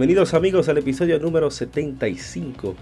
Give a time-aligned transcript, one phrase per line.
[0.00, 2.74] Bienvenidos amigos al episodio número 75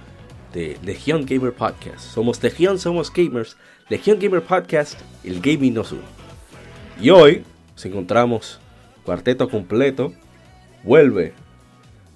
[0.55, 1.99] de Legión Gamer Podcast.
[1.99, 3.57] Somos Legión, somos gamers.
[3.89, 6.03] Legión Gamer Podcast, el gaming nos une.
[7.01, 7.43] Y hoy
[7.73, 8.61] nos encontramos
[9.05, 10.13] cuarteto completo.
[10.85, 11.33] Vuelve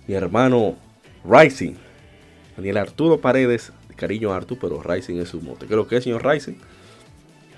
[0.06, 0.76] mi hermano
[1.24, 1.74] Rising.
[2.56, 5.66] Daniel Arturo Paredes, de cariño Arturo, pero Rising es su mote.
[5.66, 6.54] ¿Qué es lo que es, señor Rising?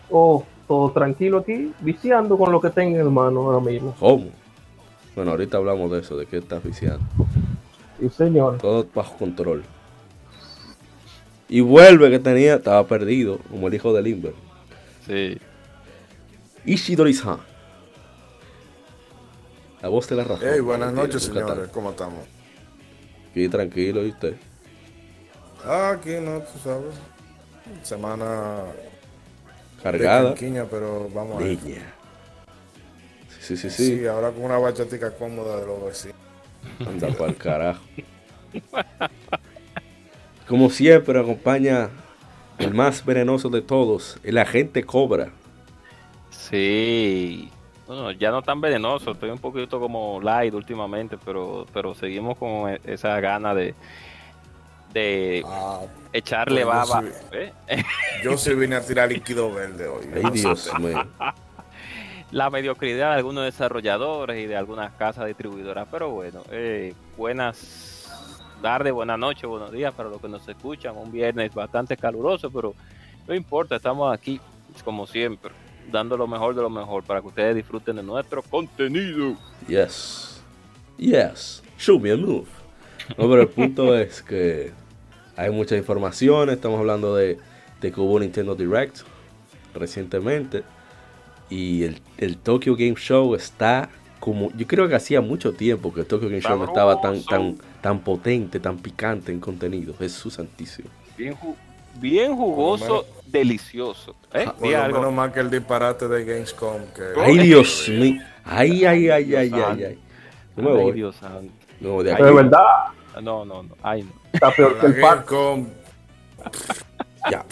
[0.09, 3.95] Oh, todo tranquilo aquí, viciando con lo que tengo en mano ahora mismo.
[4.01, 4.44] ¿Cómo?
[5.15, 7.05] Bueno, ahorita hablamos de eso, de qué está viciando.
[8.01, 8.59] Sí, señor.
[8.59, 9.65] Todo bajo control.
[11.49, 14.35] Y vuelve que tenía, estaba perdido, como el hijo de Limber.
[15.07, 15.39] Sí.
[16.65, 17.39] Ishidori-san.
[19.83, 20.49] La voz de la razón.
[20.51, 21.69] Hey, buenas noches, señores.
[21.69, 22.25] ¿Cómo estamos?
[23.31, 24.35] Aquí tranquilo, ¿y usted?
[25.65, 26.95] Ah, aquí no, tú sabes.
[27.83, 28.63] Semana
[29.83, 30.33] Cargada.
[30.33, 31.59] de pero vamos a ver.
[33.45, 33.99] Sí, sí, sí, Sí.
[33.99, 34.07] sí.
[34.07, 36.17] ahora con una bachatica cómoda de los vecinos.
[36.87, 37.83] Anda pa'l carajo.
[40.49, 41.91] Como siempre, acompaña
[42.59, 45.31] el más venenoso de todos, el agente Cobra.
[46.31, 47.51] Sí.
[47.87, 52.71] Bueno, ya no tan venenoso, estoy un poquito como light últimamente, pero, pero seguimos con
[52.71, 53.75] e- esa gana de,
[54.93, 55.81] de Ah,
[56.13, 57.03] echarle Pues yo baba.
[57.03, 57.09] sí.
[57.33, 57.85] ¿eh?
[58.23, 60.07] yo sí vine a tirar líquido verde hoy.
[60.15, 61.07] Ay, Dios mío.
[62.35, 68.11] La mediocridad de algunos desarrolladores y de algunas casas distribuidoras, pero bueno, eh, buenas
[68.61, 70.97] tardes, buenas noches, buenos días para los que nos escuchan.
[70.97, 72.75] Un viernes bastante caluroso, pero
[73.29, 74.41] no importa, estamos aquí
[74.85, 75.53] como siempre,
[75.93, 79.37] dando lo mejor de lo mejor para que ustedes disfruten de nuestro contenido.
[79.69, 80.43] Yes.
[80.99, 81.63] Yes.
[81.79, 82.49] Show me a move.
[83.11, 84.73] No, pero el punto es que
[85.37, 86.51] hay mucha información.
[86.51, 87.39] Estamos hablando de,
[87.81, 89.03] de que hubo Nintendo Direct
[89.73, 90.65] recientemente.
[91.51, 93.89] Y el, el Tokyo Game Show está
[94.21, 94.51] como.
[94.57, 97.57] Yo creo que hacía mucho tiempo que el Tokyo Game Show no estaba tan, tan,
[97.81, 99.95] tan potente, tan picante en contenido.
[99.99, 100.89] Jesús Santísimo.
[101.17, 101.55] Bien, ju-
[102.01, 104.17] bien jugoso, delicioso.
[104.33, 104.45] ¿eh?
[104.49, 104.99] Ah, Por lo algo.
[104.99, 106.81] menos más que el disparate de Gamescom.
[106.97, 107.21] Que...
[107.21, 108.21] Ay, Dios mío.
[108.45, 109.99] Ay, ay, ay, ay, ay, ay.
[110.57, 110.93] Yo me Ay, voy.
[110.93, 111.53] Dios santo.
[111.81, 112.65] Voy de de verdad,
[113.23, 113.77] No, no, no.
[113.83, 114.11] Ay, no.
[114.33, 114.93] está peor que el.
[114.95, 115.67] Gamescom.
[117.31, 117.45] Ya.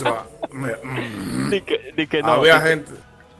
[0.53, 1.51] mm.
[1.51, 2.33] Ni que, ni que no.
[2.33, 2.91] Había ni que- gente,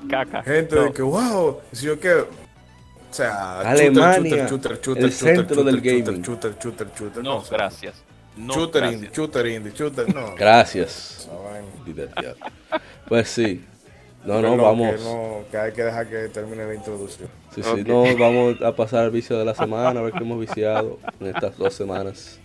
[0.09, 0.43] Caca.
[0.43, 0.83] gente No.
[0.85, 2.29] de que, wow, si yo quiero.
[3.11, 6.23] O sea, Alemania, shooter, shooter, shooter, el shooter, centro del shooter, gaming.
[6.23, 7.23] Shooter, shooter, shooter.
[7.23, 8.03] No, o sea, gracias.
[8.37, 9.03] No, shooter gracias.
[9.03, 10.35] indie, shooter indie, shooter, no.
[10.39, 11.29] Gracias.
[13.07, 13.65] Pues sí.
[14.25, 14.95] No, no, vamos.
[14.95, 17.29] Que, no, que hay que dejar que termine la introducción.
[17.55, 17.87] Sí, sí, Ok.
[17.89, 21.27] no, vamos a pasar al vicio de la semana, a ver qué hemos viciado en
[21.27, 22.39] estas dos semanas.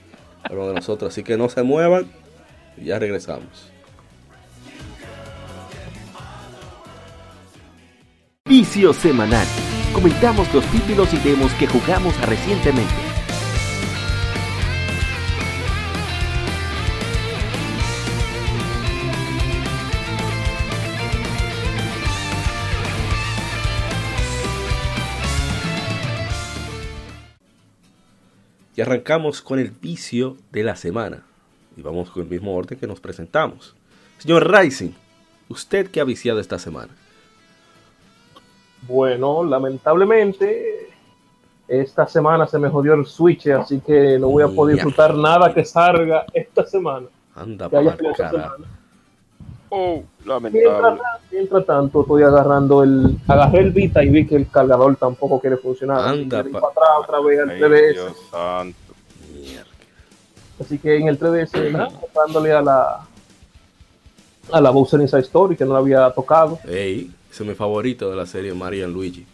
[0.49, 1.13] Pero de nosotros.
[1.13, 2.07] Así que no se muevan
[2.77, 3.71] y ya regresamos.
[8.47, 9.45] Vicio semanal.
[9.91, 12.93] Comentamos los títulos y demos que jugamos recientemente.
[28.77, 31.23] Y arrancamos con el vicio de la semana.
[31.75, 33.75] Y vamos con el mismo orden que nos presentamos.
[34.19, 34.91] Señor Rising,
[35.49, 36.93] ¿usted qué ha viciado esta semana?
[38.83, 40.89] Bueno, lamentablemente,
[41.67, 45.53] esta semana se me jodió el Switch, así que no voy a poder disfrutar nada
[45.53, 47.07] que salga esta semana.
[47.35, 48.53] Anda Que haya para semana.
[49.69, 51.01] Oh, Mientras, lamentable.
[51.29, 53.17] mientras tanto, estoy agarrando el.
[53.27, 55.99] Agarré el Vita y vi que el cargador tampoco quiere funcionar.
[56.07, 57.91] así Anda, pa- para atrás otra vez al Ay, 3DS.
[57.93, 58.77] Dios santo.
[59.35, 59.65] Mierda.
[60.61, 62.99] Así que en el 3DS, nada, dándole a la.
[64.53, 66.57] A la Bowser Inside Story, que no la había tocado.
[66.65, 67.11] Ey,
[67.43, 69.25] mi favorito de la serie Mario and Luigi.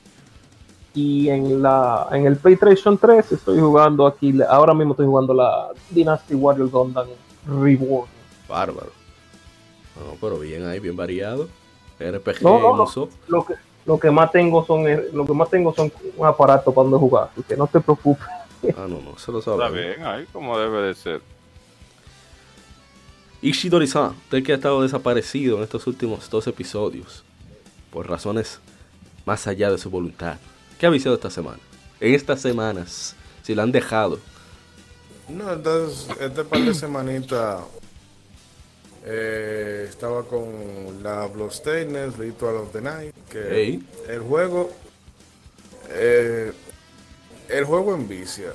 [0.95, 5.69] Y en la en el PlayStation 3 estoy jugando aquí, ahora mismo estoy jugando la
[5.89, 7.07] Dynasty Warrior Gundam
[7.47, 8.07] Reborn.
[8.47, 8.91] Bárbaro.
[9.95, 11.47] No, pero bien ahí, bien variado.
[11.99, 13.09] RPG No, no.
[13.27, 13.53] Lo que,
[13.85, 16.97] lo que más tengo son eh, lo que más tengo son un aparato para donde
[16.99, 18.25] jugar, así que no te preocupes.
[18.77, 19.81] Ah, no, no, se lo Está sabe.
[19.95, 21.21] bien, ahí como debe de ser.
[23.41, 27.23] Ishidori-san, usted que ha estado desaparecido en estos últimos dos episodios,
[27.93, 28.59] por razones
[29.25, 30.37] más allá de su voluntad.
[30.79, 31.59] ¿Qué ha viciado esta semana?
[31.99, 34.19] En estas semanas, si la han dejado
[35.29, 37.61] No, entonces, este par de semanitas
[39.05, 43.79] eh, estaba con la Bloodstained, Ritual of the Night, que
[44.09, 44.71] el juego,
[45.89, 46.51] eh,
[47.47, 48.53] el juego envicia.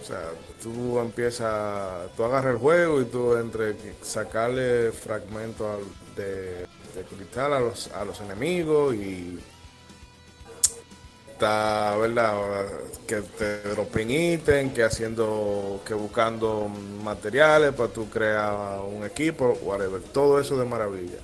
[0.00, 0.30] O sea,
[0.62, 5.80] tú empiezas, tú agarras el juego y tú entre sacarle fragmentos
[6.16, 9.38] de, de cristal a los, a los enemigos y
[11.34, 12.66] está, ¿verdad?
[13.06, 16.68] Que te dropen ítem, que haciendo, que buscando
[17.02, 21.18] materiales para tú crear un equipo, whatever, todo eso de maravilla.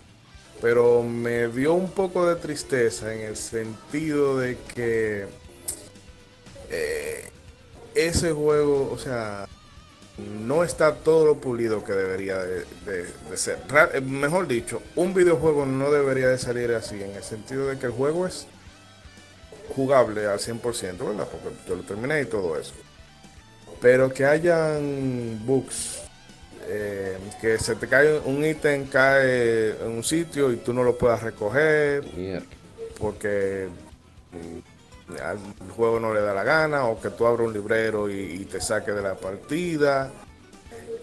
[0.61, 5.27] Pero me dio un poco de tristeza en el sentido de que
[6.71, 7.31] eh,
[7.95, 9.49] ese juego, o sea,
[10.47, 13.59] no está todo lo pulido que debería de, de- de ser.
[13.95, 17.87] Eh, mejor dicho, un videojuego no debería de salir así, en el sentido de que
[17.87, 18.47] el juego es
[19.75, 21.29] jugable al 100%, ¿verdad?
[21.31, 22.73] Porque yo lo terminé y todo eso.
[23.81, 26.01] Pero que hayan bugs,
[26.67, 30.97] eh, que se te cae un ítem, cae en un sitio y tú no lo
[30.99, 32.05] puedas recoger
[32.99, 33.69] porque
[35.19, 35.39] al
[35.77, 38.61] juego no le da la gana o que tú abras un librero y, y te
[38.61, 40.11] saque de la partida.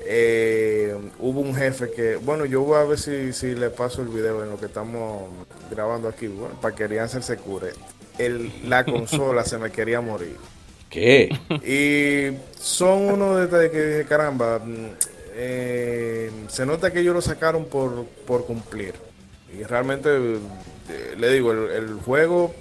[0.10, 4.08] Eh, hubo un jefe que, bueno, yo voy a ver si, si le paso el
[4.08, 5.24] video en lo que estamos
[5.70, 7.72] grabando aquí, bueno, para que Riansen se cure.
[8.18, 10.38] El, la consola se me quería morir.
[10.90, 11.30] ¿Qué?
[11.66, 14.86] Y son unos detalles que dije, caramba, mm,
[15.34, 18.94] eh, se nota que ellos lo sacaron por, por cumplir.
[19.54, 22.56] Y realmente, eh, le digo, el, el juego,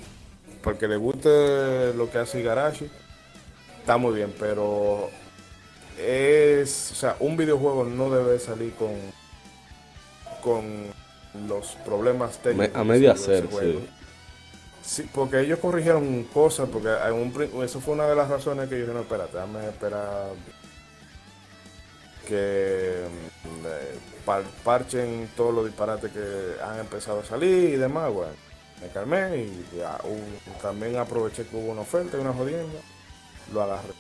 [0.67, 2.91] porque le guste lo que hace Igarashi,
[3.79, 5.09] está muy bien, pero
[5.97, 8.91] es, o sea, un videojuego no debe salir con,
[10.43, 10.87] con
[11.47, 12.75] los problemas técnicos.
[12.75, 13.89] a medio que salió ese hacer, sí.
[14.83, 18.75] Sí, porque ellos corrigieron cosas, porque en un eso fue una de las razones que
[18.75, 20.31] yo dije, no, espérate, déjame esperar
[22.27, 23.05] que
[23.45, 28.33] mm, eh, par- parchen todos los disparates que han empezado a salir y demás, bueno,
[28.81, 32.79] me calmé y ya, hubo- también aproveché que hubo una oferta y una jodienda,
[33.53, 33.93] lo agarré.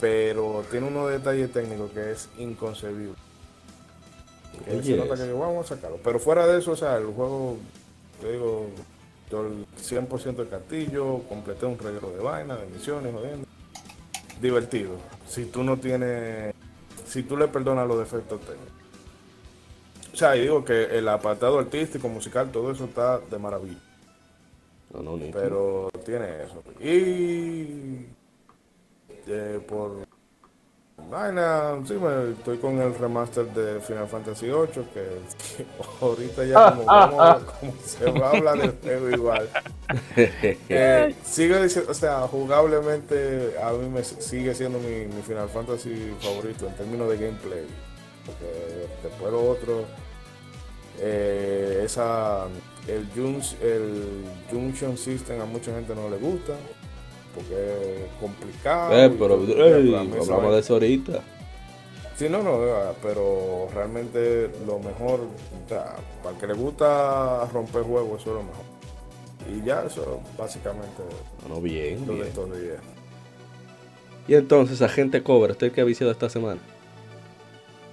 [0.00, 3.14] Pero tiene unos detalles técnicos que es inconcebible.
[4.64, 5.98] Que se nota que vamos a sacarlo.
[6.02, 7.56] Pero fuera de eso, o sea, el juego,
[8.20, 8.68] te digo,
[9.30, 13.46] yo el 100% del castillo, completé un reguero de vaina, de misiones, jodiendo.
[14.40, 14.92] Divertido.
[15.28, 16.54] Si tú no tienes,
[17.06, 18.79] si tú le perdonas los defectos técnicos.
[20.12, 23.78] O sea, y digo que el apartado artístico, musical, todo eso está de maravilla.
[24.92, 25.30] No, no, ni.
[25.32, 26.62] Pero tiene eso.
[26.80, 28.06] Y
[29.26, 30.04] eh, por
[31.08, 35.66] vaina, sí, me, estoy con el remaster de Final Fantasy VIII, que, que
[36.00, 39.48] ahorita ya como, vamos- como se va a hablar del juego igual.
[40.16, 46.14] Eh, sigue diciendo, o sea, jugablemente a mí me sigue siendo mi, mi Final Fantasy
[46.20, 47.66] favorito en términos de gameplay.
[48.26, 49.84] Porque después lo otro,
[50.98, 52.46] eh, esa,
[52.86, 56.54] el, Jun- el Junction System a mucha gente no le gusta.
[57.34, 58.92] Porque es complicado.
[58.92, 61.22] Eh, pero ey, hablamos de eso ahorita.
[62.16, 67.46] Sí, no, no, eh, pero realmente lo mejor, o sea, para el que le gusta
[67.52, 68.64] romper juegos, eso es lo mejor.
[69.48, 71.02] Y ya, eso básicamente
[71.48, 72.80] No, no, bien, lo de bien.
[74.28, 76.60] Y entonces, agente Cobra, ¿usted qué ha viciado esta semana?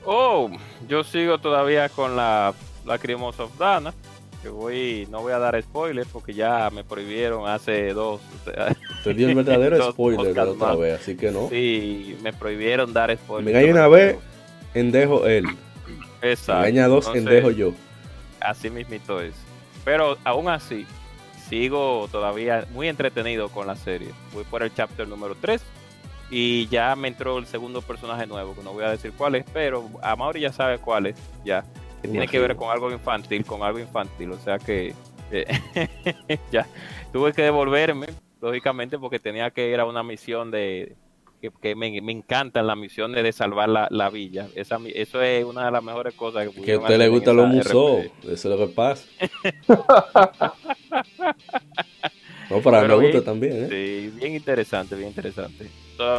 [0.09, 0.49] Oh,
[0.87, 2.53] yo sigo todavía con la
[2.85, 3.93] Lacrimosa of Dana.
[4.41, 8.21] Que voy, no voy a dar spoilers porque ya me prohibieron hace dos.
[8.21, 8.73] o sea,
[9.03, 10.79] Te dio el verdadero spoiler de la otra más.
[10.79, 11.49] vez, así que no.
[11.49, 13.45] sí, me prohibieron dar spoilers.
[13.53, 14.15] Me engaña una vez,
[14.73, 15.43] endejo él.
[16.21, 16.67] Me Exacto.
[16.67, 17.73] engaña dos, Entonces, endejo yo.
[18.39, 19.33] Así mismito es.
[19.83, 20.85] Pero aún así,
[21.49, 24.09] sigo todavía muy entretenido con la serie.
[24.33, 25.61] Voy por el chapter número 3
[26.29, 29.45] y ya me entró el segundo personaje nuevo, que no voy a decir cuál es,
[29.53, 31.15] pero a Mauri ya sabe cuál es,
[31.45, 31.63] ya.
[32.01, 34.31] Que tiene que ver con algo infantil, con algo infantil.
[34.31, 34.93] O sea que
[35.31, 35.45] eh,
[36.51, 36.67] ya
[37.11, 38.07] tuve que devolverme,
[38.41, 40.95] lógicamente, porque tenía que ir a una misión de...
[41.41, 44.47] Que, que me, me encantan las misiones de salvar la, la villa.
[44.55, 47.47] Esa, eso es una de las mejores cosas que Que a usted le gustan los
[47.47, 48.05] musos.
[48.23, 49.07] Eso es lo que pasa.
[52.49, 53.67] no, para mí me Pero gusta también, ¿eh?
[53.69, 55.69] Sí, bien interesante, bien interesante.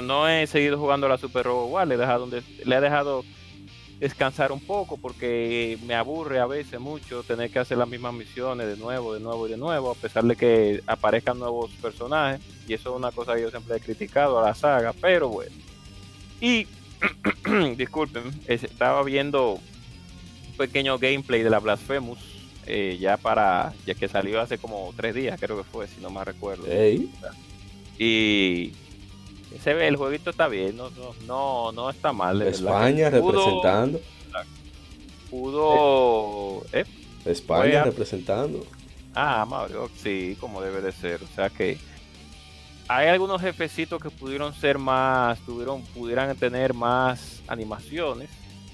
[0.03, 3.25] No he seguido jugando la Super Robo War, le he dejado, de- le he dejado
[4.01, 8.67] descansar un poco porque me aburre a veces mucho tener que hacer las mismas misiones
[8.69, 12.41] de nuevo, de nuevo y de nuevo, a pesar de que aparezcan nuevos personajes.
[12.69, 15.53] Y eso es una cosa que yo siempre he criticado a la saga, pero bueno.
[16.41, 16.67] Y,
[17.77, 22.19] disculpen, es- estaba viendo un pequeño gameplay de la Blasphemous.
[22.69, 26.11] Eh, ya para, ya que salió hace como tres días, creo que fue, si no
[26.11, 26.65] me recuerdo.
[27.99, 28.73] Y
[29.63, 32.43] Se ve, el jueguito está bien, no, no, no, no está mal.
[32.43, 34.01] España Pudo- representando.
[35.31, 36.63] Pudo.
[36.73, 36.85] ¿eh?
[37.25, 38.65] España a- representando.
[39.15, 41.23] Ah, Mario, sí, como debe de ser.
[41.23, 41.79] O sea que
[42.89, 48.31] hay algunos jefecitos que pudieron ser más, tuvieron, pudieran tener más animaciones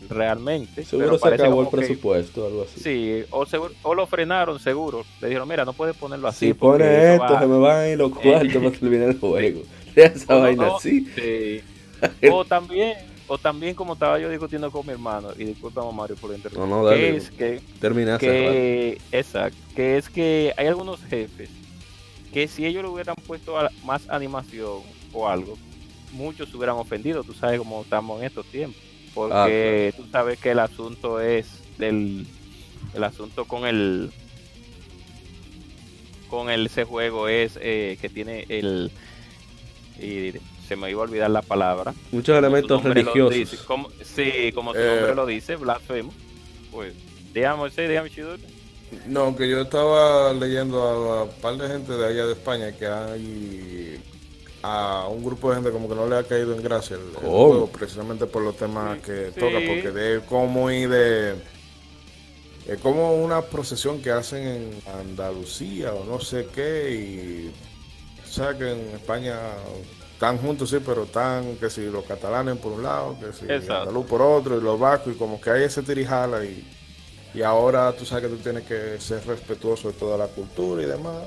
[0.09, 0.85] realmente.
[0.85, 2.81] Seguro se acabó el como que- presupuesto, algo así.
[2.81, 5.05] Sí, o, seguro- o lo frenaron seguro.
[5.21, 6.47] Le dijeron, mira, no puedes ponerlo así.
[6.49, 9.63] si pone esto, va- se me van a ir los cuartos para terminar el juego.
[9.97, 11.07] Esa no, vaina no, así.
[11.15, 11.61] sí.
[12.31, 12.97] O también,
[13.29, 16.83] o también como estaba yo discutiendo con mi hermano, y disculpa Mario por interrumpir, No,
[16.83, 16.99] no, dale.
[17.01, 18.27] que es que Terminaste.
[18.27, 21.49] que exacto que es que hay algunos jefes
[22.33, 24.81] que si ellos le hubieran puesto más animación
[25.13, 25.57] o algo
[26.13, 28.81] muchos se hubieran ofendido tú sabes cómo estamos en estos tiempos
[29.15, 31.47] porque Ah, tú sabes que el asunto es
[31.79, 32.27] del
[32.95, 34.11] el asunto con el
[36.29, 38.91] con el ese juego es eh, que tiene el
[40.01, 40.33] y
[40.67, 43.35] se me iba a olvidar la palabra Muchos elementos religiosos.
[43.35, 44.87] dice, como- sí, como su Eh.
[44.97, 46.13] nombre lo dice, blasfemo.
[46.73, 46.95] Pues,
[47.33, 48.43] dígame, sí, dígame, Chidori.
[49.07, 52.87] No, que yo estaba leyendo a un par de gente de allá de España que
[52.87, 54.01] hay
[54.67, 57.31] a un grupo de gente como que no le ha caído en gracia el, el
[57.31, 57.47] ¿Cómo?
[57.49, 59.41] juego precisamente por los temas que Sí.
[59.41, 61.35] toca, porque de como y de
[62.67, 67.55] es como una procesión que hacen en Andalucía o no sé qué y
[68.27, 69.39] sabes que en España
[70.15, 73.81] están juntos sí, pero están que si los catalanes por un lado, que si Exacto.
[73.81, 76.65] andaluz por otro y los vascos y como que hay ese tirijala y
[77.35, 80.87] y ahora tú sabes que tú tienes que ser respetuoso de toda la cultura y
[80.87, 81.25] demás.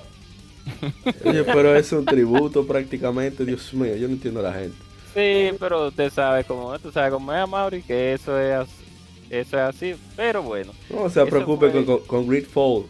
[1.20, 4.78] Oye, pero es un tributo prácticamente, Dios mío, yo no entiendo a la gente.
[5.14, 8.86] Sí, pero usted sabe cómo es, tú sabes cómo es, Mauri, que eso es, as-
[9.30, 10.74] eso es así, pero bueno.
[10.90, 12.86] No se preocupe fue- con, con Gridfall.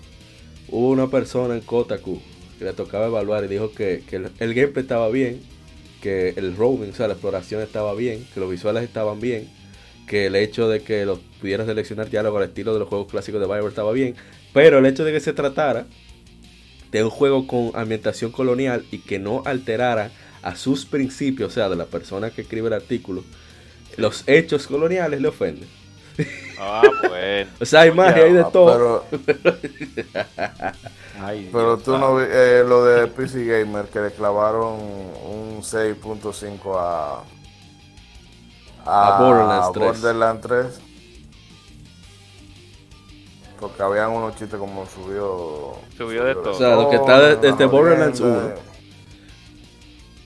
[0.68, 2.22] Hubo una persona en Kotaku
[2.60, 5.42] que le tocaba evaluar y dijo que, que el, el gameplay estaba bien,
[6.02, 9.50] que el roaming, o sea, la exploración estaba bien, que los visuales estaban bien,
[10.08, 13.40] que el hecho de que los pudieras seleccionar diálogo al estilo de los juegos clásicos
[13.42, 14.16] de Bioware estaba bien,
[14.54, 15.88] pero el hecho de que se tratara
[16.92, 21.70] de un juego con ambientación colonial y que no alterara a sus principios, o sea,
[21.70, 23.24] de la persona que escribe el artículo,
[23.98, 25.70] los hechos coloniales le ofenden.
[26.60, 27.50] Ah, bueno.
[27.60, 29.06] O sea, hay magia, hay de Ah, todo.
[29.26, 29.56] Pero,
[31.20, 35.62] Ay, pero Dios tú no vi eh, lo de PC Gamer que le clavaron un
[35.62, 37.24] 6.5 a,
[38.86, 39.86] A Borderlands 3.
[39.86, 40.66] Borderlands 3.
[43.60, 45.74] Porque habían unos chistes como subió.
[45.98, 46.52] Subió de todo.
[46.52, 48.56] O sea, lo que está de- desde Borderlands jodienda.
[48.56, 48.78] 1.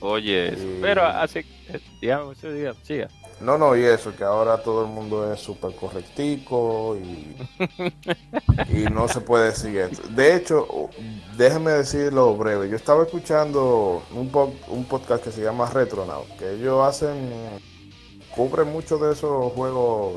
[0.00, 3.08] Oye, pero así, eh, dígame, usted diga, siga.
[3.40, 7.36] No, no, y eso, que ahora todo el mundo es súper correctico y,
[8.68, 10.02] y no se puede decir esto.
[10.08, 10.66] De hecho,
[11.36, 12.68] déjeme decirlo breve.
[12.68, 17.30] Yo estaba escuchando un, po- un podcast que se llama Retronaut, que ellos hacen,
[18.34, 20.14] cubren mucho de esos juegos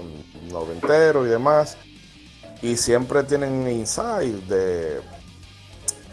[0.51, 1.77] noventeros y demás,
[2.61, 5.01] y siempre tienen insights de,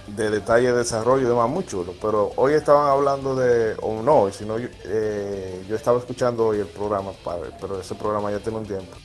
[0.09, 1.95] de detalle de desarrollo y demás muy chulo.
[2.01, 6.67] Pero hoy estaban hablando de, o no, sino yo, eh, yo estaba escuchando hoy el
[6.67, 8.97] programa, padre, pero ese programa ya tiene un tiempo,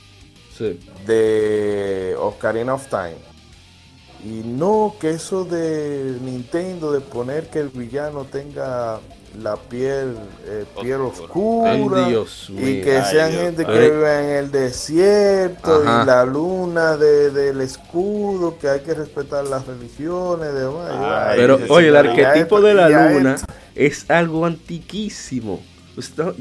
[0.56, 0.78] Sí.
[1.06, 3.16] de Ocarina of Time.
[4.24, 8.98] Y no, que eso de Nintendo, de poner que el villano tenga
[9.42, 11.70] la piel, eh, piel Oscura.
[11.72, 16.02] Ay, Dios Y que Ay, sean Dios gente que vive en el desierto Ajá.
[16.02, 20.92] y la luna de- del escudo, que hay que respetar las religiones, demás.
[20.94, 25.60] Y va, Ay, Pero, oye, el arquetipo de la luna esto- es algo antiquísimo.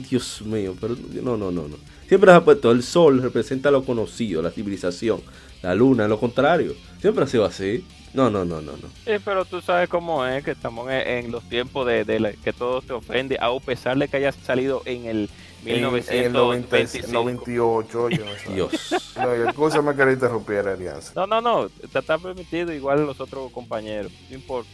[0.09, 1.75] Dios mío, pero no, no, no, no.
[2.07, 5.19] Siempre se ha puesto el sol representa lo conocido, la civilización.
[5.61, 6.73] La luna, lo contrario.
[6.99, 7.85] Siempre ha sido así.
[8.13, 8.87] No, no, no, no, no.
[9.05, 12.31] Sí, pero tú sabes cómo es, que estamos en, en los tiempos de, de la-
[12.33, 15.29] que todo te ofende, a pesar de que haya salido en el
[15.65, 17.13] en, en el 90 1925.
[17.23, 18.53] 98, oye, no sé.
[18.55, 19.13] Dios.
[19.17, 21.11] No, y escúchame que le interrumpiera Alianza.
[21.15, 24.69] No, no, no, te está permitido igual los otros compañeros, no importa.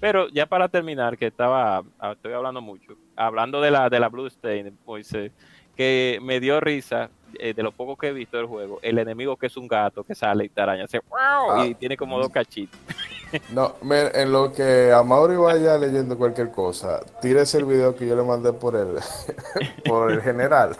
[0.00, 4.26] Pero ya para terminar, que estaba, estoy hablando mucho, hablando de la de la Blue
[4.26, 5.32] Stain, Moisés,
[5.76, 9.36] que me dio risa eh, de lo poco que he visto del juego, el enemigo
[9.36, 11.50] que es un gato que sale y te araña, hace ¡guau!
[11.50, 11.66] Ah.
[11.66, 12.78] y tiene como dos cachitos.
[13.52, 18.06] No, mira, en lo que a Mauri vaya leyendo cualquier cosa, tírese el video que
[18.06, 18.96] yo le mandé por el,
[19.84, 20.74] por el general,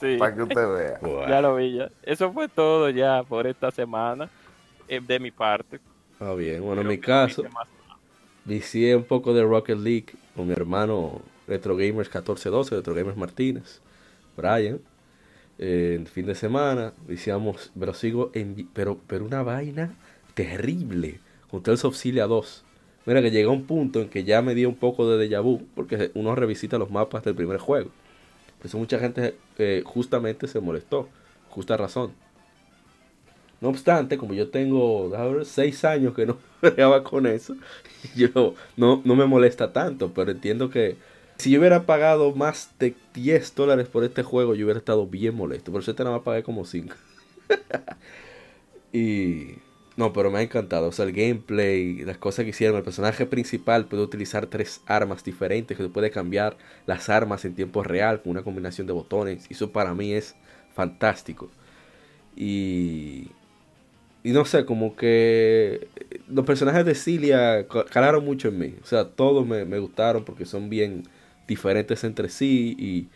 [0.00, 1.00] Sí, para que usted vea.
[1.28, 1.90] ya lo vi ya.
[2.02, 4.30] Eso fue todo ya por esta semana
[4.88, 5.78] eh, de mi parte.
[6.12, 6.62] Está bien.
[6.62, 7.44] Bueno, en mi caso,
[8.44, 13.80] vicié un poco de Rocket League con mi hermano Retro Gamers 1412, Retro Gamers Martínez,
[14.36, 14.80] Brian.
[15.62, 19.94] Eh, el fin de semana viciamos, pero sigo en, pero, pero una vaina
[20.32, 22.64] terrible con Tales of Cilia 2.
[23.04, 25.66] Mira que llegó un punto en que ya me dio un poco de déjà vu,
[25.74, 27.90] porque uno revisita los mapas del primer juego.
[28.56, 31.10] Por eso mucha gente eh, justamente se molestó,
[31.50, 32.12] justa razón.
[33.60, 37.54] No obstante, como yo tengo ver, seis años que no peleaba con eso,
[38.16, 40.96] yo no, no me molesta tanto, pero entiendo que
[41.40, 45.34] si yo hubiera pagado más de 10 dólares por este juego, yo hubiera estado bien
[45.34, 45.72] molesto.
[45.72, 46.94] Por eso este nada más pagué como 5.
[48.92, 49.56] y
[49.96, 50.88] no, pero me ha encantado.
[50.88, 52.76] O sea, el gameplay, las cosas que hicieron.
[52.76, 55.76] El personaje principal puede utilizar tres armas diferentes.
[55.76, 56.56] Que puede cambiar
[56.86, 59.46] las armas en tiempo real con una combinación de botones.
[59.50, 60.36] Y eso para mí es
[60.74, 61.50] fantástico.
[62.36, 63.28] Y.
[64.22, 65.88] Y no sé, como que
[66.28, 68.74] los personajes de Cilia calaron mucho en mí.
[68.82, 71.04] O sea, todos me gustaron porque son bien
[71.50, 73.08] diferentes entre sí y,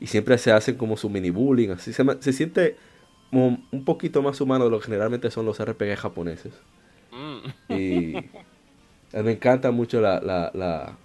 [0.00, 1.70] y siempre se hacen como su mini bullying.
[1.70, 2.76] Así se, se siente
[3.30, 6.54] como un poquito más humano de lo que generalmente son los RPG japoneses.
[7.12, 7.72] Mm.
[7.72, 8.14] Y
[9.12, 10.96] me encanta mucho la, la, la,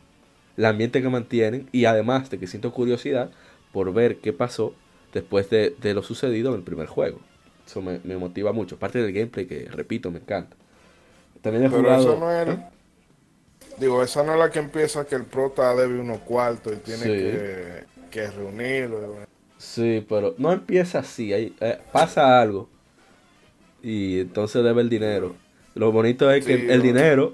[0.58, 3.32] el ambiente que mantienen y además de que siento curiosidad
[3.74, 4.74] por ver qué pasó
[5.14, 7.20] después de, de lo sucedido en el primer juego.
[7.66, 8.78] Eso me, me, motiva mucho.
[8.80, 10.56] Parte del gameplay que, repito, me encanta.
[11.42, 12.02] También he Pero jugado...
[12.02, 12.48] eso no es...
[12.48, 12.60] ¿Eh?
[13.80, 17.00] Digo, esa no es la que empieza que el prota debe unos cuartos y tiene
[17.04, 17.08] Sí.
[17.10, 19.16] que, que reunirlo.
[19.58, 21.34] Sí, pero no empieza así.
[21.34, 22.70] Hay, eh, pasa algo.
[23.82, 25.36] Y entonces debe el dinero.
[25.76, 27.34] Lo bonito es que el dinero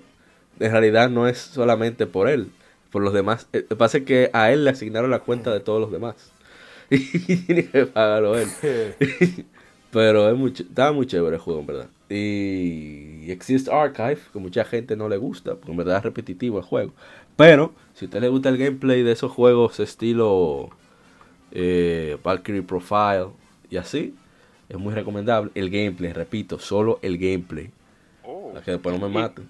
[0.59, 2.51] en realidad no es solamente por él.
[2.91, 3.47] Por los demás.
[3.53, 5.91] Eh, Lo que pasa es que a él le asignaron la cuenta de todos los
[5.91, 6.15] demás.
[6.91, 8.47] Y tiene que pagarlo él.
[9.91, 11.89] Pero es mucho, está muy chévere el juego, en verdad.
[12.09, 16.63] Y Exist Archive, que mucha gente no le gusta, porque en verdad es repetitivo el
[16.63, 16.93] juego.
[17.35, 20.69] Pero, si a usted le gusta el gameplay de esos juegos estilo
[21.51, 23.27] eh, Valkyrie Profile
[23.69, 24.15] y así,
[24.69, 25.51] es muy recomendable.
[25.55, 27.69] El gameplay, repito, solo el gameplay.
[28.24, 28.50] Oh.
[28.53, 29.50] Para que después no me Y- maten.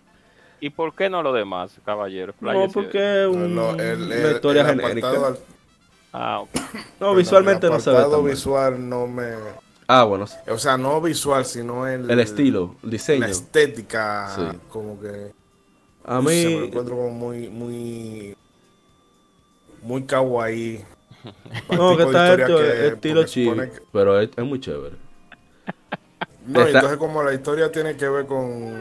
[0.62, 2.34] ¿Y por qué no lo demás, caballero?
[2.40, 5.10] No, porque es un- No, el, una el- historia el genérica.
[5.10, 5.40] apartado,
[6.18, 6.44] Ah.
[7.00, 8.24] No, visualmente el no se ve mal.
[8.24, 9.34] visual no me...
[9.88, 12.10] Ah, bueno, O sea, no visual, sino el...
[12.10, 13.20] el estilo, el diseño.
[13.22, 14.58] La estética, Sí.
[14.70, 15.32] como que...
[16.04, 18.36] A sé, me mí, encuentro como muy, muy...
[19.82, 20.84] Muy kawaii.
[21.72, 23.28] no, que está hecho que- estilo que-
[23.92, 24.96] pero es, es muy chévere.
[26.48, 28.76] No, Está- entonces como la historia tiene que ver con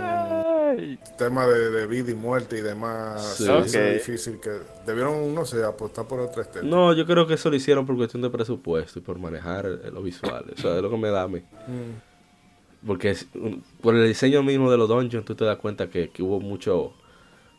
[0.71, 3.49] Ay, temas de, de vida y muerte y demás, Sí.
[3.49, 3.93] Ok.
[3.95, 4.51] difícil que
[4.87, 6.67] debieron, no sé, apostar por otra estética.
[6.67, 9.91] No, yo creo que eso lo hicieron por cuestión de presupuesto y por manejar eh,
[9.93, 10.45] lo visual.
[10.57, 11.41] Eso es lo que me da a mí.
[11.67, 12.87] Mm.
[12.87, 16.11] Porque es- un- por el diseño mismo de los dungeons, tú te das cuenta que,
[16.11, 16.93] que hubo mucho,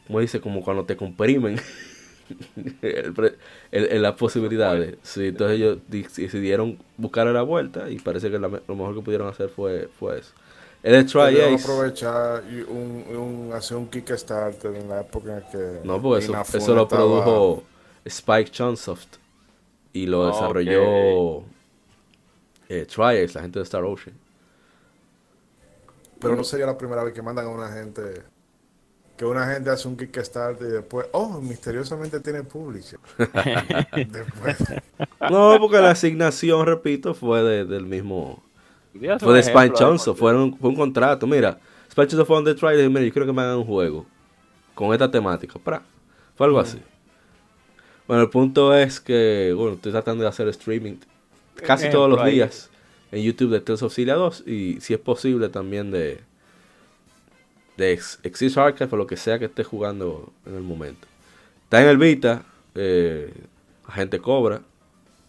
[0.08, 1.60] como dice, como cuando te comprimen
[2.82, 3.36] el
[3.72, 4.98] el- el- las posibilidades.
[5.04, 8.96] Sí, entonces ellos di- decidieron buscar la vuelta y parece que la me- lo mejor
[8.96, 10.34] que pudieron hacer fue, fue eso.
[10.86, 15.80] El Try Ace, aprovechar y un, un- hacer un Kickstarter en la época en que
[15.84, 17.64] no, porque eso, eso lo estaba- produjo
[18.06, 19.18] Spike Chunsoft
[19.94, 21.44] y lo desarrolló
[22.70, 24.16] eh, Try Ace, la gente de Star Ocean.
[26.20, 28.24] Pero no sería la primera vez que mandan a una gente
[29.18, 33.00] que una gente hace un Kickstarter y después, oh, misteriosamente tiene publisher.
[33.18, 34.58] después,
[35.32, 38.44] No, porque la asignación, repito, fue de- del mismo.
[39.20, 41.28] Fue un de de- Johnson, fue un, fue un contrato.
[41.28, 41.60] Mira,
[41.92, 44.06] Spine Johnson fue donde Try y dijo, mira, yo quiero que me hagan un juego
[44.74, 45.60] con esta temática.
[45.64, 45.82] Pra.
[46.36, 46.80] Fue algo así.
[48.08, 50.96] Bueno, el punto es que, bueno, estoy tratando de hacer streaming
[51.66, 52.34] casi Ejemplo todos los ahí.
[52.36, 52.70] días
[53.12, 56.20] en YouTube de Tales of Cilia 2 y si es posible también de
[57.78, 61.08] de Ex- Exist Archive o lo que sea que esté jugando en el momento.
[61.64, 63.34] Está en el Vita, eh,
[63.86, 64.62] Agente Cobra,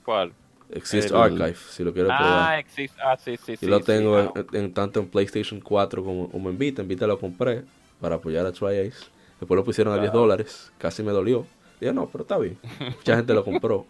[0.05, 0.33] ¿Cuál?
[0.70, 2.59] Exist El- Archive, si lo quiero Ah, probar.
[2.59, 3.00] existe.
[3.02, 6.59] Ah, sí, sí, lo tengo ah, en, en- tanto en PlayStation 4 como, como en
[6.59, 6.83] Vita.
[6.83, 7.62] En Vita lo compré
[8.00, 9.07] para apoyar a TryAce.
[9.40, 10.72] Después lo pusieron a 10 dólares.
[10.79, 11.46] Casi me dolió.
[11.81, 12.59] Dije, no, pero está bien.
[12.96, 13.87] Mucha gente lo compró.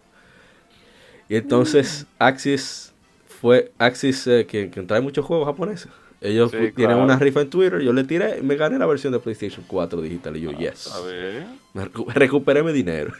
[1.29, 2.93] Y entonces Axis
[3.27, 5.89] fue Axis eh, que, que trae muchos juegos japoneses.
[6.19, 7.03] Ellos Sí, tienen claro.
[7.03, 7.79] una rifa en Twitter.
[7.81, 10.35] Yo le tiré y me gané la versión de PlayStation 4 digital.
[10.37, 10.87] Y yo, yes.
[10.93, 11.45] A ver.
[11.73, 13.13] Me recu- recuperé mi dinero.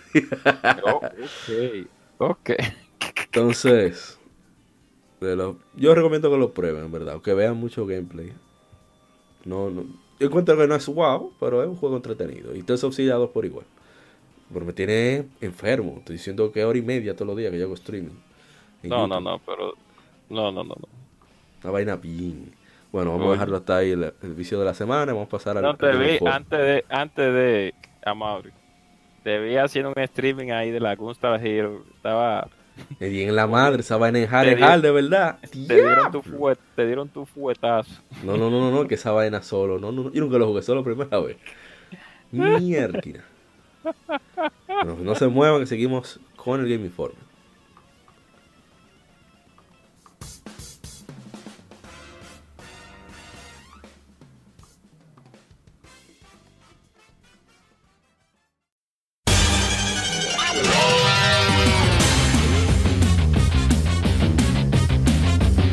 [0.84, 1.88] Oh, ok.
[2.17, 2.50] Ok.
[3.28, 4.20] Entonces,
[5.22, 8.34] de lo- yo recomiendo que lo prueben, en verdad, o que vean mucho gameplay.
[9.46, 9.84] No, no,
[10.20, 12.56] yo encuentro que no es wow, pero es un juego entretenido.
[12.56, 13.66] Y estoy subsidiado por igual.
[14.52, 15.96] Pero me tiene enfermo.
[16.00, 18.16] Estoy diciendo que hora y media todos los días que yo hago streaming.
[18.84, 19.24] No, no, YouTube.
[19.24, 19.74] no, pero.
[20.30, 20.88] No, no, no, no.
[21.63, 22.54] Una vaina bien.
[22.92, 25.12] Bueno, vamos a dejarlo hasta ahí el, el vicio de la semana.
[25.13, 25.63] Vamos a pasar al.
[25.63, 27.74] No al te vi antes de, antes de,
[28.06, 28.52] Amaury.
[29.24, 31.84] Te vi haciendo un streaming ahí de la Gunstar Hero.
[31.96, 32.48] Estaba,
[33.00, 34.26] Me di en la madre, esa vaina en
[34.58, 35.38] di- Hall, de verdad.
[35.42, 38.02] te dieron tu fuet, te dieron tu fuetazo.
[38.24, 39.80] No, no, no, no, no, que esa vaina solo.
[39.80, 41.38] No, no, no, yo nunca lo jugué solo primera vez.
[42.32, 43.00] Mierda.
[44.86, 47.16] No, no se muevan que seguimos con el Game Informe.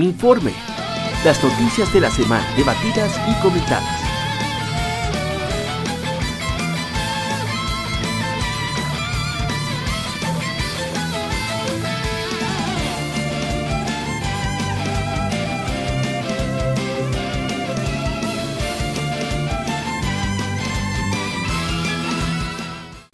[0.00, 0.52] Informe.
[1.24, 3.84] Las noticias de la semana debatidas y comentadas.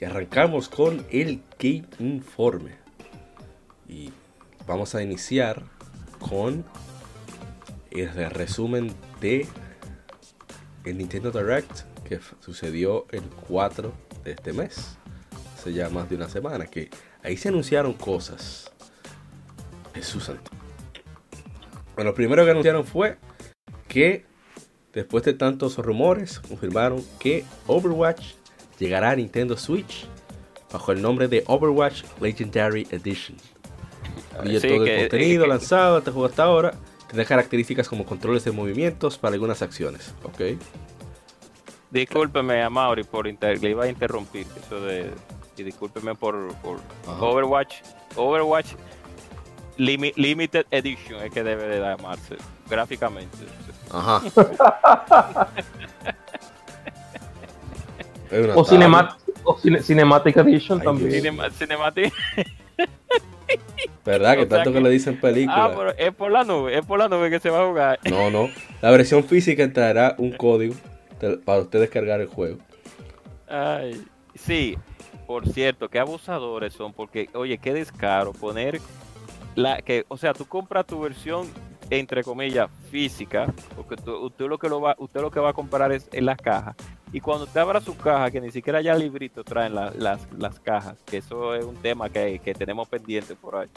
[0.01, 2.77] Y arrancamos con el Game Informe.
[3.89, 4.11] Y
[4.67, 5.65] vamos a iniciar
[6.19, 6.65] con
[7.91, 9.47] el resumen de
[10.85, 13.93] el Nintendo Direct que sucedió el 4
[14.25, 14.97] de este mes.
[15.55, 16.67] Hace ya más de una semana.
[16.67, 16.91] Que
[17.23, 18.71] ahí se anunciaron cosas.
[19.95, 20.51] Jesús santo.
[21.95, 23.19] Bueno, lo primero que anunciaron fue
[23.89, 24.25] que
[24.93, 28.35] después de tantos rumores, confirmaron que Overwatch
[28.79, 30.07] llegará a Nintendo Switch
[30.73, 33.37] bajo el nombre de Overwatch Legendary Edition.
[34.45, 36.75] Y todo el contenido lanzado este juego hasta ahora
[37.09, 40.15] tiene características como controles de movimientos para algunas acciones.
[40.23, 40.59] Ok.
[41.91, 45.11] Discúlpeme a Mauri por inter le iba a interrumpir eso de
[45.57, 47.77] y discúlpeme por, por Overwatch
[48.15, 48.75] Overwatch
[49.79, 52.37] Limited Edition es que debe de llamarse
[52.69, 53.39] gráficamente.
[53.91, 54.21] Ajá.
[58.55, 61.23] o, cinemat o Cinematic Edition también.
[61.53, 62.13] cinematic
[64.05, 64.37] ¿Verdad?
[64.37, 65.65] Que tanto que, le dicen película.
[65.65, 67.99] Ah, pero es por la nube, es por la nube que se va a jugar.
[68.11, 68.49] No, no.
[68.81, 70.75] La versión física traerá un código
[71.45, 72.59] para usted descargar el juego.
[73.49, 74.03] Ay,
[74.35, 74.77] sí.
[75.27, 78.81] Por cierto, qué abusadores son, porque, oye, qué descaro poner
[79.55, 81.47] la que, o sea, tú compras tu versión
[81.91, 85.93] entre comillas física, porque usted lo que lo va, usted lo que va a comprar
[85.93, 86.77] es en las cajas
[87.13, 91.19] y cuando te abra su caja, que ni siquiera ya librito traen las, cajas, que
[91.19, 93.69] eso es un tema que, tenemos pendiente por ahí.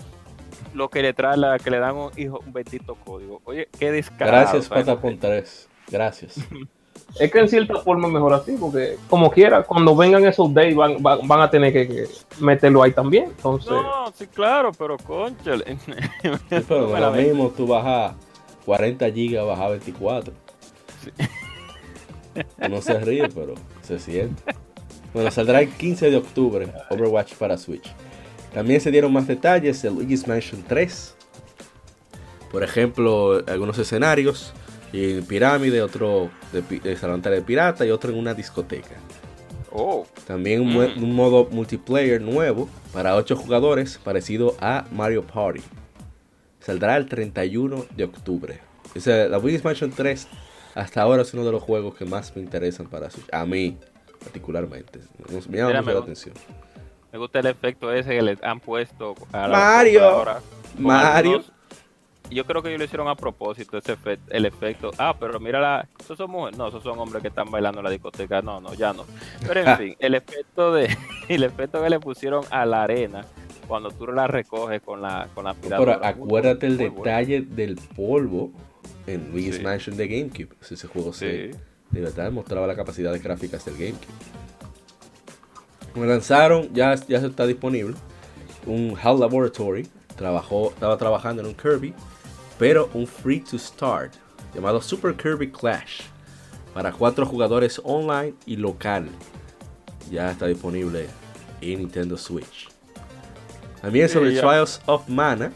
[0.73, 3.41] Lo que le trae, la, que le dan un, hijo, un bendito código.
[3.45, 4.51] Oye, qué descarado.
[4.51, 5.69] Gracias, Patapon 3.
[5.89, 6.35] Gracias.
[7.19, 10.75] es que en cierta forma es mejor así, porque como quiera, cuando vengan esos days
[10.75, 12.07] van, van, a tener que,
[12.39, 13.25] meterlo ahí también.
[13.25, 13.71] Entonces...
[13.71, 15.77] No, sí, claro, pero conchale.
[16.49, 18.13] pero ahora mismo tú bajas
[18.65, 20.33] 40 gigas, bajas 24.
[21.03, 21.11] Sí.
[22.69, 24.43] No se ríe, pero se siente.
[25.13, 27.91] Bueno, saldrá el 15 de octubre Overwatch para Switch.
[28.53, 31.15] También se dieron más detalles de Luigi's Mansion 3.
[32.51, 34.53] Por ejemplo, algunos escenarios.
[34.93, 38.97] En pirámide, otro de, de de pirata y otro en una discoteca.
[39.71, 40.05] Oh.
[40.27, 41.01] También un, mm.
[41.01, 45.61] un, modo multiplayer nuevo para 8 jugadores parecido a Mario Party.
[46.59, 48.59] Saldrá el 31 de octubre.
[48.93, 50.27] O sea, la Luigi's Mansion 3
[50.75, 53.27] hasta ahora es uno de los juegos que más me interesan para Switch.
[53.33, 53.77] A mí,
[54.23, 54.99] particularmente.
[55.49, 56.35] Me llama mucho la atención.
[57.11, 60.25] Me gusta el efecto ese que le han puesto a la Mario.
[60.77, 61.43] Mario.
[62.29, 64.91] yo creo que ellos lo hicieron a propósito, ese efecto, el efecto.
[64.97, 66.57] Ah, pero mira, la, esos son mujeres.
[66.57, 68.41] No, esos son hombres que están bailando en la discoteca.
[68.41, 69.05] No, no, ya no.
[69.45, 70.95] Pero en fin, el efecto de
[71.27, 73.25] el efecto que le pusieron a la arena
[73.67, 78.51] cuando tú la recoges con la con la Pero acuérdate el detalle del polvo
[79.07, 80.49] en Luigi's Mansion de GameCube.
[80.69, 81.51] ese juego se,
[81.91, 84.07] de verdad mostraba la capacidad de gráficas del GameCube.
[85.93, 87.95] Como lanzaron, ya, ya está disponible.
[88.65, 91.93] Un HAL Laboratory trabajó, estaba trabajando en un Kirby,
[92.57, 94.13] pero un free to start
[94.53, 96.01] llamado Super Kirby Clash.
[96.73, 99.09] para cuatro jugadores online y local.
[100.09, 101.07] Ya está disponible
[101.59, 102.69] en Nintendo Switch.
[103.81, 104.31] También Sí, sobre.
[104.39, 105.51] Trials of Mana,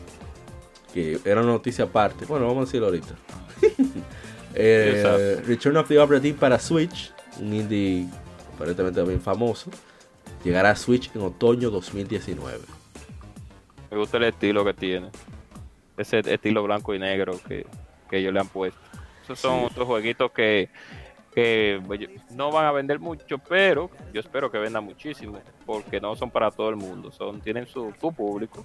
[0.95, 2.25] que era una noticia aparte.
[2.25, 3.13] Bueno, vamos a decirlo ahorita.
[4.57, 5.41] Eh.
[5.45, 8.07] Return of the Obra Dinn para Switch, un indie
[8.55, 9.69] aparentemente bien famoso,
[10.45, 12.59] llegará a Switch en otoño 2019.
[13.91, 15.09] Me gusta el estilo que tiene.
[15.97, 17.65] Ese estilo blanco y negro que,
[18.09, 18.79] que ellos le han puesto.
[19.25, 19.65] Esos son Sí.
[19.71, 20.69] otros jueguitos que,
[21.33, 21.81] que
[22.31, 26.49] no van a vender mucho, pero yo espero que vendan muchísimo, porque no son para
[26.49, 28.63] todo el mundo, son tienen su, su público.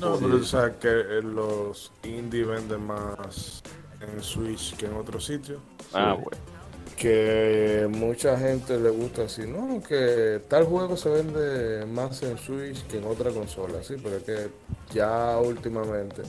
[0.00, 0.24] No, Sí.
[0.24, 3.62] pero o sea que eh, los indie venden más
[4.00, 5.58] en Switch que en otros sitios.
[5.92, 6.22] Ah, Sí.
[6.24, 6.56] bueno.
[6.96, 12.86] Que mucha gente le gusta así, no, que tal juego se vende más en Switch
[12.86, 14.48] que en otra consola, sí, pero es que
[14.94, 16.22] ya últimamente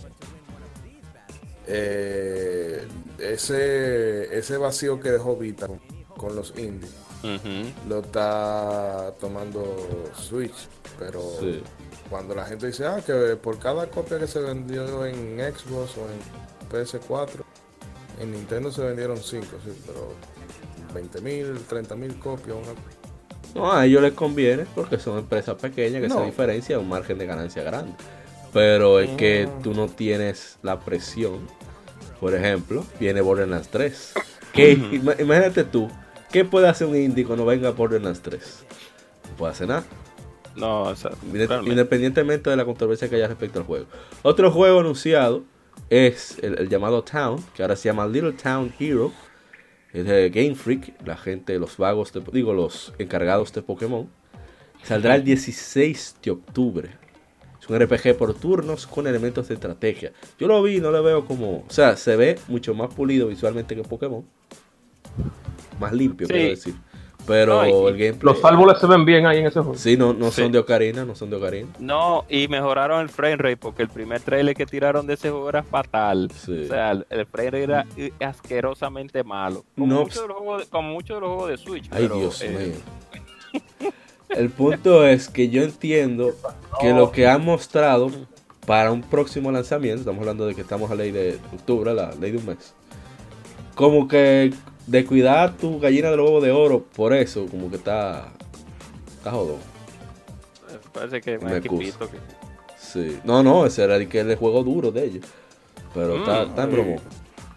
[1.67, 2.85] eh,
[3.19, 5.67] ese, ese vacío que dejó Vita
[6.17, 6.93] con los indies
[7.89, 9.75] lo está tomando
[10.15, 10.67] Switch,
[10.99, 11.61] pero Sí.
[12.09, 16.07] Cuando la gente dice, ah, que por cada copia que se vendió en Xbox o
[16.09, 17.43] en PS4,
[18.21, 20.13] en Nintendo se vendieron 5, sí, pero
[20.93, 22.73] 20 mil, 30 mil copias, una-
[23.55, 26.19] No, a ellos les conviene porque son empresas pequeñas que No.
[26.19, 27.93] se diferencia un margen de ganancia grande.
[28.53, 29.61] Pero es que Mm.
[29.61, 31.47] tú no tienes la presión.
[32.19, 34.13] Por ejemplo, viene Borderlands 3.
[34.53, 35.87] Que, ima- imagínate tú,
[36.31, 38.63] ¿qué puede hacer un indie cuando venga Borderlands 3?
[39.29, 39.83] No puede hacer nada.
[40.57, 41.11] No, o sea.
[41.65, 43.85] Independientemente de la controversia que haya respecto al juego.
[44.23, 45.43] Otro juego anunciado
[45.89, 49.11] es el, el llamado Town, que ahora se llama Little Town Hero.
[49.93, 54.09] Es de Game Freak, la gente, los vagos, de- digo, los encargados de Pokémon.
[54.83, 56.89] Saldrá el 16 de octubre.
[57.61, 60.11] Es un RPG por turnos con elementos de estrategia.
[60.39, 61.59] Yo lo vi no lo veo como.
[61.59, 64.23] O sea, se ve mucho más pulido visualmente que Pokémon.
[65.79, 66.33] Más limpio, Sí.
[66.33, 66.75] quiero decir.
[67.27, 68.33] Pero No, y- el gameplay.
[68.33, 69.75] Los árboles se ven bien ahí en ese juego.
[69.77, 70.41] Sí, no, no Sí.
[70.41, 71.67] son de Ocarina, no son de Ocarina.
[71.77, 75.49] No, y mejoraron el frame rate porque el primer trailer que tiraron de ese juego
[75.49, 76.31] era fatal.
[76.33, 76.63] Sí.
[76.63, 79.65] O sea, el, el frame rate era asquerosamente malo.
[79.75, 81.85] Como, No muchos de los juegos de, como muchos de los juegos de Switch.
[81.91, 82.73] Ay, pero, Dios eh,
[83.53, 83.91] mío.
[84.29, 86.33] El punto es que yo entiendo
[86.81, 88.09] que lo que han mostrado
[88.65, 92.31] para un próximo lanzamiento, estamos hablando de que estamos a ley de octubre, la ley
[92.31, 92.73] de un mes,
[93.73, 94.53] como que
[94.87, 98.29] de cuidar tu gallina del huevo de oro, por eso, como que está,
[99.17, 99.57] está jodón.
[100.93, 102.17] Parece que es más Me equipito que...
[102.79, 103.19] Sí.
[103.23, 105.25] No, no, ese era el, que el juego duro de ellos.
[105.93, 106.49] Pero está, Mm.
[106.49, 106.95] está en bromo.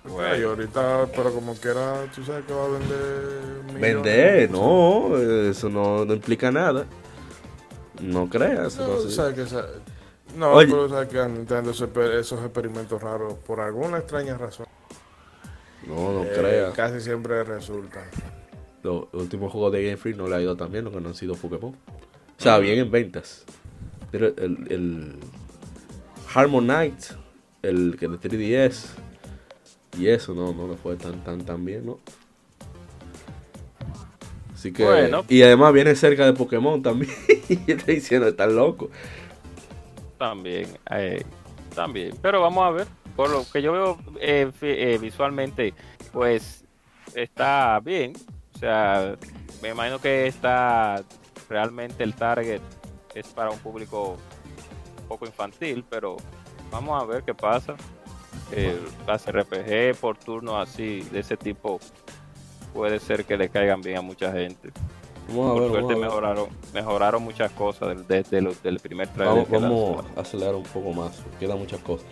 [0.04, 3.62] Bueno, y ahorita, pero como quiera, tú sabes que va a vender.
[3.66, 3.80] millones.
[3.80, 6.86] Vender, no, eso no, no implica nada.
[8.00, 8.76] No creas.
[8.78, 9.42] No, no sabes que
[10.36, 10.68] no, Oye.
[10.70, 11.18] pero sabes que
[11.88, 14.66] pe- esos experimentos raros, por alguna extraña razón,
[15.86, 16.74] No, no eh, creas.
[16.74, 18.04] casi siempre resultan.
[18.82, 21.08] Los últimos juegos de Game Freak no le ha ido tan bien, lo que no
[21.08, 21.72] han sido Pokémon.
[21.72, 23.44] O sea, bien en ventas.
[24.10, 25.14] Pero el, el
[26.34, 27.14] Harmonite,
[27.62, 28.86] el que de 3DS,
[29.98, 31.98] y eso no, no le fue tan, tan, tan bien, ¿no?
[34.54, 34.84] Así que.
[34.84, 35.24] Bueno.
[35.28, 37.12] Y además viene cerca de Pokémon también.
[37.48, 38.90] y estoy diciendo, están loco.
[40.18, 41.24] También, eh,
[41.74, 42.14] también.
[42.20, 42.86] Pero vamos a ver.
[43.16, 45.74] Por lo que yo veo eh, eh, visualmente,
[46.12, 46.64] pues
[47.14, 48.12] está bien.
[48.54, 49.16] O sea,
[49.62, 51.02] me imagino que está
[51.48, 52.60] realmente el target
[53.14, 54.16] es para un público
[55.02, 56.16] un poco infantil, pero
[56.70, 57.74] vamos a ver qué pasa.
[58.52, 61.78] Eh, las RPG por turno así, de ese tipo,
[62.72, 64.70] puede ser que le caigan bien a mucha gente.
[65.28, 66.04] Vamos a Por ver, suerte vamos a ver.
[66.06, 69.46] mejoraron, mejoraron muchas cosas del- desde lo- del primer trailer.
[69.48, 69.50] Vamos,
[69.94, 72.06] vamos a acelerar un poco más, quedan muchas cosas.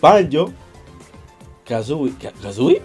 [0.00, 0.52] Banjo,
[1.64, 2.82] Kazooie, Ka- Kazooie,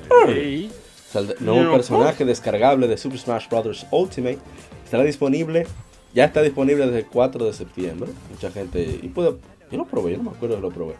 [1.39, 3.85] nuevo Yo, personaje descargable de Super Smash Bros.
[3.91, 4.39] Ultimate
[4.85, 5.67] estará disponible,
[6.13, 8.11] ya está disponible desde el 4 de septiembre.
[8.31, 10.95] Mucha gente, y yo lo probé, yo no me acuerdo de lo probé.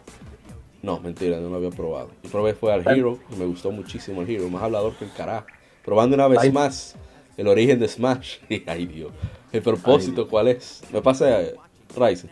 [0.82, 2.10] No, mentira, no lo había probado.
[2.22, 5.12] Yo probé fue al Hero y me gustó muchísimo el Hero, más hablador que el
[5.12, 5.46] carajo.
[5.84, 6.52] Probando una vez Ay.
[6.52, 6.96] más
[7.36, 8.36] el origen de Smash.
[8.48, 9.12] Y ay Dios,
[9.52, 10.82] el propósito cuál es.
[10.92, 11.54] Me pasa eh,
[11.96, 12.30] Ryzen.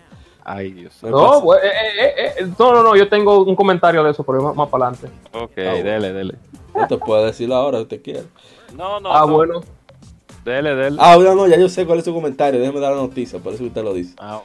[0.50, 0.94] Ay, Dios.
[1.02, 1.68] No, pues, eh,
[2.00, 4.86] eh, eh, no, no, no, yo tengo un comentario de eso, pero más, más para
[4.88, 5.08] adelante.
[5.32, 5.84] Ok, Ah, bueno.
[5.84, 6.34] dele, dele.
[6.74, 8.24] no te puedo decirlo ahora si te quiero.
[8.74, 9.12] No, no.
[9.14, 9.32] ah, no.
[9.34, 9.60] bueno.
[10.46, 10.96] Dele, dele.
[11.00, 12.58] Ah, no, no, ya yo sé cuál es su comentario.
[12.60, 14.14] Déjeme dar la noticia, por eso usted lo dice.
[14.18, 14.40] Ah,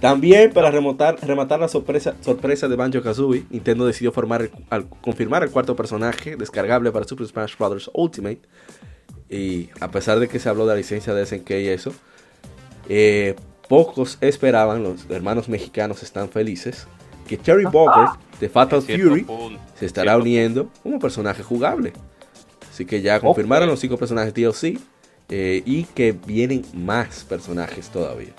[0.00, 4.86] También para rematar, rematar la sorpresa, sorpresa de Banjo Kazooie, Nintendo decidió formar el- al-
[5.00, 7.90] confirmar el cuarto personaje descargable para Super Smash Bros.
[7.94, 8.42] Ultimate.
[9.30, 11.92] Y a pesar de que se habló de la licencia de SNK y eso,
[12.88, 13.34] eh,
[13.68, 16.86] pocos esperaban, los hermanos mexicanos están felices,
[17.26, 21.92] que Terry Bogard de Fatal Fury punto, se estará uniendo como personaje jugable.
[22.70, 24.78] Así que ya confirmaron los cinco personajes DLC
[25.30, 28.32] eh, y que vienen más personajes todavía.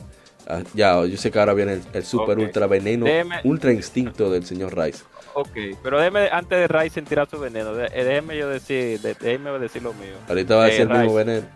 [0.47, 4.29] Ah, ya, yo sé que ahora viene el, el super ultra veneno, Déjeme- ultra instinto
[4.29, 5.03] del señor Rice.
[5.33, 5.49] Ok,
[5.81, 9.81] pero déjeme, antes de Ryzen tirar su veneno, eh, déjeme yo decir, de- déjeme decir
[9.81, 10.13] lo mío.
[10.29, 11.15] Ahorita va a Eh, decir el mismo Rice.
[11.25, 11.47] veneno.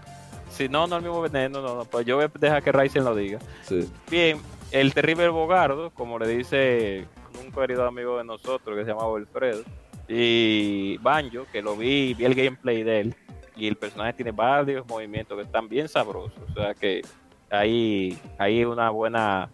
[0.59, 3.05] Si no, no el mismo veneno, no, no, pues yo voy a dejar que Ryzen
[3.05, 3.39] lo diga.
[3.63, 3.89] Sí.
[4.11, 4.41] Bien,
[4.71, 7.05] el terrible Bogardo, como le dice
[7.41, 9.63] un querido amigo de nosotros que se llamaba Alfredo,
[10.09, 13.15] y Banjo, que lo vi, vi el gameplay de él,
[13.55, 17.03] y el personaje tiene varios movimientos que están bien sabrosos, o sea que
[17.49, 19.49] ahí hay una buena,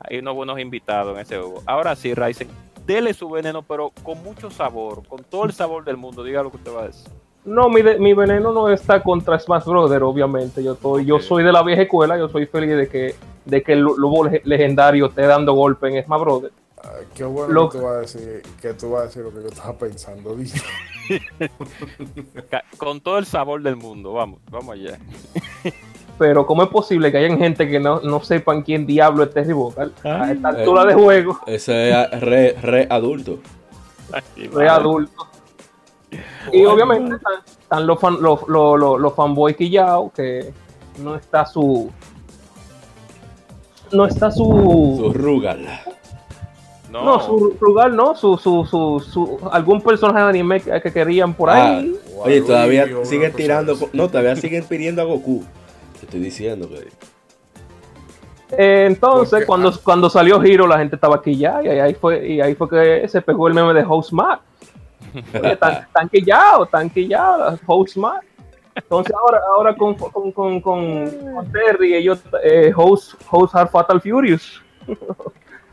[0.00, 1.62] hay unos buenos invitados en ese juego.
[1.66, 2.48] Ahora sí, Ryzen,
[2.86, 6.50] dele su veneno, pero con mucho sabor, con todo el sabor del mundo, diga lo
[6.50, 7.12] que usted va a decir.
[7.46, 10.62] No, mi, de- mi veneno no está contra Smash Brother, obviamente.
[10.62, 13.72] Yo, estoy, yo soy de la vieja escuela, yo soy feliz de que, de que
[13.74, 16.52] el lobo leg- legendario esté dando golpe en Smash Brother.
[17.14, 19.42] Qué bueno Lo- que tú vas a decir, que tú vas a decir lo que
[19.42, 20.36] yo estaba pensando.
[22.78, 24.98] Con todo el sabor del mundo, vamos, vamos allá.
[26.18, 29.52] Pero ¿cómo es posible que hayan gente que no, no sepan quién diablo es Terry
[29.52, 30.36] Vocal a Ay.
[30.36, 31.38] esta altura de juego?
[31.46, 33.38] Ese es re, re adulto.
[34.52, 35.12] Re adulto.
[36.52, 40.52] Y obviamente están, están los, fan, los, los, los, los fanboys quillados que
[40.98, 41.90] no está su...
[43.92, 44.44] No está Su
[44.98, 45.12] su...
[45.12, 45.66] Rugal.
[46.90, 50.92] No, No, su lugar no, su, su, su, su, algún personaje de anime que, que
[50.92, 51.94] querían por ahí.
[51.94, 53.76] Ah, Oye, todavía siguen tirando.
[53.92, 55.44] No, todavía siguen pidiendo a Goku.
[55.98, 56.88] Te estoy diciendo que.
[58.56, 59.80] Eh, entonces, Porque, cuando, ah.
[59.82, 63.08] cuando salió Hiro, la gente estaba aquí ya, y ahí fue, y ahí fue que
[63.08, 64.40] se pegó el meme de Host Matt.
[65.42, 68.22] Oye, tan, tan quillado, tan quillado, Host Matt.
[68.74, 74.00] Entonces ahora, ahora con, con, con, con, con Terry, ellos, eh, Host, Host are Fatal
[74.00, 74.60] Furious.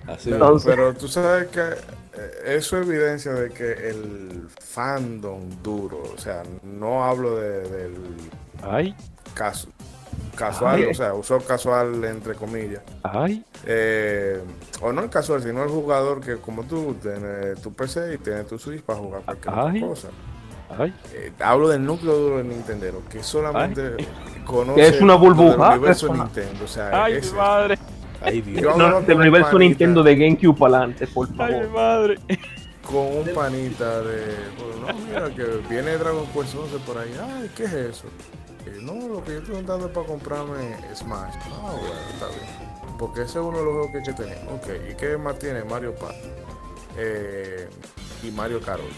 [0.07, 5.49] Así Pero, Entonces- pero tú sabes que eh, eso es evidencia de que el fandom
[5.61, 7.95] duro, o sea, no hablo de, del
[8.61, 8.95] Ay,
[9.33, 9.69] caso
[10.35, 10.85] casual, Ay.
[10.85, 12.81] o sea, uso casual entre comillas.
[13.03, 13.43] ay.
[13.65, 14.41] Eh,
[14.81, 18.47] o no el casual, sino el jugador que como tú tienes tu PC y tienes
[18.47, 19.81] tu Switch para jugar cualquier Ay.
[19.81, 20.07] cosa.
[20.77, 23.95] Ay, Eh, hablo del núcleo duro de Nintendo, que solamente
[24.45, 26.63] conoce Que es una burbuja, del universo una- Nintendo.
[26.65, 27.77] O sea, ay, ese- mi madre,
[28.21, 28.75] Ay, Dios.
[28.77, 31.69] No, del universo panita- Nintendo de GameCube para adelante, por ay, mi favor.
[31.73, 32.17] madre.
[32.83, 34.21] con un panita de.
[34.57, 37.11] bueno, no, mira, que viene Dragon Quest 11 por ahí.
[37.21, 38.05] Ay, ¿qué es eso?
[38.81, 41.33] No, lo que yo estoy dando es para comprarme Smash.
[41.51, 42.97] Ah, bueno, está bien.
[42.97, 44.37] Porque ese es uno de los juegos que que tener.
[44.53, 45.63] Ok, ¿y qué más tiene?
[45.63, 46.17] Mario Party.
[46.97, 47.67] Eh,
[48.23, 48.95] y Mario Kart 8.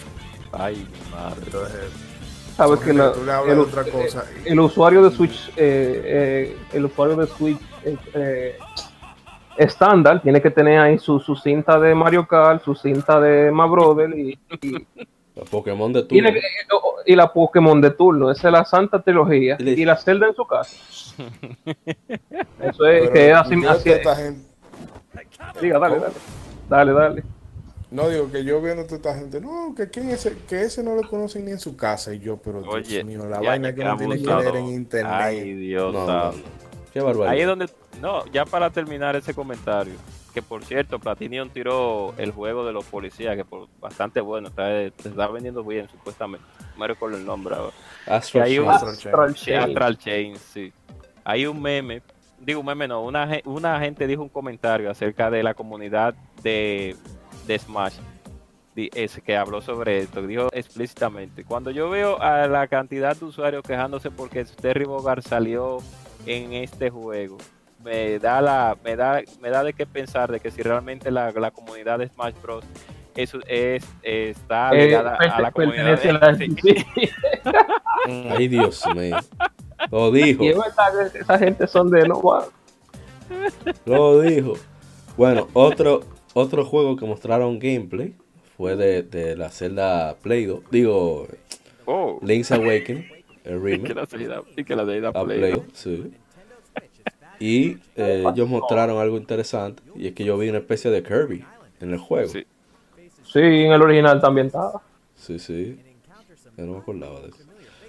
[0.52, 1.42] Ay, madre.
[1.46, 1.80] Entonces,
[2.56, 4.26] Sabes que la- tú le hablas el, de otra cosa.
[4.46, 8.58] y- el usuario de Switch, eh, eh, el usuario de Switch eh, eh,
[9.58, 13.66] estándar tiene que tener ahí su, su cinta de Mario Kart, su cinta de Smash
[13.72, 14.88] Brother y, y,
[15.36, 16.08] Los Pokémon de tu.
[16.10, 16.42] tiene que-
[17.08, 18.32] y la Pokémon de turno.
[18.32, 19.58] Esa es la santa trilogía.
[19.60, 20.76] Y le- Y la Zelda en su casa.
[22.60, 23.66] Eso es pero que es así.
[23.68, 24.48] así esta gente-
[25.62, 26.14] diga, dale, dale.
[26.70, 27.24] Dale, dale.
[27.92, 30.84] no digo que yo viendo a toda esta gente, no, que, quién ese, que ese
[30.84, 32.14] no lo conocen ni en su casa.
[32.14, 35.14] Y yo, pero Dios Oye, mío, la vaina que uno tiene que leer en internet.
[35.16, 36.38] Ay, Dios No, no, no.
[36.92, 37.30] Qué barbaridad.
[37.34, 37.70] Ahí es donde,
[38.02, 39.94] no, ya para terminar ese comentario,
[40.36, 44.68] que por cierto, Platinum tiró el juego de los policías, que por bastante bueno, está,
[44.68, 46.46] se está vendiendo bien, supuestamente.
[46.74, 47.72] No me recuerdo el nombre ahora.
[48.06, 48.76] Astral que hay un- Chain.
[48.76, 49.16] Astral Chain.
[49.16, 49.60] Astral Sí, Chain.
[49.62, 50.74] Astral Chain, sí.
[51.24, 52.02] Hay un meme,
[52.40, 56.96] digo un meme no, una, una gente dijo un comentario acerca de la comunidad de,
[57.48, 57.96] de Smash,
[58.76, 63.24] ese que habló sobre esto, que dijo explícitamente, cuando yo veo a la cantidad de
[63.26, 65.78] usuarios quejándose porque Terry Bogard salió
[66.26, 67.38] en este juego,
[67.86, 71.32] me da la me da me da de qué pensar de que si realmente la,
[71.32, 72.66] la comunidad de Smash Bros
[73.16, 76.86] eso es, está Eh, ligada a la pertenece comunidad a la- de, sí.
[78.30, 79.18] Ay, Dios mío.
[79.90, 80.44] Lo dijo.
[80.44, 82.22] Esa gente son de no.
[83.86, 84.54] Lo dijo.
[85.18, 86.02] Bueno, otro,
[86.34, 88.16] otro juego que mostraron gameplay
[88.58, 90.60] fue de, de la celda Play 2.
[90.72, 91.28] Digo,
[91.86, 93.06] oh, Link's Awakening,
[93.46, 93.96] el y que remake.
[93.96, 95.58] la salida, y que la salida a Play, Play ¿no?
[95.60, 96.14] 2, sí.
[97.40, 99.84] Y eh, ellos mostraron algo interesante.
[99.96, 101.46] Y es que yo vi una especie de Kirby
[101.80, 102.30] en el juego.
[102.30, 102.46] Sí.
[103.24, 104.82] Sí, en el original también estaba.
[105.16, 105.80] Sí, sí.
[106.58, 107.38] Yo no me acordaba de eso.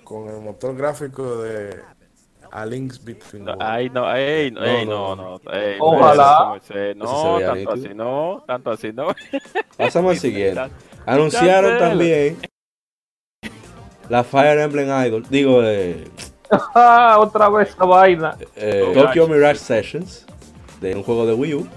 [0.02, 1.80] Con el motor gráfico de
[2.50, 6.58] A Link's Between No, ay, no, ey, no, No, ey, no, no, no, ey, Ojalá.
[6.96, 9.08] no, tanto así, no, tanto así, no.
[9.76, 10.60] Pasamos al siguiente.
[11.06, 12.38] Anunciaron también
[14.08, 15.24] la Fire Emblem Idol.
[15.28, 16.04] Digo, eh,
[17.18, 18.36] otra vez esa vaina.
[18.56, 19.28] eh, Oh, Tokyo.
[19.28, 20.24] Mirage Sessions.
[20.80, 21.68] De un juego de Wii U.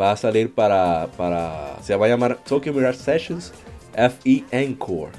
[0.00, 1.76] Va a salir para, para.
[1.82, 3.52] Se va a llamar Tokyo Mirage Sessions
[3.94, 5.12] FE Encore.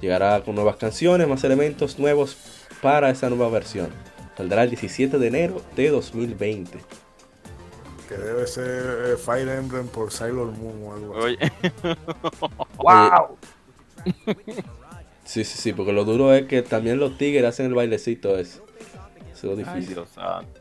[0.00, 2.36] Llegará con nuevas canciones, más elementos nuevos
[2.82, 3.88] para esa nueva versión.
[4.36, 6.78] Saldrá el 17 de enero de 2020.
[8.08, 11.36] Que debe ser eh, Fire Emblem por Sailor Moon o algo así.
[11.40, 11.52] Oye,
[12.78, 13.38] ¡Wow!
[15.24, 18.60] Sí, sí, sí, porque lo duro es que también los tigres hacen el bailecito ese.
[19.32, 19.94] Eso es lo ay, difícil.
[19.94, 20.60] Dios santo.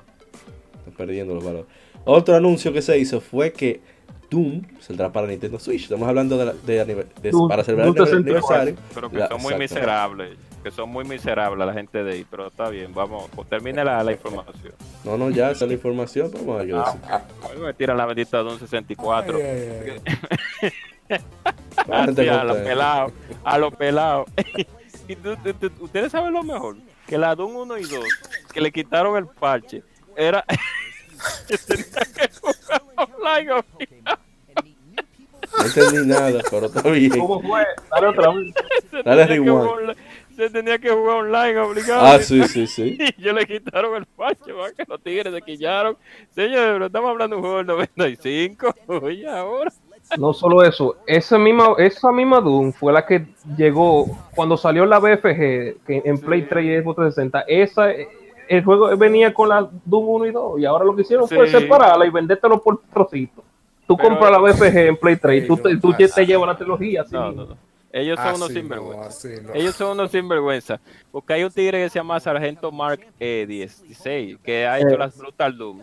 [0.80, 1.68] Están perdiendo los valores.
[2.05, 3.82] Otro anuncio que se hizo fue que
[4.30, 5.84] Doom saldrá para Nintendo Switch.
[5.84, 6.86] Estamos hablando de, la- de
[7.22, 8.55] de- Doom- para celebrar el Doom 64.
[8.55, 8.76] aniversario.
[8.95, 9.76] Pero que La- son muy exacto.
[9.76, 10.38] miserables.
[10.64, 12.26] Que son muy miserables la gente de ahí.
[12.30, 13.30] Pero está bien, vamos.
[13.36, 14.74] Pues termine la, la información.
[15.03, 16.30] No, no, ya esa es la información.
[16.32, 17.22] pero Vamos a ver qué Ah,
[17.61, 19.38] me tiran la bendita de un 64.
[19.38, 20.01] Ay, ay,
[20.61, 20.70] ay.
[21.91, 23.11] Así, a los pelados,
[23.43, 24.28] a los pelados.
[25.07, 27.99] y tú- tú- tú- ustedes saben lo mejor, que la Doom 1 y 2,
[28.53, 29.84] que le quitaron el parche,
[30.16, 30.43] era
[31.47, 31.86] que tenía
[32.16, 33.51] que jugar online.
[33.51, 34.20] obligado.
[35.57, 37.09] No entendí nada, pero está bien.
[37.11, 37.64] ¿Cómo fue?
[37.91, 38.53] Dale otra vez.
[38.91, 39.49] Se Dale tenía que rewind.
[39.51, 39.97] jugar online-
[40.36, 42.05] Se tenía que jugar online obligado.
[42.07, 42.97] Ah, sí, sí, sí.
[42.99, 45.95] Y yo le quitaron el parche, va, que los tigres se quillaron.
[46.34, 48.76] Señor, pero estamos hablando de un juego del 95.
[48.88, 49.72] Oye, ahora.
[50.18, 53.26] No solo eso, esa misma, esa misma Doom fue la que
[53.58, 57.41] llegó cuando salió la BFG que en Play 3 y Xbox 360.
[57.47, 57.88] Esa,
[58.47, 61.47] el juego venía con la Doom 1 y 2 y ahora lo que hicieron fue
[61.47, 63.43] separarla y vendértelo por trocitos.
[63.88, 66.58] Tú Pero- compras la BFG en Play 3 y tú, te, tú te llevas la
[66.58, 67.01] trilogía.
[67.01, 67.58] así No, no, no.
[67.95, 69.28] Ellos son unos Así no, sinvergüenza.
[69.43, 69.54] no.
[69.54, 70.80] Ellos son unos sinvergüenza.
[71.12, 74.97] Porque hay un tigre que se llama Sargento Mark eh, 16 que ha hecho Eh.
[74.97, 75.82] las Brutal Doom.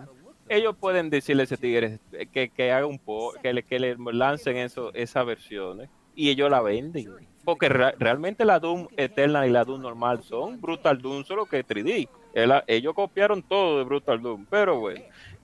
[0.50, 1.98] Ellos pueden decirle a ese tigre
[2.32, 6.50] que, que haga un po, que le, que le lancen eso, esas versiones y ellos
[6.50, 7.08] la venden.
[7.44, 11.64] Porque re- realmente la Doom Eterna y la Doom normal son Brutal Doom, solo que
[11.64, 12.08] 3D.
[12.34, 15.00] Ela- ellos copiaron todo de Brutal Doom, pero bueno,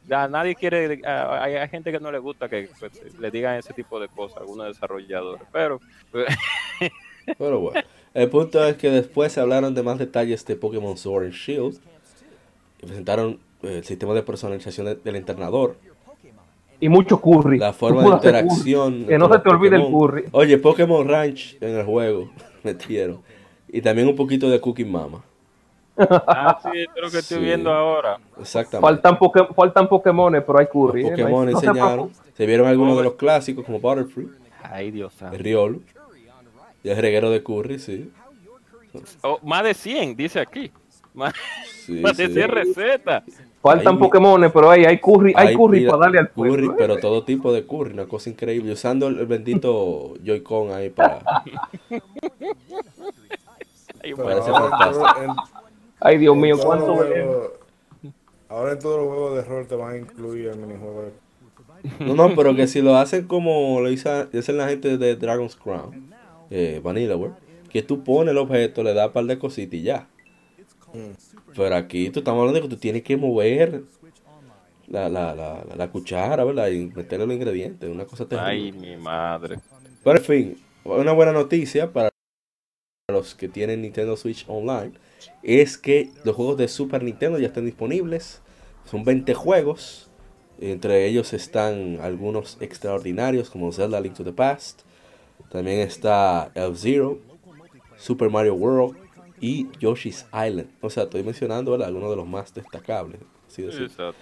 [0.06, 3.98] ya nadie quiere, hay, gente que no le gusta que pues, le digan ese tipo
[3.98, 5.80] de cosas, algunos desarrolladores, pero
[7.38, 7.80] Pero bueno.
[8.14, 11.78] El punto es que después se hablaron de más detalles de Pokémon Sword and Shield.
[12.82, 15.76] Y presentaron eh, el sistema de personalización de- del entrenador.
[16.78, 17.58] Y mucho curry.
[17.58, 18.92] La forma de interacción.
[18.92, 19.06] curry.
[19.06, 20.24] Que no se te olvide el curry.
[20.32, 22.30] Oye, Pokémon Ranch en el juego
[22.62, 23.20] metieron.
[23.68, 25.24] Y también un poquito de Cookie Mama.
[25.98, 27.44] Ah, sí, es lo que estoy Sí.
[27.44, 28.18] viendo ahora.
[28.38, 28.86] Exactamente.
[28.86, 31.02] Faltan, poke, faltan Pokémones, pero hay curry.
[31.02, 31.14] Los ¿eh?
[31.22, 32.10] Pokémon No enseñaron.
[32.36, 34.28] Se vieron algunos de los clásicos como Butterfree,
[34.62, 35.80] Ay, Dios el Riolu
[36.84, 38.10] y el reguero de Curry, sí.
[39.22, 40.70] Oh, más de 100, dice aquí.
[41.14, 41.32] Más,
[41.86, 42.34] Sí, más de sí.
[42.34, 43.22] 100 recetas.
[43.66, 46.72] Faltan Ahí- Pokémones, pero hay, hay curry, hay Hay curry para darle al curry, pueblo.
[46.72, 46.74] ¿eh?
[46.78, 48.72] pero todo tipo de curry, una cosa increíble.
[48.72, 51.20] Usando el, el bendito Joy-Con ahí para.
[54.02, 55.04] Pero Parece en fantástico.
[55.14, 55.30] todo- en-
[56.00, 57.26] Ay, Dios mío, todos cuánto los veneno.
[57.32, 57.50] juegos-
[58.48, 61.12] Ahora en todos los juegos de rol te van a incluir el minijuego de
[62.06, 65.56] No, no, pero que si lo hacen como lo hizo- hacen la gente de Dragon's
[65.56, 66.10] Crown,
[66.50, 67.32] eh, Vanillaware,
[67.70, 70.06] que tú pones el objeto, le das un par de cositas y ya.
[71.54, 73.82] Pero aquí tú estamos hablando de que tú tienes que mover
[74.88, 76.68] la, la, la, la- la cuchara, ¿verdad?
[76.68, 78.50] Y meterle los ingredientes, una cosa terrible.
[78.50, 79.58] Ay, mi madre.
[80.04, 82.10] Pero en fin, una buena noticia para
[83.08, 84.92] los que tienen Nintendo Switch Online
[85.42, 88.40] es que los juegos de Super Nintendo ya están disponibles.
[88.84, 90.10] Son 20 juegos.
[90.60, 94.82] Entre ellos están algunos extraordinarios como Zelda Link to the Past.
[95.50, 97.18] También está F-Zero,
[97.98, 98.96] Super Mario World
[99.40, 100.68] y Yoshi's Island.
[100.80, 101.88] O sea, estoy mencionando ¿verdad?
[101.88, 103.20] algunos de los más destacables.
[103.48, 103.62] así.
[103.64, 104.14] Exacto.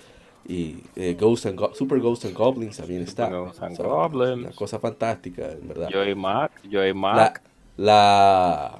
[0.46, 3.28] Y eh, Ghost and Go- Super Ghost and Goblins también está.
[3.30, 4.46] Ghosts and O sea, Goblins.
[4.48, 5.88] Una cosa fantástica, en verdad.
[5.90, 7.42] Joy Mac, Joy La, Mac.
[7.78, 8.78] la,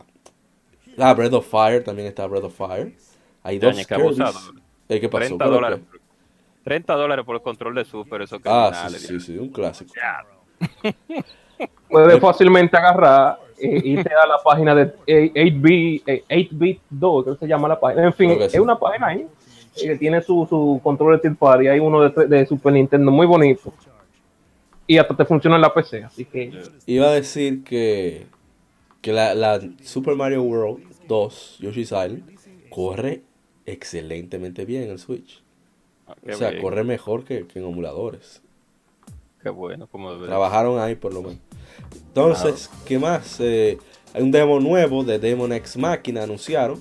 [0.96, 2.94] la Breath of Fire también está Breath of Fire.
[3.42, 3.78] Hay dos.
[3.78, 5.26] Eh, ¿Qué pasó?
[5.26, 5.80] 30 ¿Pero dólares.
[5.90, 5.98] qué?
[6.64, 9.00] 30 dólares por el control de Super, esos Ah, criminales.
[9.02, 9.92] sí, sí, sí, un clásico.
[11.88, 17.48] Puedes fácilmente agarrar irte a la página de 8B, eh, 8bit 2, creo que se
[17.48, 18.04] llama la página.
[18.04, 18.58] En fin, es sí.
[18.58, 19.26] una página ahí
[19.76, 21.68] eh, que tiene su, su control de party.
[21.68, 23.72] Hay uno de, de Super Nintendo muy bonito.
[24.86, 26.52] Y hasta te funciona en la PC, así que
[26.86, 28.26] Iba a decir que,
[29.00, 32.22] que la, la Super Mario World 2, Yoshi's Island,
[32.68, 33.22] corre
[33.64, 35.42] excelentemente bien en el Switch.
[36.06, 38.42] Ah, o sea, bien, corre mejor que, que en emuladores.
[39.44, 41.38] Qué bueno, como Trabajaron ahí por lo menos.
[42.08, 43.38] Entonces, ¿qué más?
[43.40, 43.78] Eh,
[44.14, 46.80] hay un demo nuevo de Demon X Machina, anunciaron.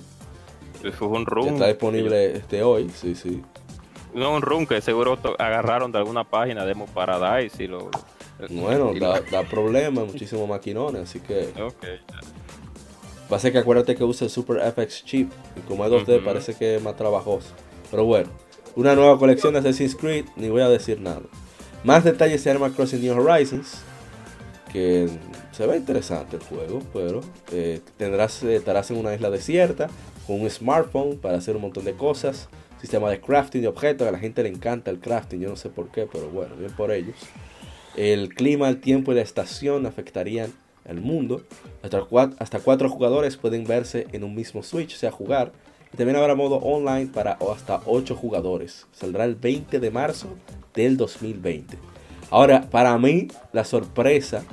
[0.98, 1.48] Fue un que room.
[1.48, 3.42] está disponible este hoy, sí, sí.
[4.14, 7.90] No, un room que seguro agarraron de alguna página, Demo Paradise y lo.
[8.50, 11.84] Bueno, y da, lo- da problemas, muchísimos maquinones, así que Ok.
[13.28, 16.24] pasa que acuérdate que usa el Super FX Chip y como es 2D Ujú.
[16.24, 17.48] parece que es más trabajoso.
[17.90, 18.30] Pero bueno,
[18.74, 21.20] una nueva colección de Assassin's Creed, ni voy a decir nada.
[21.84, 23.82] Más detalles de Animal Crossing New Horizons,
[24.72, 25.08] que
[25.52, 27.20] se ve interesante el juego, pero
[27.52, 29.88] eh, tendrás, eh, estarás en una isla desierta
[30.26, 32.48] con un smartphone para hacer un montón de cosas,
[32.80, 35.68] sistema de crafting de objetos, a la gente le encanta el crafting, yo no sé
[35.68, 37.16] por qué, pero bueno, bien por ellos.
[37.96, 40.52] El clima, el tiempo y la estación afectarían
[40.88, 41.42] al mundo.
[41.82, 45.52] Hasta, cua- hasta cuatro jugadores pueden verse en un mismo Switch, o sea, jugar.
[45.96, 48.86] También habrá modo online para hasta 8 jugadores.
[48.92, 50.28] Saldrá el 20 de marzo
[50.74, 51.76] del 2020.
[52.30, 54.44] Ahora, para mí, la sorpresa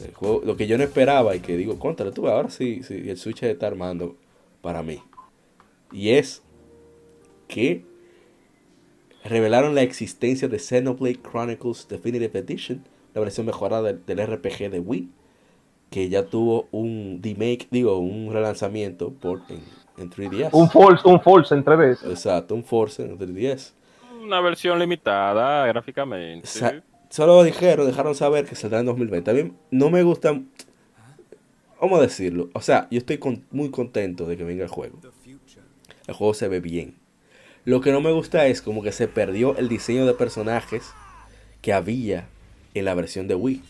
[0.00, 3.08] del juego, lo que yo no esperaba y que digo, contra, tú, ahora sí, sí,
[3.08, 4.16] el Switch está armando
[4.62, 5.00] para mí.
[5.92, 6.42] Y es
[7.46, 7.84] que
[9.22, 15.08] revelaron la existencia de Xenoblade Chronicles Definitive Edition, la versión mejorada del RPG de Wii,
[15.94, 19.60] que ya tuvo un remake, digo, un relanzamiento por, en,
[19.96, 20.48] en 3DS.
[20.50, 22.10] Un false, un false en 3DS.
[22.10, 23.70] Exacto, un Force en 3DS.
[24.20, 26.48] Una versión limitada gráficamente.
[26.48, 29.30] Sa- solo dijeron, dejaron saber que saldrá en 2020.
[29.30, 30.36] A mí no me gusta,
[31.78, 32.48] ¿cómo decirlo?
[32.54, 34.98] O sea, yo estoy con- muy contento de que venga el juego.
[36.08, 36.96] El juego se ve bien.
[37.64, 40.90] Lo que no me gusta es como que se perdió el diseño de personajes
[41.62, 42.26] que había
[42.74, 43.62] en la versión de Wii.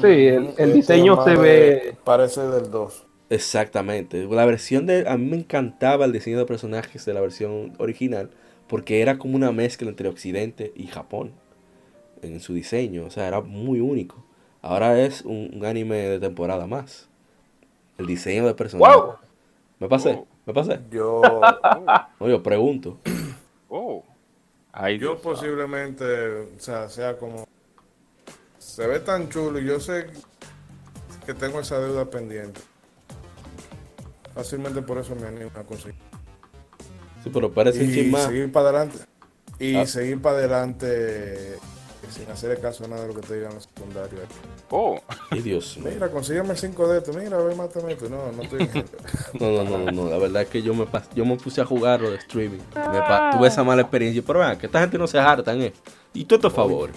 [0.00, 1.96] Sí, el, el Este diseño se ve.
[2.04, 3.06] Parece del 2.
[3.30, 4.26] Exactamente.
[4.28, 5.08] La versión de.
[5.08, 8.30] A mí me encantaba el diseño de personajes de la versión original.
[8.66, 11.32] Porque era como una mezcla entre Occidente y Japón.
[12.22, 13.04] En su diseño.
[13.04, 14.24] O sea, era muy único.
[14.62, 17.08] Ahora es un, un anime de temporada más.
[17.98, 18.96] El diseño de personajes.
[18.96, 19.14] ¡Wow!
[19.78, 20.24] ¿Me pasé?
[20.46, 20.80] ¿Me pasé?
[20.90, 21.20] Yo,
[22.20, 22.98] No, yo pregunto.
[23.68, 24.04] Oh.
[24.72, 27.46] Ay, yo Dios posiblemente, o sea, sea como.
[28.74, 30.06] Se ve tan chulo y yo sé
[31.24, 32.60] que tengo esa deuda pendiente.
[34.34, 35.94] Fácilmente por eso me animo a conseguir.
[37.22, 38.98] Sí, pero parece Y seguir para adelante.
[39.60, 39.86] Y Ah.
[39.86, 41.56] seguir para adelante
[42.10, 44.22] sin hacerle caso a nada de lo que te digan los secundarios.
[44.70, 44.98] Oh.
[45.30, 45.90] Ay, Dios mío.
[45.94, 47.16] Mira, consígueme cinco de estos.
[47.16, 48.08] Mira, ve, mátame esto.
[48.08, 48.68] No, no estoy.
[49.40, 50.10] No, no, no, no, no.
[50.10, 52.58] La verdad es que yo me, pas- yo me puse a jugar lo de streaming.
[52.74, 54.20] Me pa- tuve esa mala experiencia.
[54.26, 55.72] Pero vean, que esta gente no se hartan, ¿eh?
[56.12, 56.96] Y todo estos favores.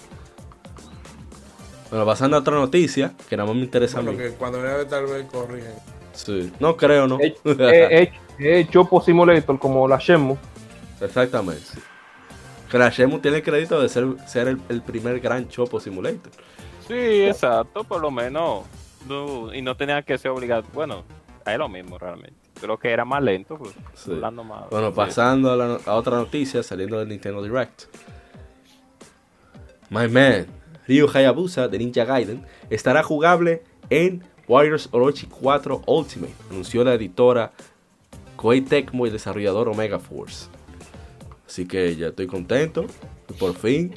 [1.90, 4.24] Bueno, pasando a otra noticia, que nada más me interesa a bueno, mí.
[4.24, 5.72] que cuando a ver tal vez corrigen.
[6.12, 6.52] Sí.
[6.60, 7.18] No creo, ¿no?
[7.20, 10.36] He, he- he- he hecho Chopo Simulator como la Shenmue.
[11.00, 11.64] Exactamente.
[12.68, 16.30] Crash Emu tiene el crédito de ser, ser el, el primer gran Chopo Simulator.
[16.86, 18.64] Sí, exacto, por lo menos.
[19.06, 20.64] no- y no tenía que ser obligado.
[20.74, 21.04] Bueno,
[21.46, 22.36] es lo mismo realmente.
[22.60, 23.72] Creo que era más lento, pues.
[23.94, 24.10] Sí.
[24.10, 24.68] hablando más.
[24.68, 24.94] Bueno, sí.
[24.96, 27.84] pasando a, la a otra noticia, saliendo del Nintendo Direct.
[29.90, 30.46] My man,
[30.88, 37.52] Ryu Hayabusa de Ninja Gaiden estará jugable en Warriors Orochi 4 Ultimate, anunció la editora
[38.36, 40.46] Koei Tecmo y el desarrollador Omega Force.
[41.46, 42.86] Así que ya estoy contento,
[43.28, 43.92] y por fin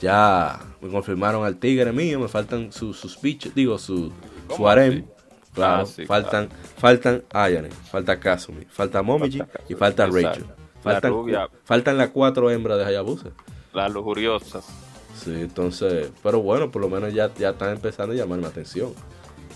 [0.00, 4.12] ya me confirmaron al tigre mío, me faltan sus, sus bichos, digo su, su
[4.48, 5.06] ¿Cómo harem.
[5.54, 10.44] Claro, Ah, sí, faltan, faltan Ayane, falta Kazumi, falta Momiji Falta y falta Rachel.
[10.84, 13.30] La Faltan, faltan las cuatro hembras de Hayabusa.
[13.72, 14.85] Las lujuriosas.
[15.26, 18.94] Sí, entonces, pero bueno, por lo menos ya, ya están empezando a llamarme la atención.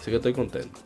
[0.00, 0.80] Así que estoy contento.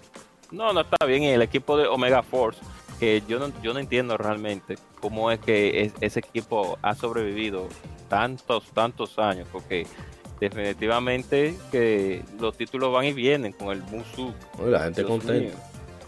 [0.51, 1.23] No, no está bien.
[1.23, 2.61] Y el equipo de Omega Force,
[3.01, 7.67] que yo no, yo no entiendo realmente cómo es que es- ese equipo ha sobrevivido
[8.11, 9.87] tantos, tantos años, porque
[10.39, 14.33] definitivamente que los títulos van y vienen con el Musu.
[14.67, 15.41] La gente Dios contenta.
[15.41, 15.55] mío.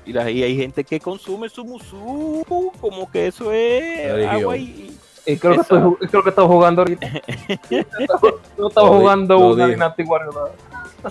[0.05, 2.45] Y, la- y hay gente que consume su Musu,
[2.81, 4.97] como que eso es agua y...
[5.27, 7.09] Y creo, que estoy, creo que estoy jugando ahorita.
[8.59, 9.67] no estaba jugando una.
[9.67, 10.37] Dynasty Warriors.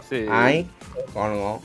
[0.10, 0.26] sí.
[0.30, 0.68] Ay,
[1.14, 1.62] no,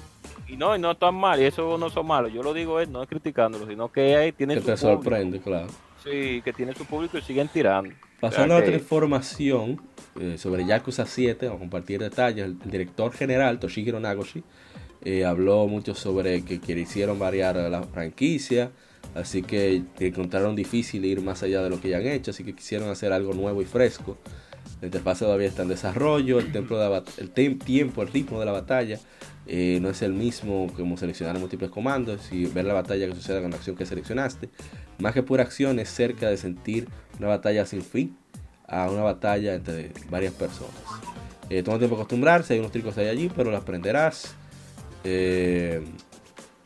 [0.49, 2.33] Y no, y no están mal, y eso no son malos.
[2.33, 5.03] Yo lo digo es no es criticándolo, sino que hay, tienen que su te público.
[5.03, 5.69] sorprende, claro.
[6.03, 7.95] Sí, que tiene su público y siguen tirando.
[8.21, 9.81] Pasando a O sea otra que- información
[10.19, 12.45] eh, sobre Yakuza 7, vamos a compartir detalles.
[12.47, 14.43] El, el director general, Toshihiro Nagoshi,
[15.05, 18.71] eh, habló mucho sobre que, que hicieron variar la franquicia,
[19.15, 22.55] así que encontraron difícil ir más allá de lo que ya han hecho, así que
[22.55, 24.19] quisieron hacer algo nuevo y fresco.
[24.81, 28.53] La interfaz todavía está en desarrollo, el, templo de el tiempo, el ritmo de la
[28.53, 28.99] batalla
[29.47, 33.41] eh, no es el mismo como seleccionar múltiples comandos y ver la batalla que suceda
[33.43, 34.49] con la acción que seleccionaste.
[34.99, 36.89] Más que pura acción es cerca de sentir
[37.19, 38.17] una batalla sin fin
[38.69, 40.75] a una batalla entre varias personas.
[41.49, 44.37] Eh, toma tiempo acostumbrarse, hay unos tricos ahí allí, pero lo aprenderás.
[45.03, 45.83] Eh,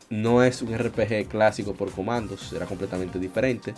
[0.09, 3.73] no es un RPG clásico por comandos, será completamente diferente.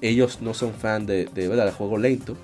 [0.00, 1.66] Ellos no son fan de, de, ¿verdad?
[1.66, 2.36] de juego lento,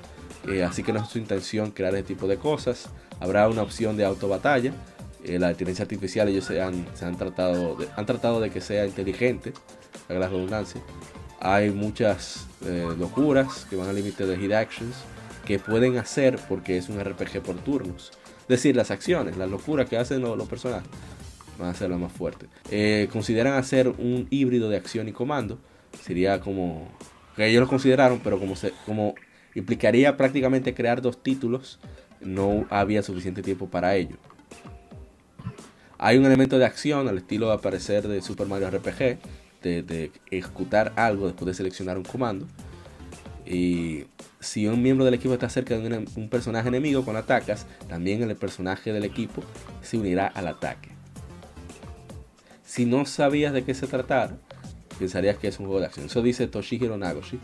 [0.48, 2.88] eh, así que no es su intención crear ese tipo de cosas.
[3.20, 4.72] Habrá una opción de auto batalla.
[5.24, 8.60] Eh, la inteligencia artificial ellos se han, se han, tratado de, han tratado de que
[8.60, 9.52] sea inteligente,
[10.08, 10.80] la redundancia.
[11.40, 14.96] Hay muchas eh, locuras que van al límite de hit actions
[15.44, 18.12] que pueden hacer porque es un RPG por turnos.
[18.42, 20.88] Es decir, las acciones, las locuras que hacen los personajes
[21.62, 22.46] van a ser lo más fuerte.
[22.70, 25.58] Eh, consideran hacer un híbrido de acción y comando.
[26.02, 26.88] Sería como.
[27.36, 29.14] que ellos lo consideraron, pero como, se, como
[29.54, 31.78] implicaría prácticamente crear dos títulos,
[32.20, 34.16] no había suficiente tiempo para ello.
[35.98, 39.18] Hay un elemento de acción al estilo de aparecer de Super Mario RPG,
[39.62, 42.48] de, ejecutar algo después de seleccionar un comando.
[43.46, 44.04] Y
[44.40, 48.34] si un miembro del equipo está cerca de un personaje enemigo con atacas, también el
[48.34, 49.44] personaje del equipo
[49.82, 51.01] se unirá al ataque.
[52.72, 54.38] Si no sabías de qué se tratara,
[54.98, 56.06] pensarías que es un juego de acción.
[56.06, 57.38] Eso dice Toshihiro Nagoshi.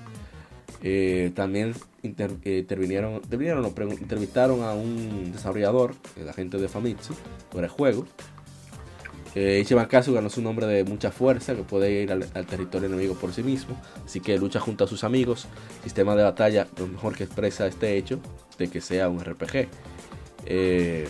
[0.83, 3.67] Eh, también inter, eh, intervinieron, intervinieron
[4.63, 7.13] a un desarrollador, el agente de Famitsu,
[7.53, 8.07] sobre el juego.
[9.35, 12.89] Eh, Ichiban Kazu ganó su nombre de mucha fuerza, que puede ir al, al territorio
[12.89, 13.79] enemigo por sí mismo.
[14.07, 15.47] Así que lucha junto a sus amigos.
[15.83, 18.19] Sistema de batalla, lo mejor que expresa este hecho
[18.57, 19.69] de que sea un RPG.
[20.47, 21.07] Eh,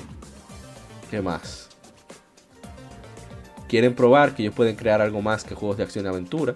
[1.08, 1.67] ¿Qué más?
[3.68, 6.54] Quieren probar que ellos pueden crear algo más que juegos de acción y aventura.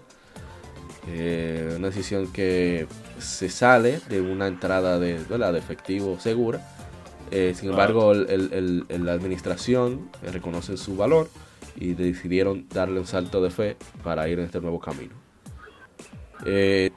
[1.08, 2.86] Eh, una decisión que
[3.18, 6.66] se sale de una entrada de, de efectivo segura.
[7.30, 11.28] Eh, sin embargo, el- el- el- el- la administración eh, reconoce su valor
[11.76, 15.14] y decidieron darle un salto de fe para ir en este nuevo camino.
[16.44, 16.90] Eh,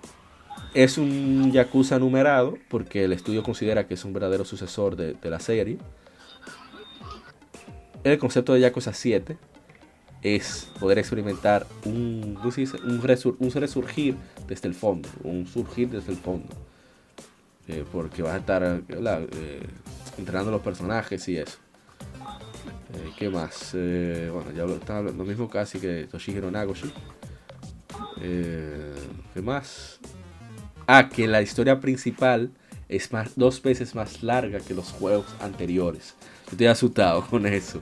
[0.74, 5.30] es un Yakuza numerado porque el estudio considera que es un verdadero sucesor de, de
[5.30, 5.78] la serie.
[8.04, 9.38] El concepto de Yakuza 7
[10.26, 14.16] es poder experimentar un, ¿cómo un, resur- un resurgir
[14.48, 16.52] desde el fondo, un surgir desde el fondo.
[17.68, 18.64] Eh, porque vas a estar.
[18.90, 19.62] Eh,
[20.18, 21.58] entrenando los personajes y eso.
[22.96, 23.72] Eh, ¿Qué más?
[23.76, 26.92] Eh, bueno, ya estaba hablando- lo mismo casi que Toshihiro Nagoshi.
[28.20, 30.00] ¿Qué más?
[30.88, 32.50] Ah, que la historia principal
[32.90, 36.16] es más, dos veces más larga que los juegos anteriores.
[36.50, 37.80] Estoy asustado con eso.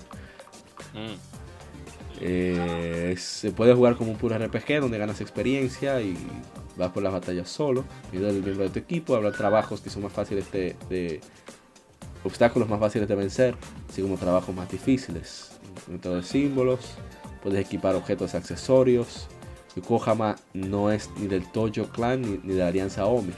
[0.93, 1.32] Mm.
[2.25, 6.15] Eh, se puede jugar como un puro RPG donde ganas experiencia y
[6.77, 7.83] vas por las batallas solo.
[8.13, 11.19] Ayuda al miembro de tu equipo, habrá trabajos que son más fáciles de,
[12.23, 13.55] obstáculos más fáciles de vencer,
[13.89, 15.51] así como trabajos más difíciles.
[15.89, 16.79] Método de símbolos,
[17.41, 19.27] puedes equipar objetos y accesorios.
[19.75, 23.33] Yokohama no es ni del Tojo Clan ni, ni de la Alianza Omi.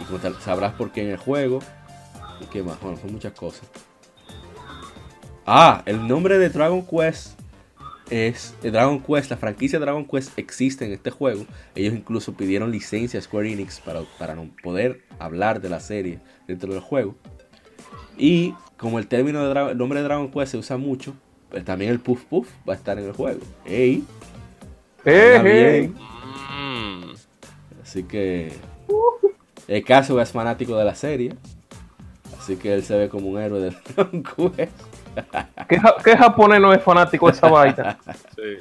[0.00, 1.60] Y como tal, sabrás por qué en el juego.
[2.42, 2.78] ¿Y qué más?
[2.78, 3.62] Bueno, son muchas cosas.
[5.46, 7.38] Ah, el nombre de Dragon Quest
[8.10, 11.46] es eh, Dragon Quest, la franquicia Dragon Quest existe en este juego.
[11.74, 16.20] Ellos incluso pidieron licencia a Square Enix para, para no poder hablar de la serie
[16.46, 17.16] dentro del juego.
[18.16, 21.14] Y como el término de nombre de Dragon Quest se usa mucho,
[21.50, 23.40] pues también el Puff Puff va a estar en el juego.
[23.64, 24.04] ¡Ey!
[25.04, 25.80] Eh, Habla eh.
[25.80, 25.94] bien.
[25.94, 27.14] Mm.
[27.82, 28.52] Así que
[29.66, 31.34] el caso es fanático de la serie.
[32.38, 34.72] Así que él se ve como un héroe de Dragon Quest.
[35.68, 37.98] ¿Qué, ja- qué japonés no es fanático de esa vaina?
[38.36, 38.56] Sí.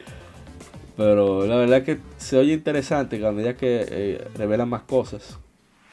[0.97, 5.39] Pero la verdad que se oye interesante que a medida que eh, revelan más cosas.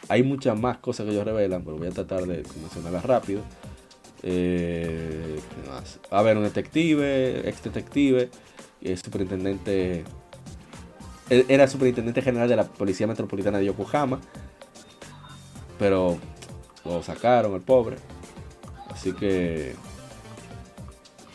[0.09, 3.43] Hay muchas más cosas que ellos revelan, pero voy a tratar de mencionarlas rápido.
[4.23, 6.01] Eh, ¿qué más?
[6.13, 8.29] Va a haber un detective, ex detective,
[8.83, 10.05] es superintendente.
[11.31, 14.19] Era superintendente general de la Policía Metropolitana de Yokohama.
[15.79, 16.19] Pero
[16.85, 17.97] lo sacaron, el pobre.
[18.91, 19.75] Así que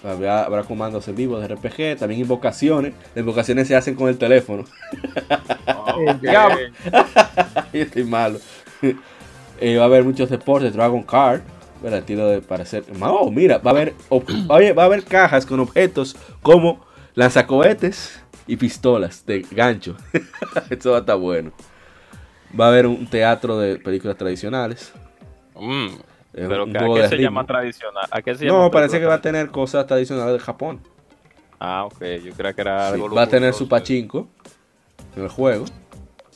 [0.04, 2.94] Habrá, habrá comandos en vivo de RPG, también invocaciones.
[3.16, 4.66] Las invocaciones se hacen con el teléfono.
[7.74, 8.40] Yo estoy malo.
[9.62, 11.40] Eh, va a haber muchos deportes, Dragon Card,
[11.84, 12.84] el estilo de parecer.
[13.00, 18.58] Oh, mira, va a haber, oye, va a haber cajas con objetos como lanzacohetes y
[18.58, 19.96] pistolas de gancho.
[20.70, 21.54] Esto va a estar bueno.
[22.60, 24.92] Va a haber un teatro de películas tradicionales.
[25.56, 25.96] Mm.
[26.34, 27.24] Pero un que- ¿a qué de se ritmo.
[27.30, 28.06] llama tradicional?
[28.12, 30.82] ¿A qué se llama No, parece que va a tener cosas tradicionales de Japón.
[31.60, 32.04] Ah, ok.
[32.26, 34.28] Yo creo que era Sí, algo va a tener su pachinko
[35.16, 35.66] en el juego.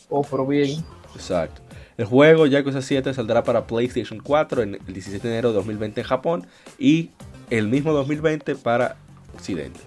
[0.09, 0.83] Oh, pero bien.
[1.15, 1.61] Exacto.
[1.97, 6.01] El juego Yakuza 7 saldrá para PlayStation 4 en el 17 de enero de 2020
[6.01, 7.09] en Japón y
[7.49, 8.97] el mismo 2020 para
[9.33, 9.79] Occidente.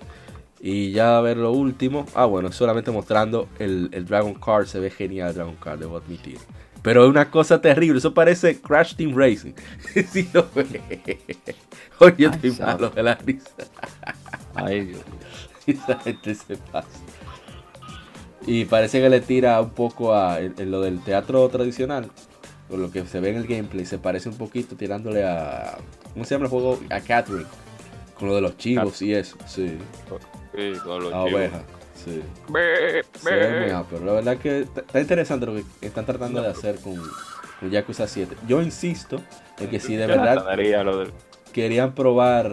[0.61, 2.05] Y ya a ver lo último.
[2.15, 4.67] Ah, bueno, solamente mostrando el, el Dragon Card.
[4.67, 6.39] Se ve genial el Dragon Card, debo admitir.
[6.83, 7.99] Pero es una cosa terrible.
[7.99, 9.53] Eso parece Crash Team Racing.
[10.11, 10.29] Si.
[11.99, 12.73] Oye, yo estoy sabe.
[12.73, 13.51] malo de la risa.
[14.55, 15.21] Ay, Dios mío.
[15.85, 16.89] Esa gente se pasa.
[18.47, 22.11] Y parece que le tira un poco a en- en lo del teatro tradicional.
[22.69, 25.77] Por lo que se ve en el gameplay, se parece un poquito tirándole a.
[26.15, 26.81] ¿Cómo se llama el juego?
[26.91, 27.45] A Catherine.
[28.19, 29.37] Con lo de los chivos y eso.
[29.47, 29.77] Sí.
[30.57, 31.33] Sí, con los A chivos.
[31.35, 31.63] oveja.
[32.05, 32.23] Sí.
[33.15, 34.05] Se ve muy ápero.
[34.05, 36.95] La verdad que está interesante lo que están tratando de hacer con,
[37.59, 38.37] con Yakuza 7.
[38.49, 39.21] Yo insisto
[39.59, 40.47] en que si de verdad
[41.53, 42.53] querían probar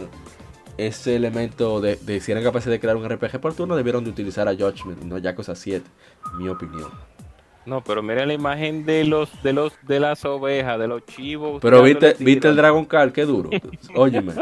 [0.77, 4.11] ese elemento de, de si eran capaces de crear un RPG por turno, debieron de
[4.11, 5.85] utilizar a Judgment, no Yakuza 7,
[6.31, 6.91] en mi opinión.
[7.65, 11.59] No, pero miren la imagen de los de los de las ovejas, de los chivos.
[11.61, 13.49] Pero viste, viste el Dragon Call, qué duro.
[13.95, 14.33] Óyeme,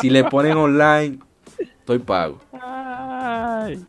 [0.00, 1.18] si le ponen online,
[1.58, 2.40] estoy pago.
[2.52, 3.84] Ay,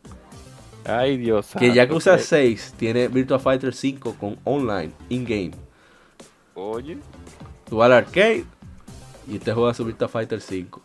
[0.84, 1.46] Ay, Dios.
[1.46, 5.52] Que santo, Yakuza que- 6 tiene Virtua Fighter 5 con online, in-game.
[6.54, 6.98] Oye,
[7.68, 8.44] Tú vas al arcade
[9.26, 10.80] y te juegas su Virtua Fighter 5.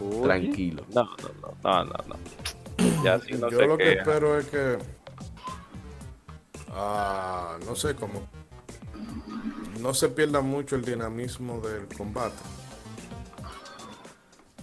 [0.00, 0.22] oye.
[0.22, 0.84] Tranquilo.
[0.94, 1.94] No, no, no, no, no.
[2.08, 3.04] no.
[3.04, 4.78] Ya sí no Yo sé lo que espero es que.
[6.72, 8.26] ah, no sé cómo.
[9.80, 12.34] No se pierda mucho el dinamismo del combate.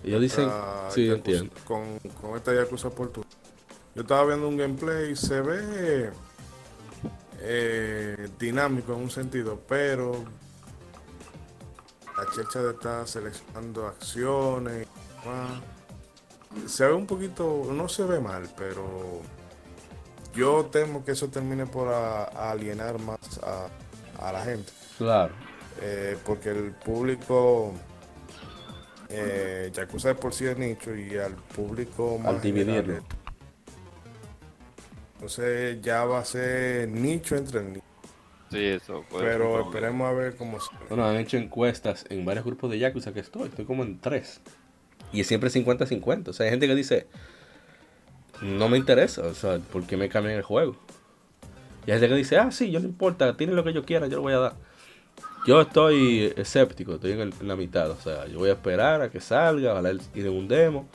[0.03, 1.55] Ellos dicen, Ah, sí, Yakuza- entiendo.
[1.65, 3.30] Con, con esta Yakuza por turno.
[3.96, 6.10] Yo estaba viendo un gameplay se ve
[7.39, 10.24] eh, dinámico en un sentido, pero
[12.18, 14.88] la checha de estar seleccionando acciones
[16.68, 19.22] se ve un poquito, no se ve mal, pero
[20.34, 23.68] yo temo que eso termine por a- a alienar más a,
[24.26, 24.72] a la gente.
[24.98, 25.34] Claro.
[25.82, 27.74] Eh, porque el público
[29.10, 32.82] eh, Yakuza de por sí es nicho y al público Al más dividirlo.
[32.82, 33.04] general,
[35.16, 37.86] entonces ya va a ser nicho entre el nicho
[38.51, 39.03] Sí, eso.
[39.09, 42.80] puede pero esperemos a ver cómo se Bueno, han hecho encuestas en varios grupos de
[42.80, 43.49] Yakuza que estoy.
[43.49, 44.39] Estoy como en tres.
[45.11, 46.30] Y es siempre 50-50.
[46.30, 47.07] O sea, hay gente que dice,
[48.41, 49.24] no me interesa.
[49.24, 50.76] O sea, ¿por qué me cambian el juego?
[51.88, 54.07] Y hay gente que dice, ah, sí, yo no importa, tienen lo que yo quiera,
[54.07, 54.55] yo lo voy a dar.
[55.47, 57.91] Yo estoy escéptico, estoy en, el- en la mitad.
[57.91, 60.88] O sea, yo voy a esperar a que salga, ojalá y de un demo.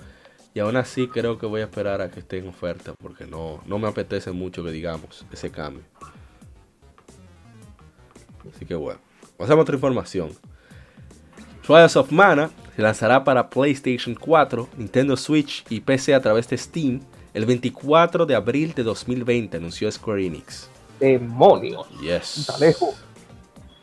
[0.53, 3.63] Y aún así creo que voy a esperar a que esté en oferta porque no,
[3.67, 5.85] no me apetece mucho que digamos ese cambio.
[8.55, 9.01] Así que bueno,
[9.37, 10.31] pasamos a otra información.
[11.63, 16.59] Trials of Mana se lanzará para PlayStation 4, Nintendo Switch y PC a través de
[16.59, 17.01] Steam
[17.33, 20.69] el 24 de abril de 2020, anunció Square Enix.
[20.99, 21.89] Demonios.
[22.01, 22.39] Yes.
[22.39, 23.05] Está lejos.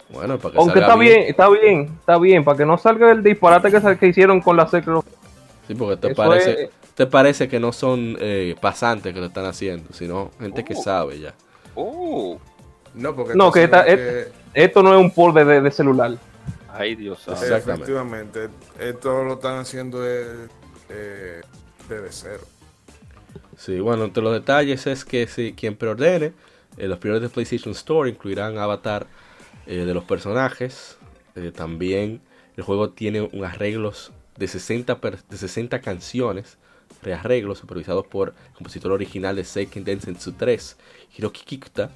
[0.10, 3.12] Bueno, para que Aunque salga está bien, está bien, está bien, para que no salga
[3.12, 5.04] el disparate que, que hicieron con la Secret
[5.68, 9.26] Sí, porque te Eso parece, es- te parece que no son eh, pasantes que lo
[9.28, 10.82] están haciendo, sino gente que Oh.
[10.82, 11.34] sabe ya.
[11.76, 12.38] Uh,
[12.96, 16.18] no porque No, que esta- que- Esto no es un port de, de- de celular.
[16.74, 17.42] ay, Dios santo.
[17.44, 17.84] Exactamente.
[17.92, 18.50] efectivamente
[18.80, 20.48] esto lo están haciendo de-
[20.90, 21.42] eh,
[21.90, 22.44] desde cero
[23.58, 26.34] Sí, bueno, entre los detalles es que si quien preordene,
[26.78, 29.08] eh, los primeros de PlayStation Store incluirán avatar
[29.66, 30.98] eh, de los personajes.
[31.36, 32.22] Eh, también
[32.56, 36.58] el juego tiene un arreglos de 60, per- de 60 canciones,
[37.02, 40.78] rearreglos supervisados por el compositor original de Seiken Densetsu 3,
[41.18, 41.92] Hiroki Kikuta.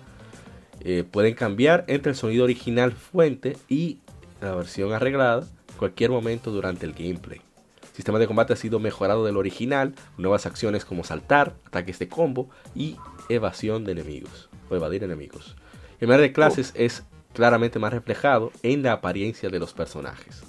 [0.81, 3.99] Eh, pueden cambiar entre el sonido original fuente y
[4.41, 7.39] la versión arreglada en cualquier momento durante el gameplay.
[7.83, 12.07] El sistema de combate ha sido mejorado del original, nuevas acciones como saltar, ataques de
[12.07, 12.95] combo y
[13.29, 15.55] evasión de enemigos, o evadir enemigos.
[15.99, 20.41] El manera de clases es claramente más reflejado en la apariencia de los personajes.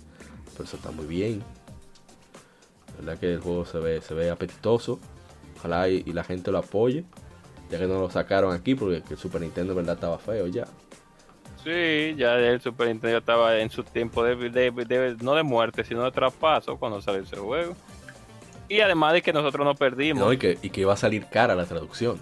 [0.53, 1.43] Pero eso está muy bien.
[2.93, 4.99] La verdad que el juego se ve, se ve apetitoso.
[5.59, 7.05] Ojalá y, y la gente lo apoye.
[7.71, 10.67] Ya que no lo sacaron aquí porque el Super Nintendo en verdad estaba feo ya.
[11.65, 15.85] Sí, ya el Super Nintendo estaba en su tiempo de, de- de- no de muerte,
[15.85, 17.75] sino de traspaso cuando salió ese juego.
[18.69, 21.27] Y además de que nosotros nos perdimos, No, y, que, y que iba a salir
[21.27, 22.19] cara la traducción.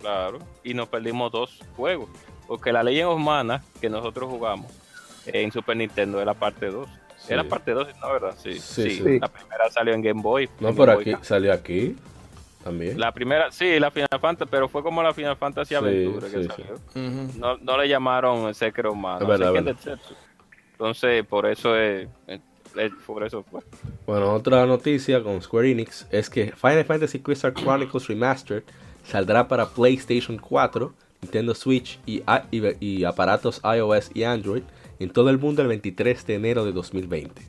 [0.00, 2.10] claro, y nos perdimos dos juegos.
[2.46, 4.70] Porque la Legend of Mana que nosotros jugamos
[5.26, 6.88] en Super Nintendo es la parte 2.
[7.26, 7.32] Sí.
[7.32, 8.12] Era parte 2, ¿no?
[8.12, 8.34] ¿Verdad?
[8.36, 9.18] Sí, Sí, sí, sí.
[9.20, 10.48] La primera salió en Game Boy.
[10.60, 11.96] No, Boy aquí, salió aquí
[12.64, 12.98] también.
[12.98, 16.44] La primera, sí, la Final Fantasy, pero fue como la Final Fantasy Sí, Aventura que
[16.44, 16.78] salió.
[17.38, 19.76] No, no le llamaron Secret of Mana, Es verdad, verdad.
[20.72, 22.40] Entonces, por eso es, es-
[22.76, 23.60] es- por eso fue.
[24.06, 28.64] Bueno, otra noticia con Square Enix es que Final Fantasy Crystal Chronicles Remastered
[29.04, 34.62] saldrá para PlayStation 4, Nintendo Switch y, a- y- y aparatos iOS y Android
[35.02, 37.42] en todo el mundo el 23 de enero de 2020.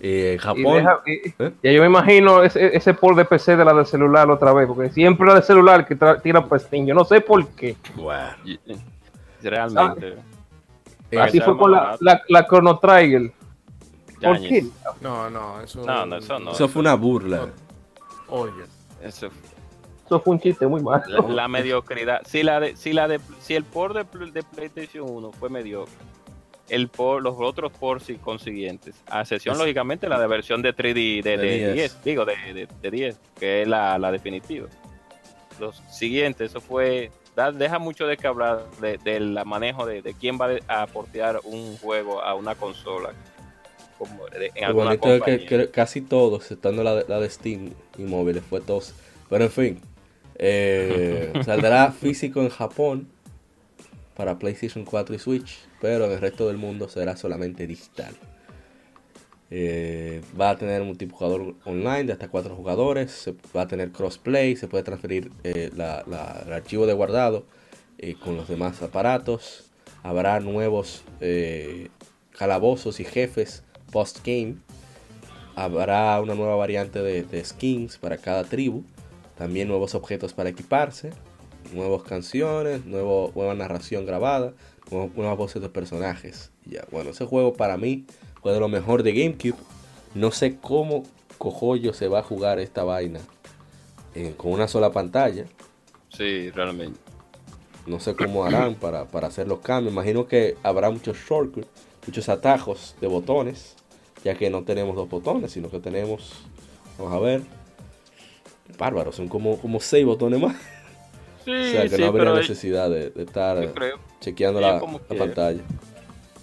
[0.00, 1.52] Eh, en Y Japón, deja- y- ¿Eh?
[1.62, 4.66] Ya yo me imagino ese, ese port de PC de la del celular otra vez,
[4.66, 6.86] porque siempre la del celular que tira prestín.
[6.86, 7.76] Yo no sé por qué.
[7.94, 8.76] bueno, Y- y-
[9.42, 10.16] Realmente.
[11.10, 13.32] eh, Así fue con la, la, la Chrono Trigger.
[14.22, 14.64] ¿Por qué?
[15.02, 16.52] no no eso No, no, eso no.
[16.52, 17.48] eso fue una burla.
[18.28, 18.52] oye
[19.02, 19.28] Eso-
[20.06, 21.02] Eso fue un chiste muy malo.
[21.28, 22.22] la, la mediocridad.
[22.26, 25.92] Si la de, si la de, si el port de, de PlayStation 1 fue mediocre,
[26.68, 31.36] el por, los otros sí consiguientes, a excepción lógicamente la de versión de 3D de,
[31.36, 31.74] De de 10.
[31.74, 34.66] 10, digo de, de, de 10, que es la, la definitiva.
[35.60, 40.14] Los siguientes, eso fue, da- deja mucho de que hablar de- del manejo de, de
[40.14, 43.12] quién va a portear un juego a una consola
[43.96, 48.42] como en alguna que, que casi todos, exceptando la, de- la de Steam y móviles,
[48.44, 48.92] fue tos.
[49.30, 49.80] Pero en fin,
[50.34, 53.08] eh, saldrá físico en Japón
[54.14, 58.12] para PlayStation 4 y Switch, pero en el resto del mundo será solamente digital.
[59.52, 64.66] Eh, va a tener multijugador online de hasta 4 jugadores, va a tener crossplay, se
[64.66, 65.80] puede transferir eh, el
[66.52, 67.44] archivo de guardado
[67.98, 69.70] eh, con los demás aparatos.
[70.02, 71.04] Habrá nuevos
[72.36, 73.62] calabozos y jefes
[73.92, 74.56] post-game.
[75.54, 78.82] Habrá una nueva variante de, skins para cada tribu.
[79.38, 81.10] También nuevos objetos para equiparse.
[81.72, 84.52] Nuevas canciones, nueva narración grabada.
[84.90, 86.50] Nuevas voces de personajes.
[86.64, 88.06] Ya, bueno, ese juego para mí
[88.42, 89.58] fue de lo mejor de GameCube.
[90.14, 91.04] No sé cómo
[91.38, 93.20] cojollo se va a jugar esta vaina
[94.14, 95.44] eh, con una sola pantalla.
[96.08, 96.98] Sí, realmente.
[97.86, 99.92] No sé cómo harán para, para hacer los cambios.
[99.92, 101.68] Imagino que habrá muchos shortcuts,
[102.06, 103.76] muchos atajos de botones,
[104.24, 106.32] ya que no tenemos dos botones, sino que tenemos,
[106.98, 107.42] vamos a ver,
[108.78, 110.56] bárbaro, son como, como seis botones más.
[111.46, 113.72] Sí, o sea que sí, no habría necesidad de, de estar
[114.18, 114.80] chequeando la,
[115.16, 115.62] pantalla.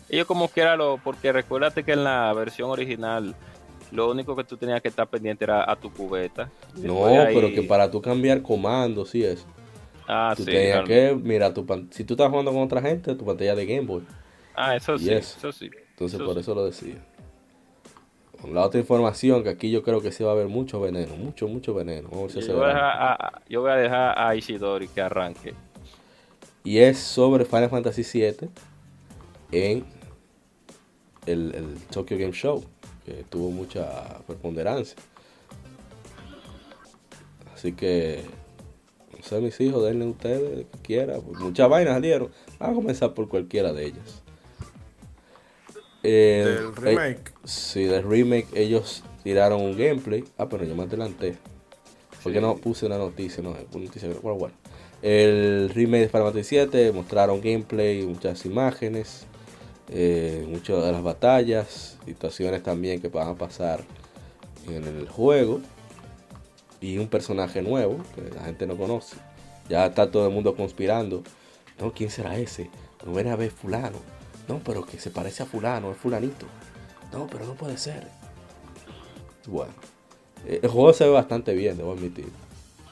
[0.07, 3.35] Ellos como quiera lo, porque recuérdate que en la versión original
[3.91, 6.49] lo único que tú tenías que estar pendiente era a tu cubeta.
[6.75, 9.45] No, ahí- pero que para tú cambiar comandos y eso,
[10.07, 10.51] Ah, tú sí.
[10.51, 13.65] tenías que, mira, tu pan- si tú estás jugando con otra gente, tu pantalla de
[13.65, 14.03] Game Boy.
[14.55, 15.69] Ah, eso sí, eso sí.
[15.89, 16.39] Entonces Eso por sí.
[16.39, 16.95] eso lo decía.
[18.43, 21.15] Con la otra información, que aquí yo creo que sí va a haber mucho veneno,
[21.15, 22.09] mucho, mucho veneno.
[22.11, 24.35] Vamos a ver si Yo se voy, a a, a- yo voy a dejar a
[24.35, 25.53] Ishidori que arranque.
[26.65, 28.49] Y es sobre Final Fantasy VII
[29.53, 29.85] en
[31.25, 32.65] el, el Tokyo Game Show,
[33.05, 34.97] que tuvo mucha preponderancia.
[37.53, 38.23] Así que,
[39.17, 41.21] no sé, mis hijos, denle ustedes lo que quieran.
[41.39, 42.29] muchas vainas salieron.
[42.59, 44.22] Vamos a comenzar por cualquiera de ellas.
[46.03, 47.31] Eh, Del eh, remake.
[47.45, 50.23] Sí, del remake ellos tiraron un gameplay.
[50.37, 51.35] Ah, pero yo me adelanté.
[52.21, 52.41] Porque Sí.
[52.45, 54.55] no puse una noticia, no, una noticia, bueno, bueno.
[55.01, 59.25] El remake de Final Fantasy 7 mostraron gameplay, muchas imágenes,
[59.89, 63.81] eh, muchas de las batallas, situaciones también que van a pasar
[64.69, 65.59] en el juego
[66.79, 69.17] y un personaje nuevo que la gente no conoce.
[69.67, 71.23] Ya está todo el mundo conspirando.
[71.79, 72.69] No, ¿quién será ese?
[73.05, 73.97] No viene a ver fulano.
[74.47, 76.45] No, pero que se parece a fulano, es fulanito.
[77.11, 78.07] No, pero no puede ser.
[79.47, 79.71] Bueno,
[80.45, 82.27] eh, el juego se ve bastante bien, debo admitir.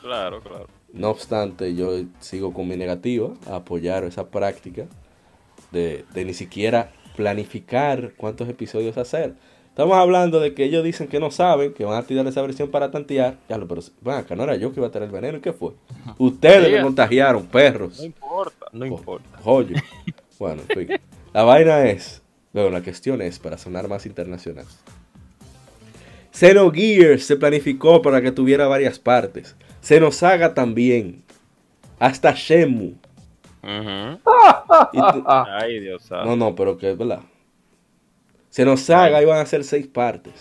[0.02, 0.68] Claro, claro.
[0.94, 4.86] No obstante, yo sigo con mi negativa a apoyar esa práctica
[5.72, 9.36] de, de ni siquiera planificar cuántos episodios hacer.
[9.70, 12.70] Estamos hablando de que ellos dicen que no saben, que van a tirar esa versión
[12.72, 13.38] para tantear.
[13.48, 15.42] Ya lo, pero van acá, no era yo que iba a tener el veneno, ¿y
[15.42, 15.72] qué fue?
[16.18, 16.72] Ustedes Sí.
[16.74, 18.00] me contagiaron, perros.
[18.00, 19.40] No importa, no Jo- importa.
[19.42, 19.76] Joyo.
[20.40, 21.00] Bueno, en fin.
[21.34, 22.22] La vaina es.
[22.54, 24.66] Bueno, la cuestión es para sonar más internacional.
[26.34, 29.56] Xenogears se planificó para que tuviera varias partes.
[29.82, 31.24] Xenosaga también.
[32.00, 32.34] Hasta.
[34.94, 37.22] Y tú- Ay, Dios no, no, pero que es verdad.
[38.50, 39.24] Xenosaga Ay.
[39.24, 40.34] iban a ser seis partes.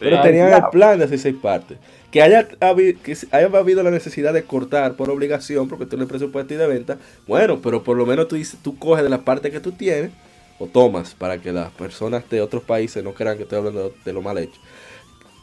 [0.00, 0.06] Sí.
[0.06, 1.78] Pero tenían el plan de hacer seis partes.
[2.10, 6.02] Que haya, habi- que haya habido la necesidad de cortar por obligación, porque tú no
[6.02, 6.98] el presupuesto y de venta.
[7.28, 10.10] Bueno, pero por lo menos tú, dices, tú coges de la parte que tú tienes
[10.58, 13.92] o tomas para que las personas de otros países no crean que estoy hablando de,
[14.04, 14.60] de lo mal hecho.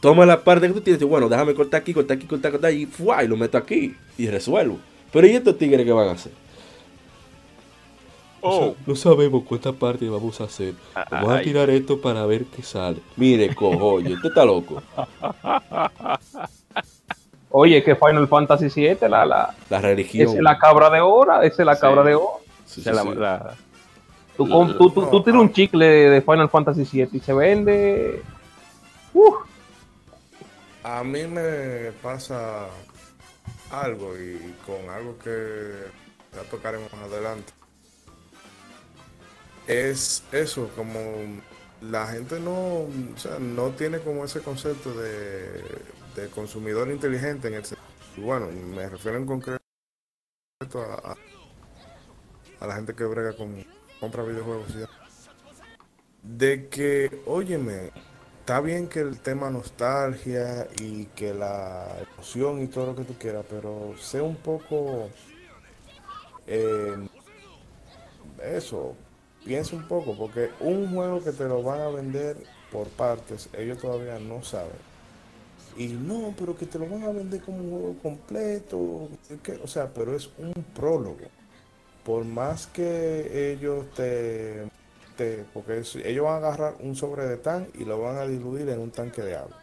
[0.00, 2.72] Toma la parte que tú tienes y bueno, déjame cortar aquí, cortar aquí, cortar, cortar
[2.72, 3.24] y, ¡fua!
[3.24, 4.78] y lo meto aquí y resuelvo.
[5.12, 6.32] Pero ¿y estos tigres qué van a hacer?
[8.40, 8.74] Oh.
[8.86, 10.74] No sabemos cuántas partes vamos a hacer.
[11.10, 12.98] Vamos a tirar esto para ver qué sale.
[13.16, 14.82] Mire, cojollo, usted está loco.
[17.50, 20.28] Oye, que Final Fantasy VII, la, la, La religión.
[20.28, 21.80] esa es la cabra de oro, esa es la Sí.
[21.80, 22.40] cabra de oro.
[22.66, 23.08] Sí, sí, la- sí.
[23.14, 23.54] la-
[24.36, 28.22] Tú, com- tú, tú, tú tiras un chicle de Final Fantasy VII y se vende.
[29.14, 29.34] Uf,
[30.84, 32.66] A mí me pasa
[33.70, 35.72] algo y con algo que
[36.34, 37.52] ya tocaremos más adelante.
[39.68, 40.98] Es eso, como
[41.82, 45.62] la gente no, o sea, no tiene como ese concepto de,
[46.16, 47.64] de consumidor inteligente en el
[48.16, 49.60] Bueno, me refiero en concreto
[50.76, 51.14] a,
[52.60, 53.62] a, la gente que brega con
[54.00, 54.84] compra videojuegos y.
[56.22, 57.92] De que, óyeme,
[58.40, 63.18] está bien que el tema nostalgia y que la emoción y todo lo que tú
[63.18, 65.10] quieras, pero sé un poco
[66.46, 66.96] eh,
[68.42, 68.96] eso,
[69.48, 72.36] piensa un poco, porque un juego que te lo van a vender
[72.70, 74.76] por partes, ellos todavía no saben.
[75.78, 79.88] Y no, pero que te lo van a vender como un juego completo, o sea,
[79.88, 81.16] pero es un prólogo.
[82.04, 84.64] Por más que ellos te,
[85.16, 88.68] té, porque ellos van a agarrar un sobre de tan y lo van a diluir
[88.68, 89.57] en un tanque de agua.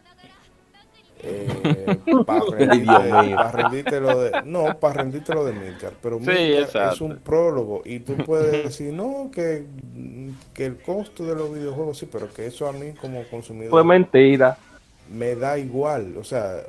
[2.26, 2.40] Para
[2.76, 7.18] Dios rendirte, lo de no para rendirte lo de Milcar pero Sí, Milcar es un
[7.18, 9.66] prólogo y tú puedes decir no que,
[10.54, 13.84] que el costo de los videojuegos sí pero que eso a mí como consumidor Fue
[13.84, 14.58] mentira.
[15.08, 16.62] me da igual, o sea,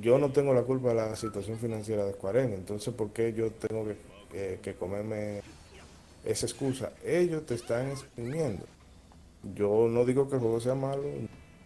[0.00, 3.32] yo no tengo la culpa de la situación financiera de Square Enix, entonces ¿por qué
[3.32, 3.96] yo tengo que,
[4.32, 5.42] eh, que comerme
[6.24, 6.92] esa excusa?
[7.04, 8.64] Ellos te están exprimiendo.
[9.56, 11.02] Yo no digo que el juego sea malo,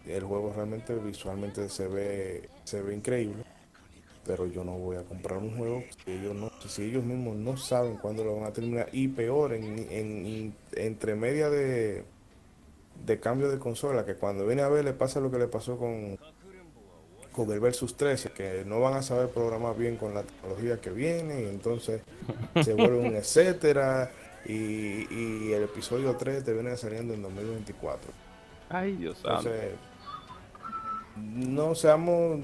[0.09, 3.43] el juego realmente visualmente se ve se ve increíble,
[4.25, 7.57] pero yo no voy a comprar un juego si ellos no si ellos mismos no
[7.57, 12.03] saben cuándo lo van a terminar y peor en, en- entre media de
[13.05, 15.77] de cambio de consola, que cuando viene a ver le pasa lo que le pasó
[15.77, 16.17] con,
[17.31, 20.89] con el Versus 13, que no van a saber programar bien con la tecnología que
[20.89, 22.01] viene, y entonces
[22.63, 24.09] se vuelve un etcétera,
[24.45, 28.11] y, y el episodio 3 te viene saliendo en 2024.
[28.69, 29.41] Ay, Dios santo.
[31.17, 32.39] No seamos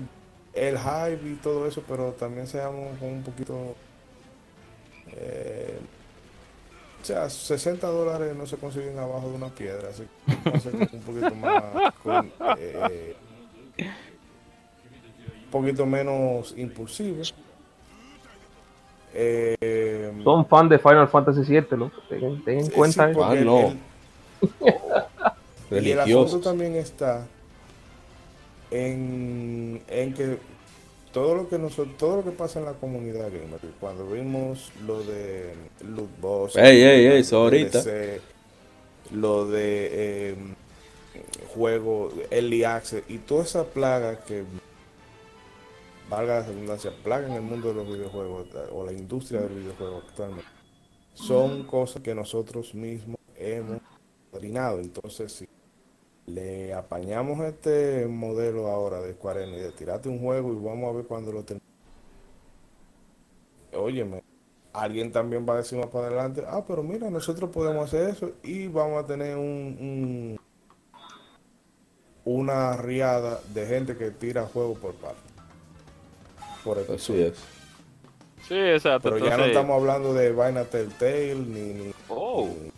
[0.54, 3.76] el hype y todo eso, pero también seamos con un poquito...
[5.14, 5.80] eh,
[7.02, 10.72] o sea, 60 dólares no se consiguen abajo de una piedra, así que vamos a
[10.72, 11.94] ser un poquito más...
[12.02, 13.16] con, eh,
[15.46, 17.34] un poquito menos impulsivos.
[19.14, 21.92] Eh, Son fan de Final Fantasy VII, ¿no?
[22.10, 23.74] Ten, ten en sí, cuenta Ah, no.
[25.70, 27.28] el- y el asunto también está
[28.74, 30.38] en, en que
[31.12, 35.04] todo lo que nosotros, todo lo que pasa en la comunidad gamer, cuando vimos lo
[35.04, 37.84] de loot box, Ey, ey, ey, lo ahorita.
[37.84, 38.22] De
[39.12, 40.36] eh,
[41.54, 44.44] juego, early access y toda esa plaga que
[46.10, 50.02] valga la redundancia, plaga en el mundo de los videojuegos o la industria del videojuego
[50.08, 50.50] actualmente,
[51.14, 53.82] son cosas que nosotros mismos hemos
[54.32, 54.80] padrinado.
[54.80, 55.48] Entonces, si
[56.26, 60.98] le apañamos este modelo ahora de Square Enix de tirarte un juego y vamos a
[60.98, 61.64] ver cuando lo termine.
[63.76, 64.24] Óyeme,
[64.72, 68.32] alguien también va a decir más para adelante, ah, pero mira, nosotros podemos hacer eso
[68.44, 70.40] y vamos a tener un, un-
[72.26, 75.20] una riada de gente que tira juegos por parte.
[76.64, 77.28] Por Así episodio.
[77.28, 77.38] es.
[78.48, 79.10] Sí, exacto.
[79.10, 82.48] Pero ya no estamos hablando de vaina Telltale ni, ni, Oh.
[82.48, 82.72] ni-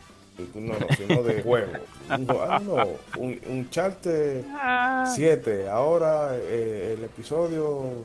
[0.56, 1.72] no, no, sino de juego.
[2.10, 2.76] Un, jue- ah, no,
[3.22, 5.06] un, un charte Ah.
[5.16, 8.04] 7, ahora eh, el episodio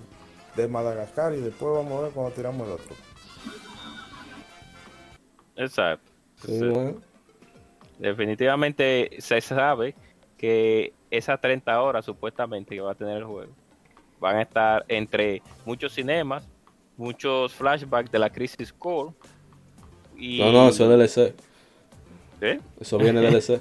[0.56, 2.94] de Madagascar y después vamos a ver cuando tiramos el otro.
[5.56, 6.10] Exacto.
[6.44, 6.66] Sí, Sí.
[6.66, 6.94] bueno.
[7.98, 9.94] Definitivamente se sabe
[10.38, 13.52] que esas 30 horas supuestamente que va a tener el juego
[14.18, 16.46] van a estar entre muchos cinemas,
[16.96, 19.12] muchos flashbacks de la Crisis Core
[20.16, 21.34] y No, no, eso es DLC.
[22.40, 22.60] ¿Eh?
[22.80, 23.60] Eso viene DLC.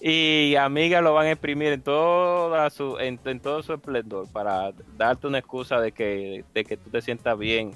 [0.00, 4.72] y Amiga lo van a exprimir en toda su en, en todo su esplendor para
[4.96, 7.70] darte una excusa de que de que tú te sientas bien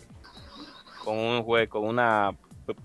[1.05, 2.33] con un juego con una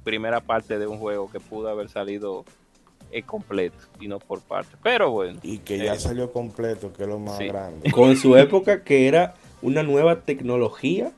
[0.03, 2.45] primera parte de un juego que pudo haber salido
[3.11, 7.03] eh, completo y no por parte pero bueno Y que ya Eh, salió completo, que
[7.03, 7.47] es lo más sí.
[7.47, 7.91] grande.
[7.91, 11.11] Con su época que era una nueva tecnología,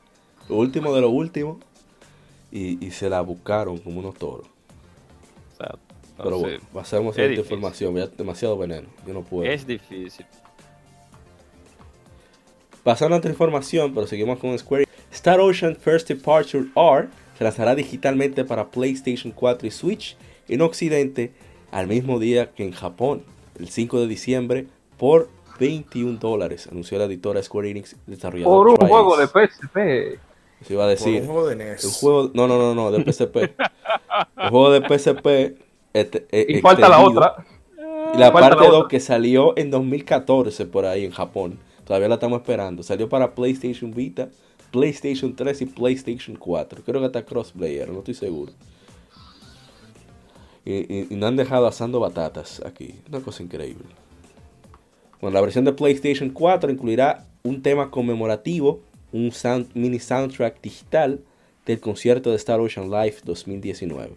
[0.48, 1.60] lo último de lo último,
[2.54, 4.46] y, y se la buscaron como unos toros.
[5.52, 5.74] o sea,
[6.16, 7.42] Pero bueno, pasemos a es esta difícil.
[7.42, 9.50] información, ya demasiado veneno, yo no puedo.
[9.50, 10.24] es difícil
[12.82, 14.86] Pasando a otra información, pero seguimos con Square.
[15.10, 20.16] Star Ocean First Departure R se lanzará digitalmente para PlayStation 4 y Switch
[20.48, 21.32] en Occidente
[21.70, 23.22] al mismo día que en Japón,
[23.58, 24.66] el 5 de diciembre,
[24.98, 25.28] por
[25.58, 28.54] 21 dólares, anunció la editora Square Enix desarrolladora.
[28.56, 28.90] Por un Trials.
[28.90, 30.20] juego de PSP.
[30.62, 31.20] Eso iba a Por decir.
[31.22, 31.84] un juego de NES.
[31.84, 33.36] Un juego, no, no, no, no, de PSP.
[34.42, 35.56] un juego de PSP.
[35.92, 37.44] este, eh, Y falta la otra.
[38.14, 38.88] Y la Falta parte la 2 otra.
[38.88, 41.58] que salió en 2014 por ahí en Japón.
[41.84, 42.82] Todavía la estamos esperando.
[42.82, 44.28] Salió para PlayStation Vita,
[44.70, 46.82] PlayStation 3 y PlayStation 4.
[46.84, 48.52] Creo que está crossplayer, no estoy seguro.
[50.64, 52.94] Y, y- y no han dejado asando batatas aquí.
[53.08, 53.84] Una cosa increíble.
[55.20, 58.80] Bueno, la versión de PlayStation 4 incluirá un tema conmemorativo,
[59.14, 59.32] un
[59.74, 61.20] mini soundtrack digital
[61.64, 64.10] del concierto de Star Ocean Live 2019.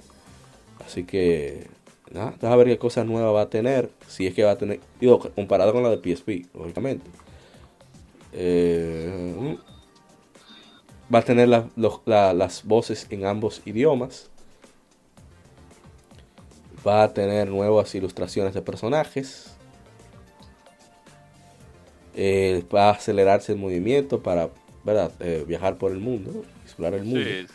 [0.84, 1.68] Así que,
[2.12, 3.92] nada, vamos a ver qué cosas nuevas va a tener.
[4.08, 7.06] Si es que va a tener, digo, comparado con la de PSP, lógicamente.
[8.34, 9.58] Eh,
[11.14, 14.32] va a tener las voces en ambos idiomas.
[16.86, 19.56] Va a tener nuevas ilustraciones de personajes.
[22.16, 24.50] Eh, va a acelerarse el movimiento para
[24.84, 25.12] ¿verdad?
[25.20, 27.26] Eh, viajar por el mundo, explorar el mundo.
[27.26, 27.48] sí,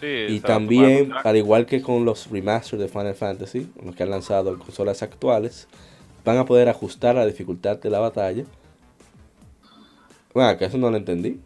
[0.00, 4.10] Sí, Y también, al igual que con los remasters de Final Fantasy, los que han
[4.10, 5.66] lanzado en consolas actuales,
[6.24, 8.44] van a poder ajustar la dificultad de la batalla.
[10.34, 11.40] Bueno, que eso no lo entendí.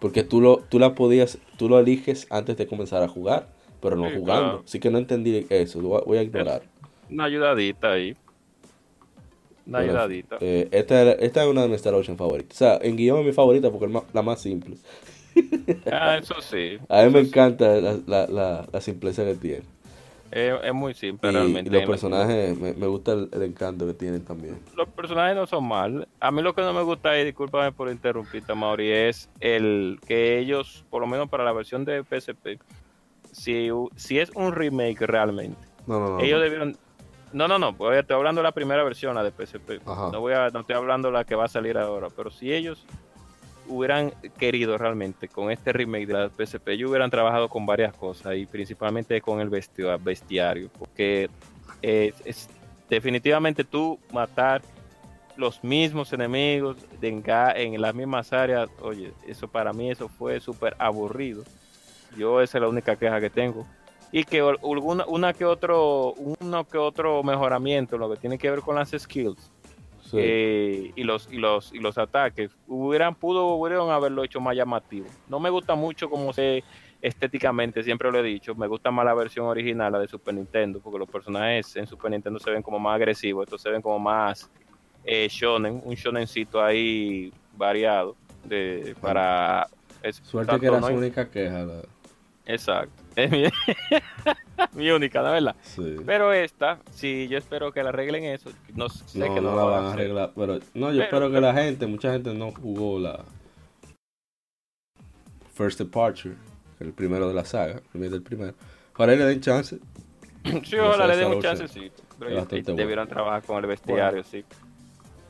[0.00, 3.48] Porque tú lo, tú la podías, tú lo eliges antes de comenzar a jugar,
[3.80, 4.44] pero no Sí, jugando.
[4.44, 4.62] claro.
[4.64, 6.62] Así que no entendí eso, lo voy a- voy a ignorar.
[7.10, 8.16] Una ayudadita ahí.
[9.68, 10.38] Una ayudadita.
[10.40, 12.56] eh, esta, era- esta es una de mis Star Ocean favoritas.
[12.56, 14.76] O sea, en guion es mi favorita porque es la más simple.
[15.90, 16.78] Ah, eso sí.
[16.88, 17.28] A mí me sí.
[17.28, 19.62] encanta la, la, la, la simpleza que tiene.
[20.30, 21.70] Es, es muy simple Y, realmente.
[21.70, 24.58] y los personajes, me, me gusta el, el encanto que tienen también.
[24.76, 26.08] Los personajes no son mal.
[26.20, 30.38] A mí lo que no me gusta, y discúlpame por interrumpirte, Mauri, es el que
[30.38, 32.58] ellos, por lo menos para la versión de PSP,
[33.32, 36.20] si, si es un remake realmente, No, no, no.
[36.20, 36.76] ellos debieron.
[37.32, 39.80] No, no, no, pues estoy hablando de la primera versión, la de PSP.
[39.86, 40.10] Ajá.
[40.12, 42.52] No, voy a, no estoy hablando de la que va a salir ahora, pero si
[42.52, 42.84] ellos
[43.66, 48.34] hubieran querido realmente con este remake de la PSP, ellos hubieran trabajado con varias cosas
[48.36, 51.28] y principalmente con el bestio- bestiario, porque
[51.82, 52.48] eh, es
[52.88, 54.62] definitivamente tú matar
[55.36, 60.08] los mismos enemigos de en, ca- en las mismas áreas, oye, eso para mí eso
[60.08, 61.44] fue súper aburrido.
[62.16, 63.66] Yo esa es la única queja que tengo.
[64.12, 68.50] Y que alguna, una que otro, uno que otro mejoramiento en lo que tiene que
[68.50, 69.50] ver con las skills
[70.00, 70.16] Sí.
[70.18, 75.06] eh, y los y los y los ataques hubieran pudo hubieran haberlo hecho más llamativo.
[75.28, 76.64] No me gusta mucho como se
[77.02, 80.80] estéticamente, siempre lo he dicho, me gusta más la versión original, la de Super Nintendo,
[80.82, 83.98] porque los personajes en Super Nintendo se ven como más agresivos, estos se ven como
[83.98, 84.50] más
[85.04, 89.66] eh, shonen, un shonencito ahí variado de para
[90.02, 91.58] es- Suerte tanto que era no su única queja.
[91.64, 91.82] la-
[92.48, 93.02] Exacto.
[93.18, 93.42] Es mi,
[94.74, 95.56] mi única, la verdad.
[95.62, 95.96] Sí.
[96.06, 98.50] Pero esta, sí, yo espero que la arreglen eso.
[98.76, 100.00] No sé no, que no no la lo van a hacer.
[100.00, 100.32] arreglar.
[100.36, 103.24] Pero no, Pero- yo espero que la gente, mucha gente no jugó la
[105.54, 106.36] First Departure,
[106.78, 108.54] el primero de la saga, el primero del primero.
[108.96, 109.78] Para él le den chance.
[110.64, 111.56] Sí, ojalá le den un Ocean.
[111.58, 112.02] chancecito.
[112.18, 114.44] Pero debieron trabajar con el bestiario, sí.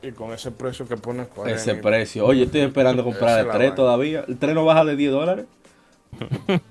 [0.01, 2.25] Y con ese precio que pone Square Ese precio.
[2.25, 3.75] Oye, estoy esperando comprar el es la 3 vaina.
[3.75, 4.25] todavía.
[4.27, 5.45] El 3 no baja de 10 dólares.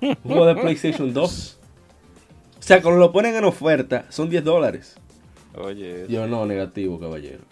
[0.01, 1.57] Un juego de PlayStation 2.
[2.59, 4.95] O sea, cuando lo ponen en oferta, son 10 dólares.
[5.57, 7.43] Oye, Yo no, negativo, caballero.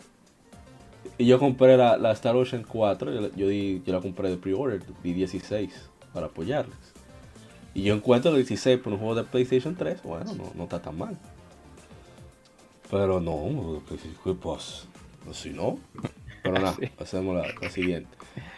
[1.17, 4.29] Y yo compré la, la Star Ocean 4, yo, la- yo, di- yo la compré
[4.29, 5.71] de pre-order, di 16
[6.13, 6.77] para apoyarles.
[7.73, 10.79] Y yo encuentro el 16 por un juego de PlayStation 3, bueno, no, no está
[10.81, 11.17] tan mal.
[12.91, 13.81] Pero no,
[14.23, 14.83] ¿qué pasa?
[15.33, 15.77] Si no.
[16.53, 18.09] Pero pasemos a la, la siguiente.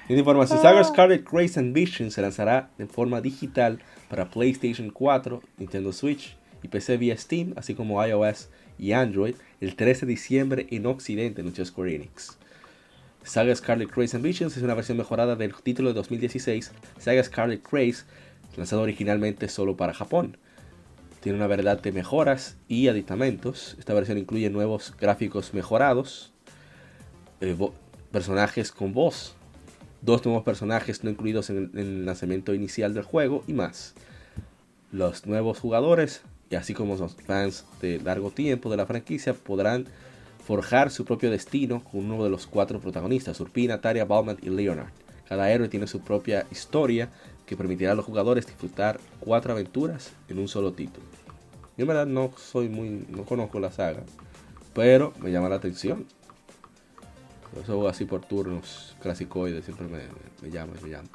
[0.08, 3.80] En información, Saga Scarlet Grace and Vision se lanzará de forma digital
[4.10, 9.76] para PlayStation 4, Nintendo Switch y PC vía Steam, así como iOS y Android, el
[9.76, 12.38] 13 de diciembre en Occidente, anunció Square Enix.
[13.24, 17.62] Saga Scarlet Grace and Visions es una versión mejorada del título de 2016, Saga Scarlet
[17.70, 18.06] Grace,
[18.58, 20.38] lanzado originalmente solo para Japón.
[21.20, 23.76] Tiene una variedad de mejoras y aditamentos.
[23.78, 26.34] Esta versión incluye nuevos gráficos mejorados,
[27.42, 27.56] eh,
[28.12, 29.36] personajes con voz,
[30.02, 33.94] dos nuevos personajes no incluidos en el, en el lanzamiento inicial del juego y más.
[34.92, 39.86] Los nuevos jugadores, y así como los fans de largo tiempo de la franquicia, podrán
[40.46, 44.90] forjar su propio destino con uno de los cuatro protagonistas, Urpina, Taria, Balmont y Leonard.
[45.28, 47.10] Cada héroe tiene su propia historia
[47.46, 51.06] que permitirá a los jugadores disfrutar cuatro aventuras en un solo título.
[51.78, 54.02] Yo en verdad no soy muy, no conozco la saga,
[54.74, 56.08] pero me llama la atención.
[57.56, 60.02] Yo juego así por turnos, clasicoides, siempre me,
[60.42, 61.10] me llama, me llama.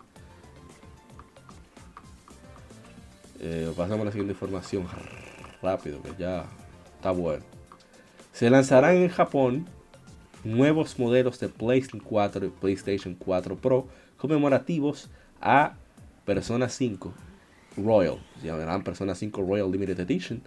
[3.40, 4.86] Eh, pasamos a la siguiente información
[5.62, 6.46] rápido, que ya
[6.96, 7.44] está bueno.
[8.32, 9.66] Se lanzarán en Japón
[10.44, 13.86] nuevos modelos de PlayStation 4 y PlayStation 4 Pro
[14.16, 15.74] conmemorativos a
[16.24, 17.12] Persona 5
[17.76, 18.18] Royal.
[18.40, 20.42] Se llamarán Persona 5 Royal Limited Edition.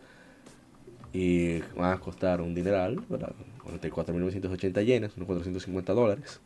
[1.13, 3.33] Y van a costar un dineral, ¿verdad?
[3.67, 6.39] 44.980 yenes, unos 450 dólares.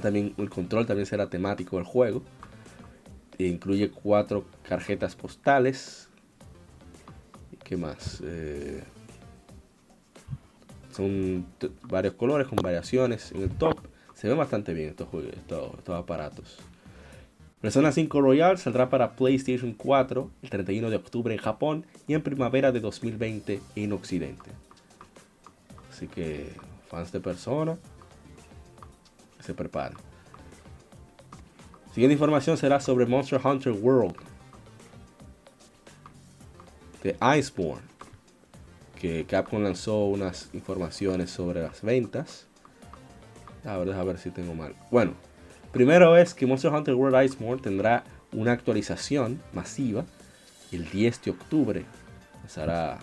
[0.00, 2.22] También, el control también será temático del juego.
[3.38, 6.08] E incluye cuatro tarjetas postales.
[7.50, 8.22] ¿Y ¿Qué más?
[8.24, 8.84] Eh,
[10.92, 11.46] son
[11.88, 13.80] varios colores con variaciones en el top.
[14.14, 16.58] Se ven bastante bien estos, juegos, estos aparatos.
[17.60, 22.22] Persona 5 Royal saldrá para PlayStation 4 el 31 de octubre en Japón y en
[22.22, 24.50] primavera de 2020 en Occidente.
[26.02, 26.52] Así que
[26.88, 27.78] fans de Persona
[29.38, 29.96] se preparen.
[31.94, 34.16] Siguiente información será sobre Monster Hunter World
[37.04, 37.86] de Iceborne
[39.00, 42.48] que Capcom lanzó unas informaciones sobre las ventas.
[43.64, 44.74] A ver, a ver si tengo mal.
[44.90, 45.14] Bueno,
[45.70, 48.02] primero es que Monster Hunter World Iceborne tendrá
[48.32, 50.04] una actualización masiva
[50.72, 51.84] el 10 de octubre.
[52.44, 52.98] Estará,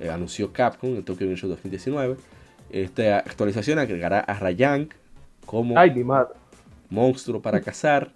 [0.00, 2.16] eh, anunció Capcom en Tokyo Game Show 2019.
[2.70, 4.92] Esta actualización agregará a Rayank
[5.46, 6.34] como Ay, mi madre.
[6.90, 8.10] monstruo para cazar.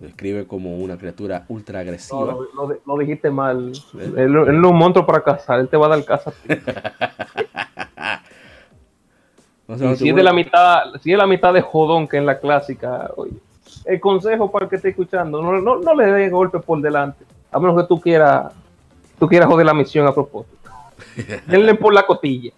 [0.00, 2.24] Lo describe como una criatura ultra No, agresiva.
[2.32, 3.72] lo, lo di- lo dijiste mal.
[3.98, 6.32] Él, él no es un monstruo para cazar, él te va a dar caza.
[9.68, 12.26] No sé, si es de la mitad, si es la mitad de jodón que en
[12.26, 13.34] la clásica, oye,
[13.84, 17.24] el consejo para el que esté escuchando, no, no, no le des golpe por delante,
[17.52, 18.52] a menos que tú quieras,
[19.20, 20.56] tú quieras joder la misión a propósito.
[21.46, 22.52] Denle por la cotilla.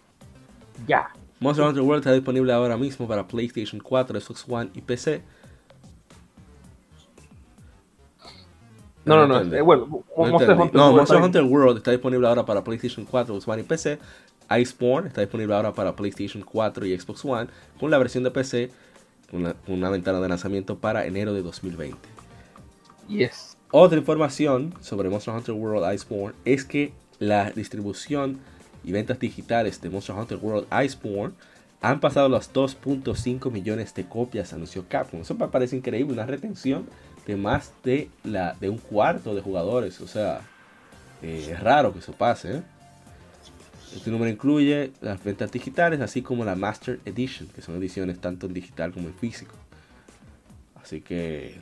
[0.87, 1.11] Ya.
[1.41, 5.23] Monster Hunter World está disponible ahora mismo para PlayStation 4, Xbox One y PC.
[9.05, 9.57] No, no, no.
[9.57, 9.87] eh, bueno,
[10.17, 10.51] No, Monster.
[10.53, 13.63] Hunter No, World Monster está- Hunter World está disponible ahora para PlayStation 4, Xbox One
[13.63, 13.99] y PC.
[14.61, 17.49] Iceborne está disponible ahora para PlayStation 4 y Xbox One
[17.81, 18.71] con la versión de PC
[19.31, 21.97] con una, una ventana de lanzamiento para enero de 2020.
[23.09, 23.57] Yes.
[23.73, 28.41] Otra información sobre Monster Hunter World Iceborne es que la distribución
[28.83, 31.35] y ventas digitales de Monster Hunter World Iceborne
[31.81, 35.21] han pasado los 2.5 millones de copias, anunció Capcom.
[35.21, 36.87] Eso me parece increíble, una retención
[37.27, 40.01] de más de, la, de un cuarto de jugadores.
[40.01, 40.41] O sea,
[41.23, 42.57] eh, es raro que eso pase.
[42.57, 42.63] ¿eh?
[43.95, 48.47] Este número incluye las ventas digitales, así como la Master Edition, que son ediciones tanto
[48.47, 49.55] en digital como en físico.
[50.83, 51.57] Así que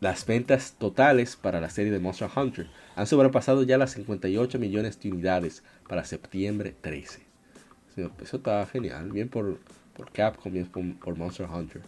[0.00, 4.98] las ventas totales para la serie de Monster Hunter han sobrepasado ya las 58 millones
[5.00, 7.20] de unidades para septiembre 13.
[7.94, 9.58] Sí, Eso está genial, bien por,
[9.96, 11.82] por Capcom, bien por, Monster Hunter.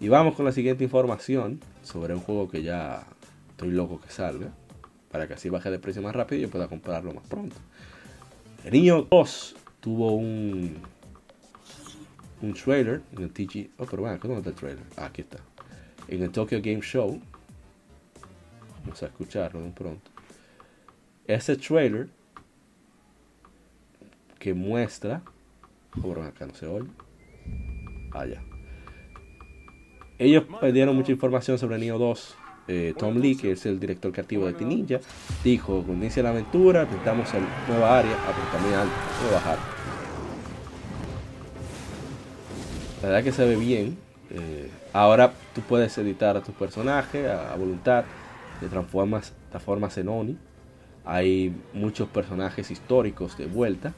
[0.00, 3.04] Y vamos con la siguiente información sobre un juego que ya
[3.50, 4.48] estoy loco que salga,
[5.10, 7.56] para que así baje de precio más rápido y pueda comprarlo más pronto.
[8.64, 10.76] El niño 2 tuvo un
[12.42, 13.70] un trailer en el TG.
[13.78, 14.84] Oh, pero bueno, ¿dónde está el trailer?
[14.96, 15.38] Ah, aquí está.
[16.10, 17.20] En el Tokyo Game Show.
[18.82, 20.10] Vamos a escucharlo de pronto.
[21.26, 22.08] Ese trailer
[24.40, 25.22] que muestra.
[26.02, 26.88] Pero acá no se oye.
[28.12, 28.42] Ah, ya.
[30.18, 32.36] Ellos perdieron mucha información sobre Neo 2.
[32.66, 35.00] Eh, Tom Lee, que es el director creativo de Ninja,
[35.42, 38.92] dijo: Cuando inicia la aventura, intentamos en nueva área, ah, pero también alto,
[39.28, 39.58] a bajar.
[43.02, 43.96] La verdad que se ve bien.
[44.30, 48.04] Eh, ahora tú puedes editar a tu personaje a, voluntad.
[48.60, 50.36] Te transformas, transformas en Oni.
[51.04, 53.94] Hay muchos personajes históricos de vuelta.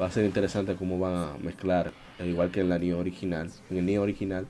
[0.00, 3.50] Va a ser interesante cómo van a mezclar, al igual que en la Neo original,
[3.70, 4.46] en el Neo original,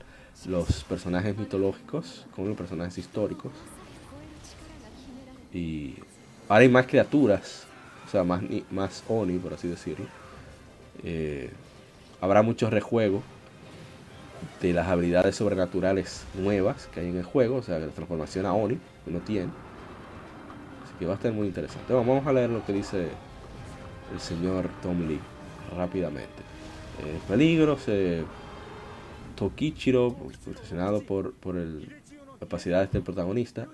[0.47, 3.53] los personajes mitológicos con los personajes históricos.
[5.53, 5.97] Y
[6.49, 7.67] ahora hay más criaturas,
[8.07, 10.07] o sea, más, más Oni, por así decirlo.
[11.03, 11.51] Eh,
[12.21, 13.23] habrá mucho rejuego
[14.61, 18.55] de las habilidades sobrenaturales nuevas que hay en el juego, o sea, la transformación a
[18.55, 19.51] Oni que uno tiene.
[20.85, 21.93] Así que va a estar muy interesante.
[21.93, 23.09] Vamos a leer lo que dice
[24.13, 25.21] el señor Tom Lee
[25.77, 26.43] rápidamente.
[27.05, 27.87] Eh, peligros,
[29.37, 30.15] Tokichiro,
[30.45, 31.89] posicionado por, por el,
[32.39, 33.67] capacidades del protagonista,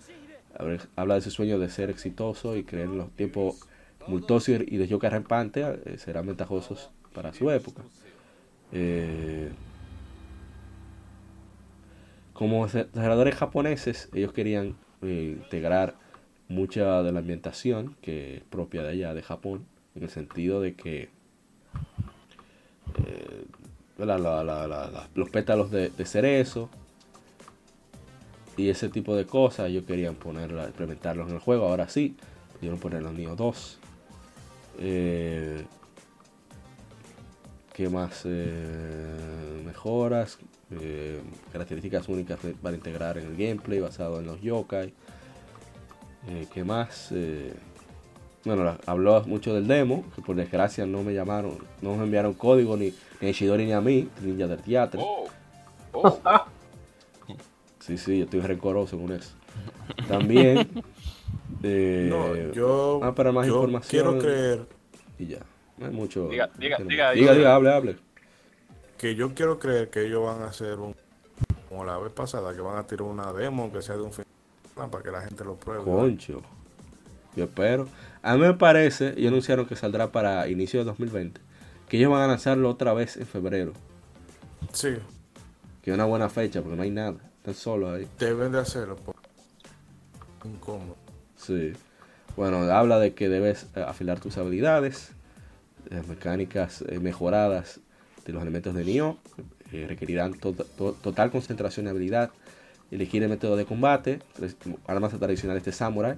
[0.96, 3.56] habla- de su sueño de ser exitoso y creer en los tiempos
[4.04, 7.82] tumultuosos y de yoga rampante eh, serán ventajosos para su época.
[8.72, 9.50] Eh,
[12.38, 15.96] como desarrolladores japoneses, ellos querían eh, integrar
[16.46, 19.66] mucha de la ambientación que es propia de allá, de Japón,
[19.96, 21.08] en el sentido de que
[23.02, 23.44] eh,
[25.16, 26.70] los pétalos de, cerezo
[28.56, 31.66] y ese tipo de cosas, ellos querían ponerla, implementarlos en el juego.
[31.66, 32.16] Ahora sí,
[32.52, 33.78] pudieron ponerlo en Neo 2.
[34.78, 35.64] Eh,
[37.72, 38.22] ¿Qué más?
[38.26, 40.38] Eh, mejoras,
[40.70, 41.20] eh,
[41.52, 44.92] características únicas de- para integrar en el gameplay basado en los yokai.
[46.28, 47.08] Eh, ¿Qué más?
[47.12, 47.52] Eh,
[48.44, 52.34] bueno, la- habló mucho del demo, que por desgracia no me llamaron, no me enviaron
[52.34, 55.00] código ni, ni a Ishidori ni a mí, Ninja del Teatro.
[55.02, 55.26] Oh,
[55.92, 56.20] oh.
[57.80, 59.30] Sí, sí, yo estoy rencoroso con eso.
[60.08, 60.68] También.
[61.62, 63.88] eh, No, yo, ah, para más yo información.
[63.90, 64.66] quiero creer
[65.18, 65.38] Y ya.
[65.78, 66.28] No hay mucho.
[66.28, 67.34] Diga- diga- que no- diga, diga, diga.
[67.34, 67.96] diga, hable, hable.
[68.98, 70.94] Que yo quiero creer que ellos van a hacer un
[71.68, 74.24] como la vez pasada que van a tirar una demo que sea de un fin
[74.74, 75.84] para que la gente lo pruebe.
[75.84, 76.42] Concho.
[77.36, 77.88] Yo espero.
[78.22, 81.40] A mí me parece, y anunciaron que saldrá para inicio de 2020,
[81.88, 83.72] que ellos van a lanzarlo otra vez en febrero.
[84.72, 84.96] Sí,
[85.82, 87.16] Que es una buena fecha porque no hay nada.
[87.38, 88.08] Están solos ahí.
[88.18, 88.96] deben de hacerlo.
[88.96, 89.14] por-
[90.44, 90.96] Incómodo.
[91.36, 91.72] Sí.
[92.36, 95.10] Bueno, habla de que debes eh, afilar tus habilidades,
[95.90, 97.80] las mecánicas eh, mejoradas
[98.28, 99.16] de los elementos de Nioh,
[99.72, 102.30] eh, requerirán to- to- total concentración y habilidad,
[102.90, 104.20] elegir el método de combate,
[104.86, 106.16] armas tradicionales de samurai.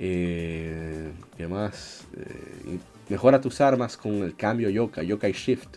[0.00, 1.44] Eh, ¿Qué?
[1.44, 2.78] Eh,
[3.08, 5.76] mejora tus armas con el cambio yokai, yokai shift.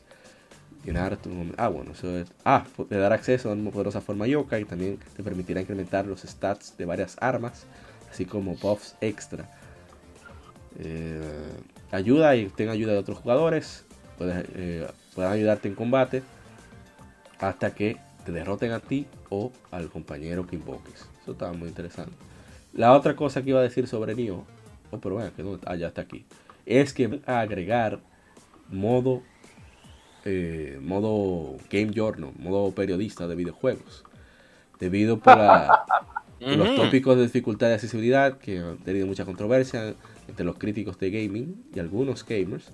[0.84, 2.28] Llenar tu ah, bueno, eso es.
[2.44, 4.66] Ah, te dará acceso a una poderosa forma yokai.
[4.66, 7.66] También te permitirá incrementar los stats de varias armas,
[8.10, 9.48] así como buffs extra.
[10.80, 11.22] Eh,
[11.92, 13.86] ayuda y ten ayuda de otros jugadores.
[14.18, 14.46] Puedes,
[15.16, 16.24] puedan ayudarte en combate
[17.40, 21.08] hasta que te derroten a ti o al compañero que invoques.
[21.22, 22.14] Eso estaba muy interesante.
[22.74, 24.44] La otra cosa que iba a decir sobre Nioh,
[24.92, 26.26] oh, pero bueno, que no, ah, ya está aquí,
[26.66, 28.00] es que van a agregar
[28.70, 29.24] modo,
[30.24, 34.04] eh, modo game journal, modo periodista de videojuegos,
[34.80, 35.86] debido por la-
[36.40, 39.94] los tópicos de dificultad de accesibilidad que han tenido mucha controversia
[40.28, 42.72] entre los críticos de gaming y algunos gamers.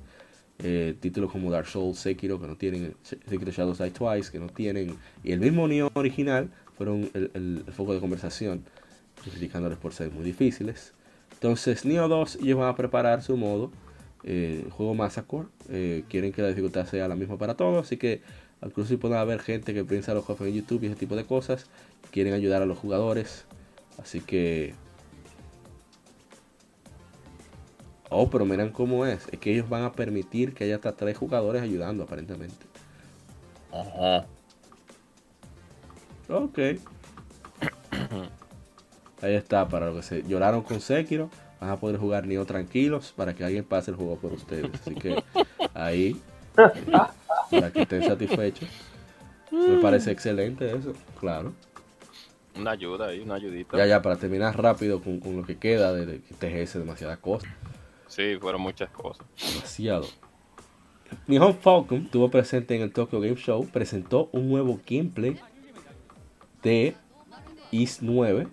[0.64, 4.48] Eh, títulos como Dark Souls, Sekiro, que no tienen, Sekiro Shadows Die Twice, que no
[4.48, 8.64] tienen, y el mismo Nioh original fueron el, el- el foco de conversación,
[9.24, 10.94] criticándoles por ser muy difíciles.
[11.34, 13.72] Entonces, Nioh 2, ellos van a preparar su modo,
[14.24, 18.22] eh, juego Massacre, eh, quieren que la dificultad sea la misma para todos, así que
[18.66, 21.68] incluso puede haber gente que piensa los juegos en YouTube y ese tipo de cosas,
[22.10, 23.46] quieren ayudar a los jugadores,
[24.02, 24.74] así que
[28.10, 29.28] Oh, pero miren cómo es.
[29.32, 32.66] Es que ellos van a permitir que haya hasta tres jugadores ayudando, aparentemente.
[33.72, 34.26] Ajá.
[36.30, 36.60] Ok.
[39.22, 41.30] Ahí está, para lo que se lloraron con Sekiro,
[41.60, 44.70] van a poder jugar Nioh tranquilos para que alguien pase el juego por ustedes.
[44.74, 45.24] Así que
[45.74, 46.22] ahí,
[46.56, 48.70] para que estén satisfechos.
[49.52, 51.54] Me parece excelente eso, claro.
[52.56, 53.78] Una ayuda ahí, una ayudita.
[53.78, 57.48] Ya, ya, para terminar rápido con, con lo que queda de, de TGS, demasiada cosa.
[58.08, 59.26] Sí, fueron muchas cosas.
[59.38, 60.06] demasiado.
[61.28, 65.40] Nihon Falcon estuvo presente en el Tokyo Game Show, presentó un nuevo gameplay
[66.64, 66.96] de
[67.72, 68.48] East 9,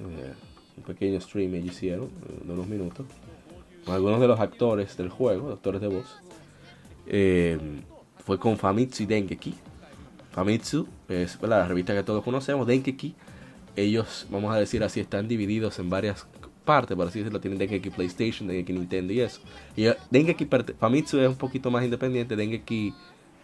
[0.00, 0.34] eh,
[0.76, 3.06] un pequeño stream ellos hicieron eh, de unos minutos,
[3.84, 6.20] con algunos de los actores del juego, actores de voz.
[7.06, 7.58] Eh,
[8.24, 9.54] fue con Famitsu y Dengeki.
[10.30, 13.14] Famitsu es la revista que todos conocemos, Dengeki.
[13.74, 16.26] Ellos, vamos a decir así, están divididos en varias
[16.68, 17.40] partes, por así decirlo.
[17.40, 19.40] Tienen Dengeki PlayStation, Dengeki Nintendo y eso.
[19.74, 20.46] Y eh, Dengeki,
[20.78, 22.36] Famitsu es un poquito más independiente.
[22.36, 22.92] Dengeki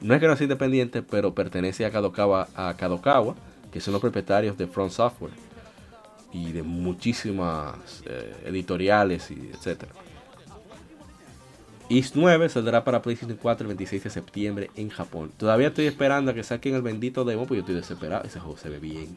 [0.03, 3.35] no es que no sea independiente, pero pertenece a Kadokawa, a Kadokawa
[3.73, 5.33] que son los propietarios de Front Software
[6.33, 9.91] y de muchísimas eh, editoriales y etcétera.
[11.89, 15.33] East 9 saldrá para PlayStation 4 el 26 de septiembre en Japón.
[15.37, 18.25] Todavía estoy esperando a que saquen el bendito demo, porque yo estoy desesperado.
[18.25, 19.17] Ese juego se ve bien.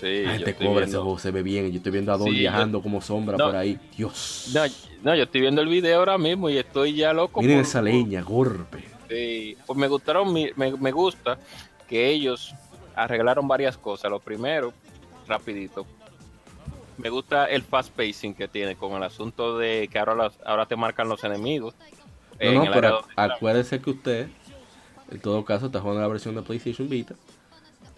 [0.00, 1.70] Sí, La yo gente cobra, ese juego se ve bien.
[1.70, 3.46] Yo estoy viendo a Don Sí, yo- viajando como sombra No.
[3.46, 3.78] por ahí.
[3.96, 4.50] Dios.
[4.54, 4.62] No,
[5.02, 7.40] no, yo estoy viendo el video ahora mismo y estoy ya loco.
[7.40, 8.84] Miren por- esa leña, golpe.
[9.08, 11.38] Sí, pues me gustaron, me, me gusta
[11.88, 12.54] que ellos
[12.94, 14.10] arreglaron varias cosas.
[14.10, 14.72] Lo primero,
[15.26, 15.86] rapidito,
[16.96, 20.66] me gusta el fast pacing que tiene con el asunto de que ahora, las- ahora
[20.66, 21.74] te marcan los enemigos.
[22.40, 24.28] No, no, pero acuérdese que usted,
[25.10, 27.14] en todo caso, está jugando la versión de PlayStation Vita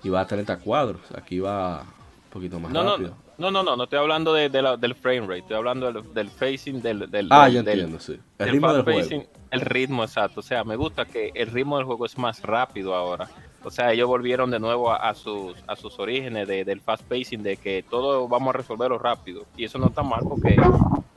[0.02, 1.00] y va a 30 cuadros.
[1.16, 3.14] Aquí va un poquito más No, rápido.
[3.38, 6.14] no, no, no, no estoy hablando de, de la- del frame rate, estoy hablando del,
[6.14, 8.18] del facing, del, del, ah, del- del- entiendo, sí.
[8.38, 9.00] El ritmo fast del juego.
[9.00, 10.40] pacing, el ritmo exacto.
[10.40, 13.28] O sea, me gusta que el ritmo del juego es más rápido ahora.
[13.62, 17.02] O sea, ellos volvieron de nuevo a, a sus, a sus orígenes de- del fast
[17.04, 19.44] pacing, de que todo vamos a resolverlo rápido.
[19.56, 20.56] Y eso no está mal porque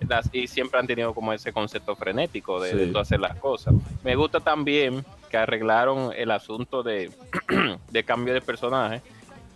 [0.09, 3.73] las, y siempre han tenido como ese concepto frenético de, hacer las cosas.
[4.03, 7.09] Me gusta también que arreglaron el asunto de,
[7.91, 9.01] de cambio de personaje.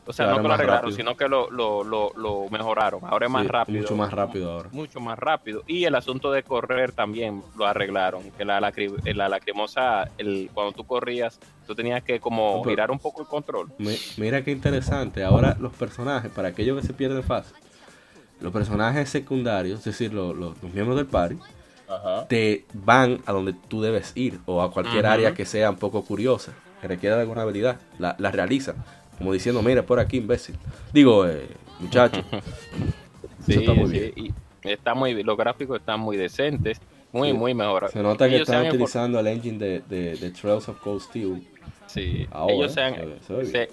[0.08, 0.98] O sea, no que lo arreglaron, rápido.
[0.98, 3.02] sino que lo, lo, lo, lo mejoraron.
[3.04, 4.70] Ahora es más Sí, rápido Mucho más rápido ahora.
[4.72, 5.64] mucho más rápido.
[5.68, 8.24] Y el asunto de correr también lo arreglaron.
[8.32, 12.90] Que la, lacri- la lacrimosa, el, cuando tú corrías, tú tenías que como pero- girar
[12.90, 13.68] un poco el control.
[13.78, 15.24] Mi- Mira qué interesante.
[15.24, 17.56] Ahora los personajes, para aquellos que se pierden fácil,
[18.42, 21.38] los personajes secundarios, es decir, lo- lo- los miembros del party,
[22.28, 26.04] te van a donde tú debes ir o a cualquier área que sea un poco
[26.04, 27.80] curiosa, que requiera de alguna habilidad.
[28.00, 28.76] La, la realizan.
[29.18, 30.56] Como diciendo, mira, por aquí, imbécil.
[30.94, 31.48] Digo, eh,
[31.80, 32.22] muchacho.
[33.46, 34.36] Sí, Eso está muy sí, bien.
[34.64, 35.26] y está muy bien.
[35.26, 36.80] Los gráficos están muy decentes,
[37.12, 37.34] muy, Sí.
[37.38, 37.94] muy mejorados.
[37.94, 41.48] Se nota que Ellos están utilizando el engine de, de- de Trails of Cold Steel.
[41.88, 42.96] Sí, Ahora, ellos se han-
[43.26, 43.70] se ve-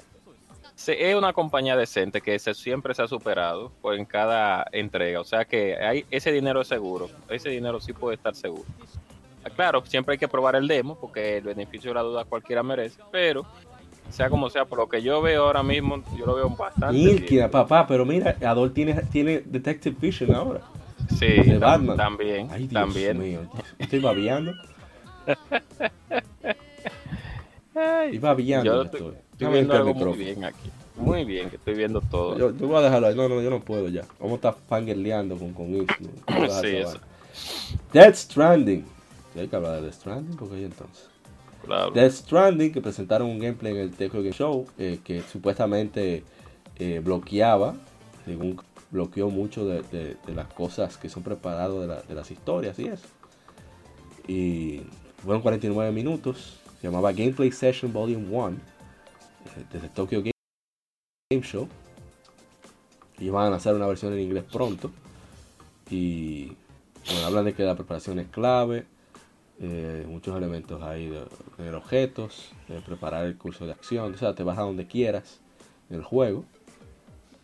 [0.74, 5.20] se es una compañía decente que se, siempre se ha superado por en cada entrega.
[5.20, 7.08] O sea que hay ese dinero es seguro.
[7.28, 8.64] Ese dinero sí puede estar seguro.
[9.44, 12.62] Ah, Claro, siempre hay que probar el demo porque el beneficio de la duda cualquiera
[12.62, 13.00] merece.
[13.12, 13.46] Pero,
[14.10, 16.96] sea como sea, por lo que yo veo ahora mismo, yo lo veo bastante.
[16.96, 17.50] Bien.
[17.50, 20.60] papá, pero mira, Adol tiene, tiene Detective Vision ahora.
[21.18, 21.96] Sí, de Batman.
[21.96, 22.48] también.
[22.50, 23.18] Ay, Dios también.
[23.18, 23.40] mío.
[23.78, 24.52] Estoy babiando.
[27.74, 28.64] Estoy babiando.
[28.64, 29.52] yo estoy, estoy.
[29.52, 30.70] viendo algo muy bien aquí.
[30.96, 32.38] Muy bien, que estoy viendo todo.
[32.38, 33.14] Yo, yo voy a dejarlo ahí.
[33.16, 34.02] No, no, yo no puedo ya.
[34.18, 35.66] Vamos a estar fangirleando con, con
[36.62, 36.98] Sí, eso.
[37.92, 38.84] Death Stranding.
[39.32, 41.08] Sí, hay que hablar de Death Stranding porque ahí entonces.
[41.64, 41.90] Claro.
[41.90, 46.22] Death Stranding, que presentaron un gameplay en el Tokyo Game Show, eh, que supuestamente
[46.78, 47.74] eh, bloqueaba,
[48.24, 52.30] según bloqueó mucho de, de- de las cosas que son preparadas de, la- de las
[52.30, 53.06] historias y eso.
[54.28, 54.82] Y
[55.24, 58.56] fueron 49 minutos, se llamaba Gameplay Session Volume 1,
[59.46, 61.68] eh, desde Tokyo Game, Show.
[63.18, 64.90] Y van a lanzar una versión en inglés pronto.
[65.90, 66.46] Y
[67.06, 68.86] bueno, hablan de que la preparación es clave,
[69.60, 71.22] eh, muchos elementos ahí de
[71.56, 75.40] tener objetos, de preparar el curso de acción, o sea, te vas a donde quieras
[75.90, 76.44] en el juego.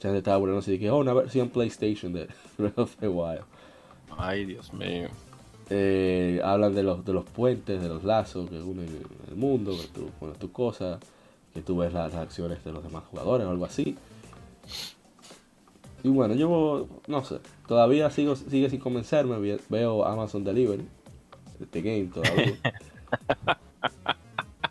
[0.01, 2.29] Ya gente estaba burlando así de que, oh, una versión PlayStation de
[2.59, 3.45] Breath of the Wild.
[4.17, 5.09] Ay, Dios mío.
[5.69, 8.89] Eh, hablan de los, de los puentes, de los lazos que unen
[9.29, 10.99] el mundo, que tú pones tu cosa,
[11.55, 13.97] que tú ves las, las acciones de los demás jugadores o algo así.
[16.03, 20.87] Y bueno, yo no sé, todavía sigo, sigue sin convencerme, ve- veo Amazon Delivery,
[21.61, 22.55] este game todavía.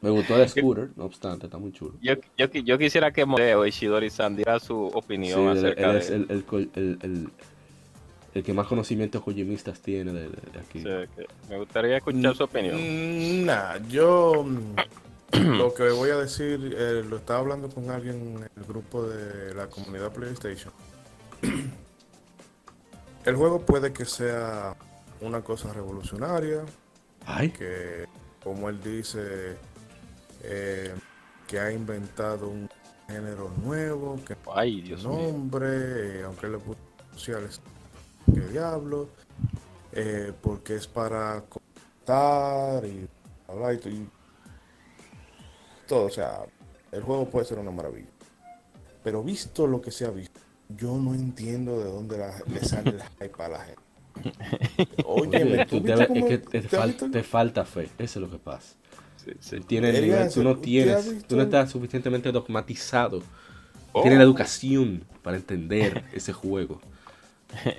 [0.02, 1.94] Me gustó el scooter, no obstante, está muy chulo.
[2.02, 6.00] Yo, yo, qui- yo quisiera que Modeo Ishidori-san diera su opinión Sí, acerca él de
[6.00, 6.46] es el, el,
[6.76, 7.30] el- el-
[8.34, 10.80] el que más conocimientos kojimistas tiene de, de- de aquí.
[10.80, 10.86] Sí,
[11.18, 12.78] que me gustaría escuchar su opinión.
[12.78, 14.76] Mm, Nah, yo mm,
[15.32, 19.54] lo que voy a decir, eh, lo estaba hablando con alguien en el grupo de
[19.54, 20.74] la comunidad PlayStation.
[23.26, 24.76] El juego puede que sea
[25.22, 26.64] una cosa revolucionaria,
[27.26, 28.06] Ay, que
[28.42, 29.58] como él dice,
[30.44, 30.96] eh,
[31.46, 32.70] que ha inventado un
[33.08, 36.80] género nuevo, que Ay, Dios nombre, eh, aunque le puso
[37.12, 37.60] sociales,
[38.34, 39.10] que diablo,
[40.42, 43.08] porque es para contar y
[43.50, 44.08] hablar y
[45.90, 46.40] todo, o sea,
[46.94, 48.08] el juego puede ser una maravilla.
[49.04, 50.40] Pero visto lo que se ha visto,
[50.70, 53.82] yo no entiendo de dónde la- le sale la hype a la gente.
[55.06, 57.12] Oye, Oye, ¿tú tú te cómo- es que te, te has fal- visto?
[57.12, 58.76] te falta fe, eso es lo que pasa.
[59.24, 59.56] Sí, sí.
[59.58, 62.32] Tú, tienes el Debería nivel- tú no ser- ¿usted ha tienes, tú no estás suficientemente
[62.32, 63.22] dogmatizado.
[63.92, 64.02] Oh.
[64.02, 66.80] Tienes la educación para entender ese juego.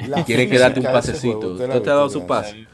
[0.09, 1.37] La Tienes que darte un pasecito.
[1.39, 2.67] juego, ¿Usted usted la te ha dado su pase?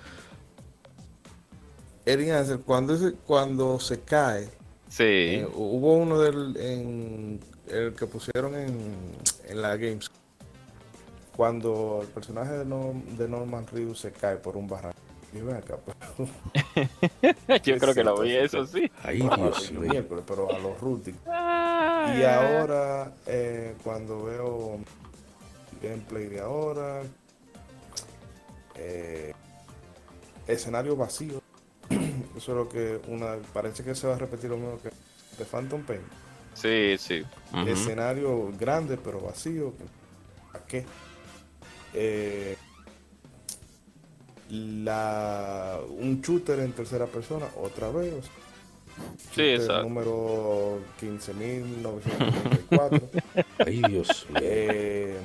[2.05, 4.49] Elías, cuando, ese- cuando se cae,
[4.89, 5.03] Sí.
[5.05, 8.79] eh, hubo uno del, en el que pusieron en,
[9.49, 10.11] en la Games.
[11.37, 14.99] Cuando el personaje de, Norm- de Norman Reedus se cae por un barranco.
[15.35, 16.31] Y ven acá, pero,
[17.65, 18.91] yo creo que lo vi eso, sí.
[19.03, 19.81] Ay, Dios Dios mío.
[19.91, 21.21] miércoles, pero a los rústicos.
[21.27, 24.79] Ay, Y ahora, eh, cuando veo
[25.83, 27.03] gameplay de ahora,
[28.77, 29.35] eh,
[30.47, 31.43] escenario vacío.
[32.37, 34.91] Eso es lo que una parece que se va a repetir lo mismo que
[35.39, 36.01] de Phantom Pain.
[36.55, 37.23] Sí, sí.
[37.67, 39.75] Escenario grande pero vacío.
[40.55, 40.85] ¿A qué?
[41.95, 42.57] Eh,
[44.51, 48.13] la, un shooter en tercera persona, otra vez.
[48.15, 48.33] o sea,
[49.35, 49.83] Sí, exacto.
[49.83, 53.03] Número 15.934.
[53.67, 54.41] Ay, Dios mío.
[54.43, 55.19] Eh,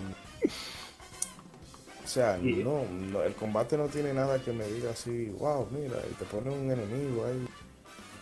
[2.11, 5.95] o sea, no, no, el combate no tiene nada que me diga así, wow, mira,
[6.11, 7.47] y te pone un enemigo ahí.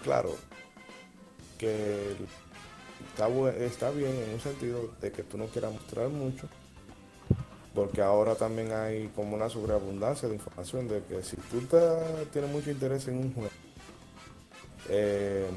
[0.04, 0.36] Claro,
[1.58, 2.12] que
[3.10, 3.28] está,
[3.66, 6.48] está bien en un sentido de que tú no quieras mostrar mucho,
[7.74, 12.52] porque ahora también hay como una sobreabundancia de información de que si tú te- tienes
[12.52, 13.50] mucho interés en un juego,
[14.88, 15.48] eh,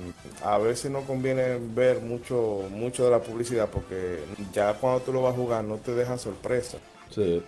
[0.43, 5.21] a veces no conviene ver mucho mucho de la publicidad porque ya cuando tú lo
[5.23, 6.79] vas a jugar no te dejan sorpresa.
[7.11, 7.43] Sí.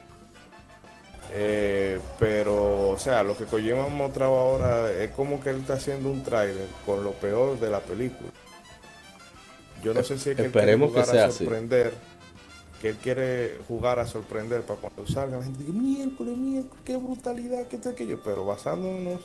[1.37, 5.75] Eh, pero, o sea, lo que Kojima ha mostrado ahora es como que él está
[5.75, 8.31] haciendo un trailer con lo peor de la película.
[9.83, 11.45] Yo no sé si es que él quiere Esperemos que jugar sea a así.
[11.45, 11.93] sorprender,
[12.81, 16.97] que él quiere jugar a sorprender para cuando salga la gente diga, miércoles, miércoles, qué
[16.97, 18.21] brutalidad, qué tal, aquello.
[18.23, 19.21] Pero basándonos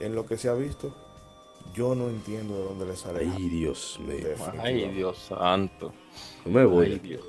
[0.00, 0.94] en lo que se ha visto,
[1.74, 3.20] yo no entiendo de dónde le sale.
[3.20, 4.28] Ay, Dios mío.
[4.58, 5.94] Ay, Dios santo.
[6.44, 6.98] No me Ay, voy.
[6.98, 7.22] Dios.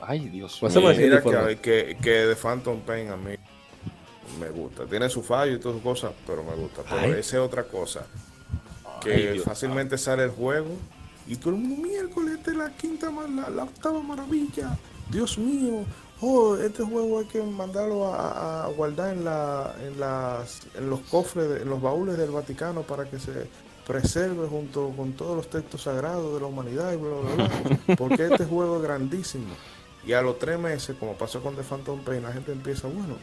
[0.00, 0.88] Ay, Dios Pues mío.
[0.96, 3.34] Mira que, que, que de Phantom Pain a mí
[4.40, 4.84] me gusta.
[4.86, 6.82] Tiene su fallo y todas sus cosas, pero me gusta.
[6.82, 7.10] Pero Ay.
[7.12, 8.06] esa es otra cosa.
[9.00, 10.70] Que Ay, Dios fácilmente sale el juego
[11.26, 14.76] y todo el mundo, miércoles, esta es la quinta, la, la octava maravilla.
[15.10, 15.84] Dios mío.
[16.24, 21.00] Oh, este juego hay que mandarlo a, a guardar en, la, en, las, en los
[21.00, 23.48] cofres, de- en los baúles del Vaticano para que se
[23.86, 27.48] preserve junto con todos los textos sagrados de la humanidad y bla, bla,
[27.86, 27.96] bla.
[27.96, 29.46] Porque este juego es grandísimo.
[30.06, 33.14] Y a los tres meses, como pasó con The Phantom Pain, la gente empieza, bueno,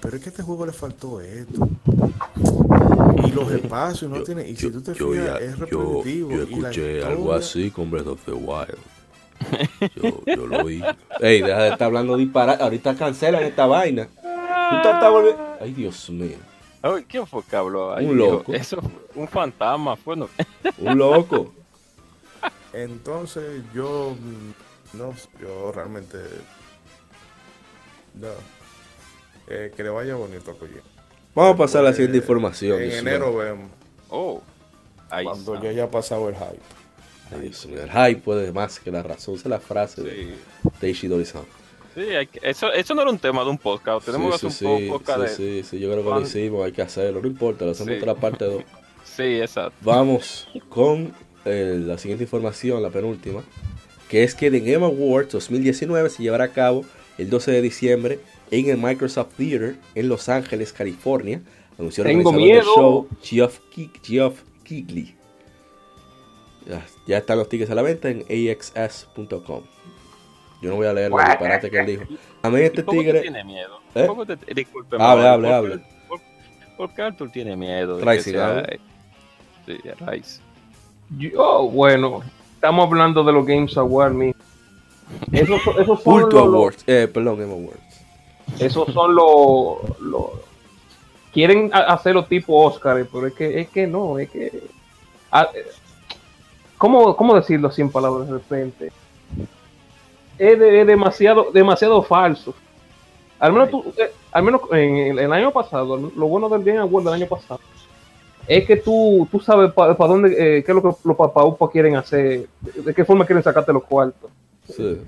[0.00, 1.68] pero es que a este juego le faltó esto.
[3.26, 4.48] Y los espacios no tiene.
[4.48, 6.32] Y si tú te fijas, es repetitivo.
[6.32, 8.78] y la historia- con Breath of the Wild.
[9.96, 10.82] Yo, yo lo vi.
[11.20, 12.62] Ey, deja de estar hablando disparar.
[12.62, 14.06] Ahorita cancelan esta vaina.
[14.14, 15.42] Tú estás volviendo.
[15.60, 16.36] Ay, Dios mío.
[16.86, 18.04] Ay, ¿Quién fue que habló ahí?
[18.04, 18.52] Un loco.
[18.52, 18.78] Eso,
[19.14, 20.28] un fantasma, fue no.
[20.78, 21.50] Un loco.
[22.74, 26.18] Entonces yo mm, no, yo realmente
[28.12, 28.28] no.
[29.48, 30.82] Eh, que le vaya bonito a Kojima.
[31.34, 32.82] Vamos a pasar a la siguiente información.
[32.82, 33.38] En enero mío.
[33.38, 33.70] vemos
[34.10, 34.42] Oh,
[35.08, 35.64] ahí cuando está.
[35.64, 36.60] ya haya pasado el hype.
[37.32, 37.82] Ay, Dios mío.
[37.82, 39.36] El hype puede más que la razón.
[39.36, 40.34] Esa es la frase de, Sí,
[40.82, 41.44] de Ishidori-san.
[41.94, 44.06] Sí hay que- eso, eso no era un tema de un podcast.
[44.06, 45.28] Tenemos Sí, que hacer sí, un podcast de.
[45.28, 47.96] sí, sí, sí, yo creo que lo hicimos, hay que hacerlo, no importa, lo hacemos
[47.98, 48.62] otra parte 2.
[49.04, 49.74] Sí, exacto.
[49.82, 51.12] Vamos con
[51.44, 53.44] eh, la siguiente información, la penúltima,
[54.08, 56.84] que es que The Game Awards 2019 se llevará a cabo
[57.16, 58.18] el 12 de diciembre
[58.50, 61.42] en el Microsoft Theater en Los Ángeles, California.
[61.78, 62.22] Anunció el
[62.64, 63.60] show, Geoff,
[64.02, 65.14] Geoff Keighley.
[66.68, 69.62] Ya, ya están los tickets a la venta en axs.com.
[70.64, 72.04] Yo no voy a leer los disparates que él dijo.
[72.42, 73.18] A mí este ¿Y ¿Cómo tigre...
[73.18, 73.80] tú tienes miedo?
[73.94, 74.06] ¿Eh?
[74.06, 75.84] ¿Cómo te, disculpe, Hable, hable, ¿por hable.
[76.08, 76.20] ¿Por,
[76.78, 77.98] por qué Arthur tiene miedo?
[77.98, 78.80] de Rising, que sea- hable.
[79.66, 80.40] Sí, Rice.
[81.18, 82.22] Yo, bueno,
[82.54, 84.34] estamos hablando de los Games Awards, mi.
[85.32, 88.00] Esos, esos son Culto los- Awards, eh, perdón, Game Awards.
[88.58, 90.00] Esos son los.
[90.00, 90.30] los-
[91.32, 94.62] quieren ha- hacerlo tipo Oscar, pero es que, es que no, es que.
[95.30, 95.62] ah, eh,
[96.78, 98.92] ¿cómo, ¿Cómo decirlo en palabras de repente?
[100.38, 102.54] Es, de- es demasiado, demasiado falso.
[103.38, 106.78] Al menos, tú, eh, al menos en el, el año pasado, lo bueno del Game
[106.78, 107.60] Award del año pasado
[108.46, 110.28] es que tú, tú sabes para dónde,
[110.58, 113.72] eh, qué es lo que los papaupas quieren hacer, de, de qué forma quieren sacarte
[113.72, 114.30] los cuartos.
[114.68, 114.98] Sí.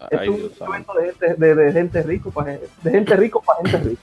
[0.00, 3.16] Ay, es Dios un evento de gente, de, de gente rico para gente, de gente
[3.16, 4.02] rico para gente rica.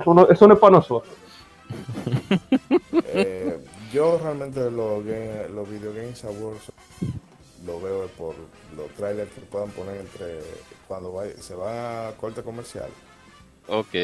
[0.00, 1.14] Eso no, eso no es para nosotros.
[3.16, 3.58] Eh,
[3.92, 6.72] yo realmente los, game- los Video Games Awards
[7.66, 8.34] lo veo por
[8.76, 10.40] los trailers que puedan poner entre
[10.88, 12.90] cuando vaya- se va a corte comercial.
[13.66, 13.94] Ok.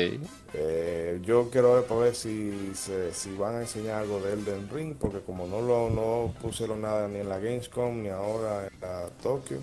[0.54, 4.70] Eh, yo quiero ver para ver si, se- si van a enseñar algo de Elden
[4.72, 8.80] Ring, porque como no lo no pusieron nada ni en la Gamescom ni ahora en
[8.80, 9.58] la Tokyo,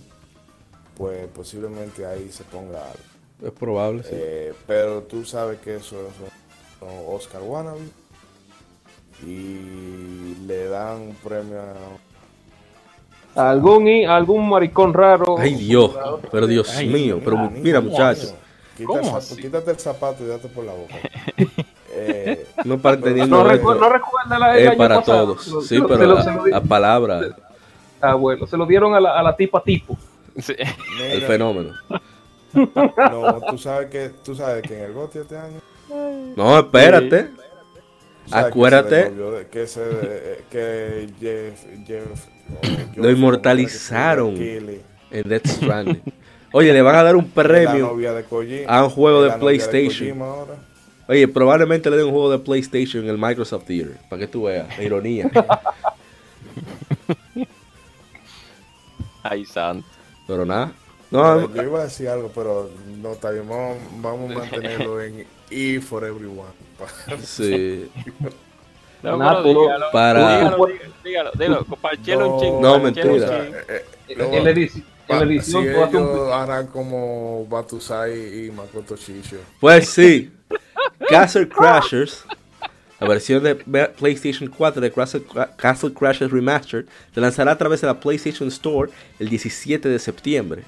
[0.96, 3.04] pues posiblemente ahí se ponga algo.
[3.48, 4.10] Es probable, sí.
[4.14, 6.14] Eh, pero tú sabes que eso es
[6.82, 7.82] un Oscar Wannabe
[9.26, 11.74] y le dan un premio a
[13.38, 15.38] Algún, algún maricón raro.
[15.38, 15.92] Ay Dios,
[16.32, 18.34] pero Dios Ay, mío, pero Mira, muchachos.
[18.76, 20.96] Quítate el zapato y date por la boca.
[22.00, 25.34] Eh, no para teniendo no, recu- no recuerda la del es año para pasado.
[25.34, 27.22] todos, sí, se lo- pero se lo- di- la palabra,
[28.00, 29.98] Ah, bueno, se lo dieron a la, a la tipa tipo.
[30.38, 30.54] Sí.
[31.02, 31.72] el fenómeno.
[32.54, 35.60] No, tú sabes que tú sabes que en el GOTY este año
[36.36, 37.32] No, espérate,
[38.32, 38.90] Acuérdate.
[38.90, 42.28] que se desmovió de- que se eh, que Jeff, Jeff
[42.96, 44.36] Lo inmortalizaron.
[44.38, 46.02] En Death Stranding.
[46.52, 47.96] Oye, le van a dar un premio
[48.68, 50.18] a un juego de PlayStation.
[51.08, 54.44] Oye, probablemente le den un juego de PlayStation en el Microsoft Theater, para que tú
[54.44, 55.30] veas, la ironía.
[59.24, 59.88] Ay, santo.
[60.26, 60.74] Pero nada,
[61.10, 62.70] no, Yo iba a decir algo, pero
[63.02, 63.48] no está bien.
[63.48, 66.50] Vamos, vamos a mantenerlo en E for Everyone.
[67.24, 67.90] sí,
[69.04, 70.66] No, tú- dígalo, para- dígalo,
[71.04, 71.66] dígalo, dígalo,
[72.04, 72.62] dígalo, un chingo.
[72.62, 73.06] No, mentira.
[73.06, 73.58] chingo.
[73.70, 74.44] Eh, En,
[75.10, 79.38] la edición ellos harán como Batusai y Makoto Shisho.
[79.60, 80.32] Pues sí,
[81.10, 82.26] Castle Crashers,
[83.00, 88.00] la versión de PlayStation 4 de Castle Crashers Remastered, se lanzará a través de la
[88.00, 90.64] PlayStation Store el 17 de septiembre,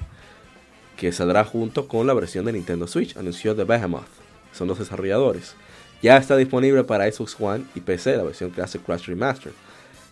[0.96, 4.06] que saldrá junto con la versión de Nintendo Switch, anunció The Behemoth,
[4.52, 5.54] son los desarrolladores.
[6.02, 9.52] Ya está disponible para Xbox One y PC la versión Castle Crash Remastered.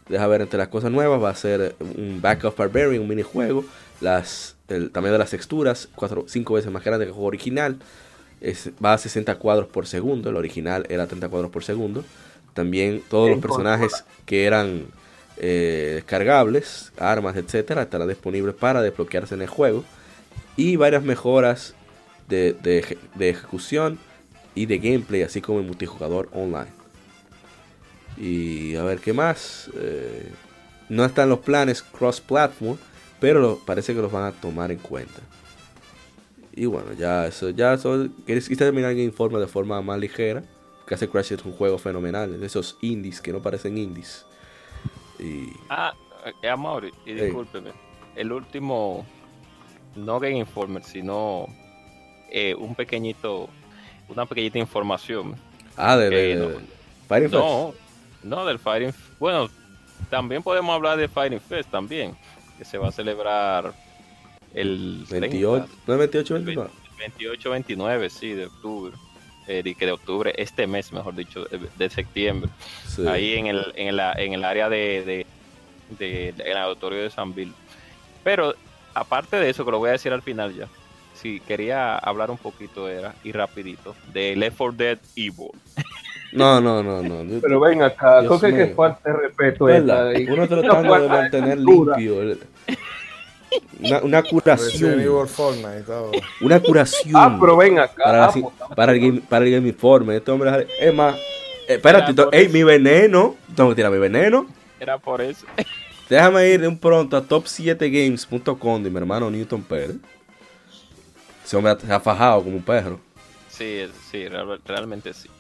[0.09, 3.65] Deja ver entre las cosas nuevas, va a ser un Back of Barbarian, un minijuego,
[4.01, 5.89] las, el tamaño de las texturas,
[6.27, 7.79] 5 veces más grande que el juego original,
[8.41, 12.05] es- va a 60 cuadros por segundo, el original era 30 cuadros por segundo.
[12.55, 13.93] También todos los personajes
[14.27, 14.87] que eran
[15.37, 19.85] eh, descargables, armas, etcétera, estarán disponibles para desbloquearse en el juego.
[20.57, 21.75] Y varias mejoras
[22.29, 22.55] de,
[23.15, 23.99] de ejecución
[24.59, 26.71] y de gameplay, así como el multijugador online.
[28.17, 29.71] Y a ver qué más.
[29.77, 30.33] Eh,
[30.89, 32.77] no están los planes cross-platform,
[33.21, 35.21] pero lo- parece que los van a tomar en cuenta.
[36.53, 40.43] Y bueno, ya eso, ya eso, quise terminar el informe de forma más ligera.
[40.87, 44.25] Castle Crash es un juego fenomenal, de esos indies que no parecen indies.
[45.21, 45.93] Y Ah,
[46.43, 47.71] eh, Amaury, y discúlpeme.
[48.17, 49.07] El último,
[49.95, 51.47] no Game Informer, sino
[52.31, 53.49] eh, un pequeñito,
[54.09, 55.35] una pequeñita información.
[55.77, 56.49] ah, de, de, no.
[56.49, 56.59] de
[57.09, 57.43] Fighting Fest.
[57.43, 57.75] No,
[58.23, 59.49] no del Fighting Bueno,
[60.11, 62.17] también podemos hablar de Fighting Fest también,
[62.57, 63.73] que se va a celebrar
[64.55, 66.71] el 28, 30, ¿no es 28, 29?
[66.99, 68.95] 28, 29, sí, de octubre.
[69.47, 71.47] Eh, que de octubre, este mes, mejor dicho,
[71.79, 72.51] de, septiembre.
[72.87, 73.07] Sí.
[73.07, 75.27] Ahí en el, en el, en el área de, de,
[75.99, 77.55] de- de- en el auditorio de San Bill.
[78.23, 78.55] Pero
[78.93, 80.69] aparte de eso, que lo voy a decir al final ya.
[81.21, 85.51] Si quería hablar un poquito era, y rapidito, de Left 4 Dead Evil.
[86.33, 87.41] No, no, no, no.
[87.41, 88.75] Pero ven acá, Dios creo que, mío.
[88.77, 92.23] falta de respeto y- Uno tratando de mantener limpio.
[92.23, 92.39] el-
[94.03, 95.01] Una, curación.
[96.41, 97.13] Una curación.
[97.17, 98.05] Ah, pero ven acá.
[98.05, 98.45] para, pues,
[98.77, 100.17] para, el game, para el Game Informe.
[100.17, 101.17] Este hombre es más.
[101.17, 103.37] eh, espérate, ey, mi veneno.
[103.57, 104.47] Tengo que tirar mi veneno.
[104.79, 105.47] Era por eso.
[106.09, 109.97] Déjame ir de un pronto a top7games.com de mi hermano Newton Pérez.
[111.49, 113.01] Ese hombre se ha fajado como un perro.
[113.49, 115.31] Sí, sí, real- realmente sí.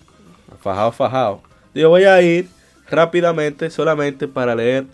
[0.62, 1.42] Fajado, fajado.
[1.74, 2.48] Yo voy a ir
[2.88, 4.86] rápidamente solamente para leer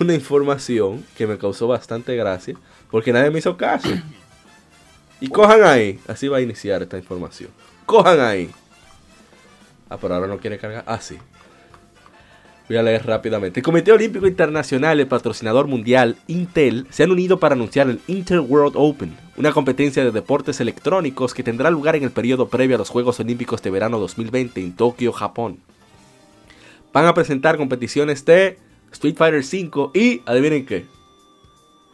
[0.00, 2.56] una información que me causó bastante gracia.
[2.90, 3.90] Porque nadie me hizo caso.
[5.20, 6.00] Y cojan ahí.
[6.08, 7.50] Así va a iniciar esta información.
[7.86, 8.50] Cojan ahí.
[9.88, 10.82] Ah, pero ahora no quiere cargar.
[10.84, 11.16] Ah, sí.
[12.70, 13.58] Voy a leer rápidamente.
[13.58, 17.98] El Comité Olímpico Internacional y el patrocinador mundial Intel se han unido para anunciar el
[18.06, 22.76] Intel World Open, una competencia de deportes electrónicos que tendrá lugar en el periodo previo
[22.76, 25.58] a los Juegos Olímpicos de verano 2020 en Tokio, Japón.
[26.92, 28.56] Van a presentar competiciones de
[28.92, 30.86] Street Fighter V y, adivinen qué,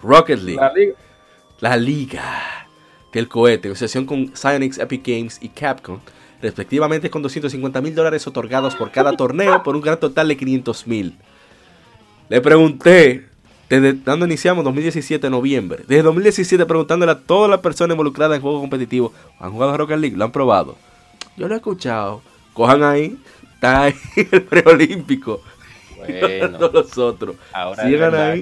[0.02, 0.60] Rocket League.
[0.60, 0.94] la liga.
[1.60, 2.68] La Liga
[3.14, 6.00] del Cohete, en asociación con Psyonix, Epic Games y Capcom,
[6.42, 10.86] respectivamente con 250 mil dólares otorgados por cada torneo por un gran total de 500
[10.86, 11.16] mil.
[12.28, 13.28] Le pregunté,
[13.68, 18.60] desde cuando iniciamos 2017 noviembre, desde 2017 preguntándole a todas las personas involucradas en juegos
[18.60, 20.16] competitivos, ¿han jugado a Rocket League?
[20.16, 20.76] ¿Lo han probado?
[21.36, 22.22] Yo lo he escuchado.
[22.52, 23.18] Cojan ahí,
[23.54, 23.94] está ahí
[24.30, 25.40] el preolímpico.
[25.96, 27.36] Bueno, los otros.
[27.52, 28.38] ahora Sigan verdad.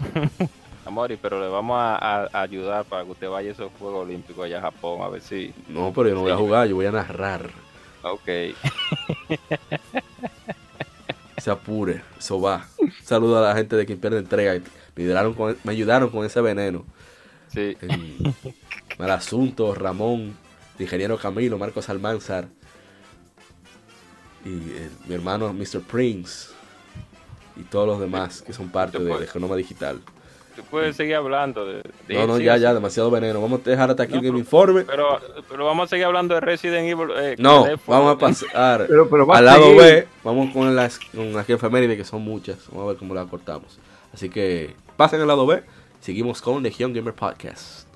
[0.90, 4.04] Amori, pero le vamos a, a- a ayudar para que usted vaya a esos Juegos
[4.06, 5.52] Olímpicos allá a Japón, a ver si...
[5.68, 7.50] No, pero yo no voy a jugar, yo voy a narrar.
[8.02, 8.28] Ok.
[11.38, 12.66] se apure, eso va.
[13.02, 14.60] Saludo a la gente de quien pierde entrega.
[14.96, 16.84] Me ayudaron con, me ayudaron con ese veneno.
[17.52, 17.76] Sí.
[17.80, 18.34] En
[18.98, 20.36] Mal Asunto, Ramón,
[20.78, 22.48] el ingeniero Camilo, Marcos Almanzar
[24.44, 25.80] y eh, mi hermano Mr.
[25.82, 26.48] Prince
[27.56, 30.00] y todos los demás que son parte de, de Genoma Digital.
[30.60, 31.82] Tú puedes seguir hablando de...
[32.06, 32.60] de- No, no, sí, ya, sí.
[32.62, 33.40] ya, demasiado veneno.
[33.40, 34.82] Vamos a dejar hasta aquí No, el Informe.
[34.82, 35.18] Pero,
[35.48, 37.08] pero vamos a seguir hablando de Resident Evil.
[37.16, 38.34] eh, No, Left 4 vamos a Dead.
[38.50, 39.74] pasar Pero, pero va al lado.
[39.76, 40.06] B.
[40.22, 42.58] Vamos con las, con las efemérides que son muchas.
[42.68, 43.78] Vamos a ver cómo las cortamos.
[44.12, 45.62] Así que pasen al lado B.
[46.00, 47.86] Seguimos con Legion Gamer Podcast.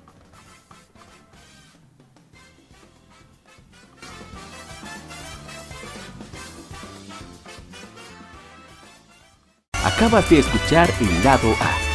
[9.83, 11.94] Acabas de escuchar el lado A.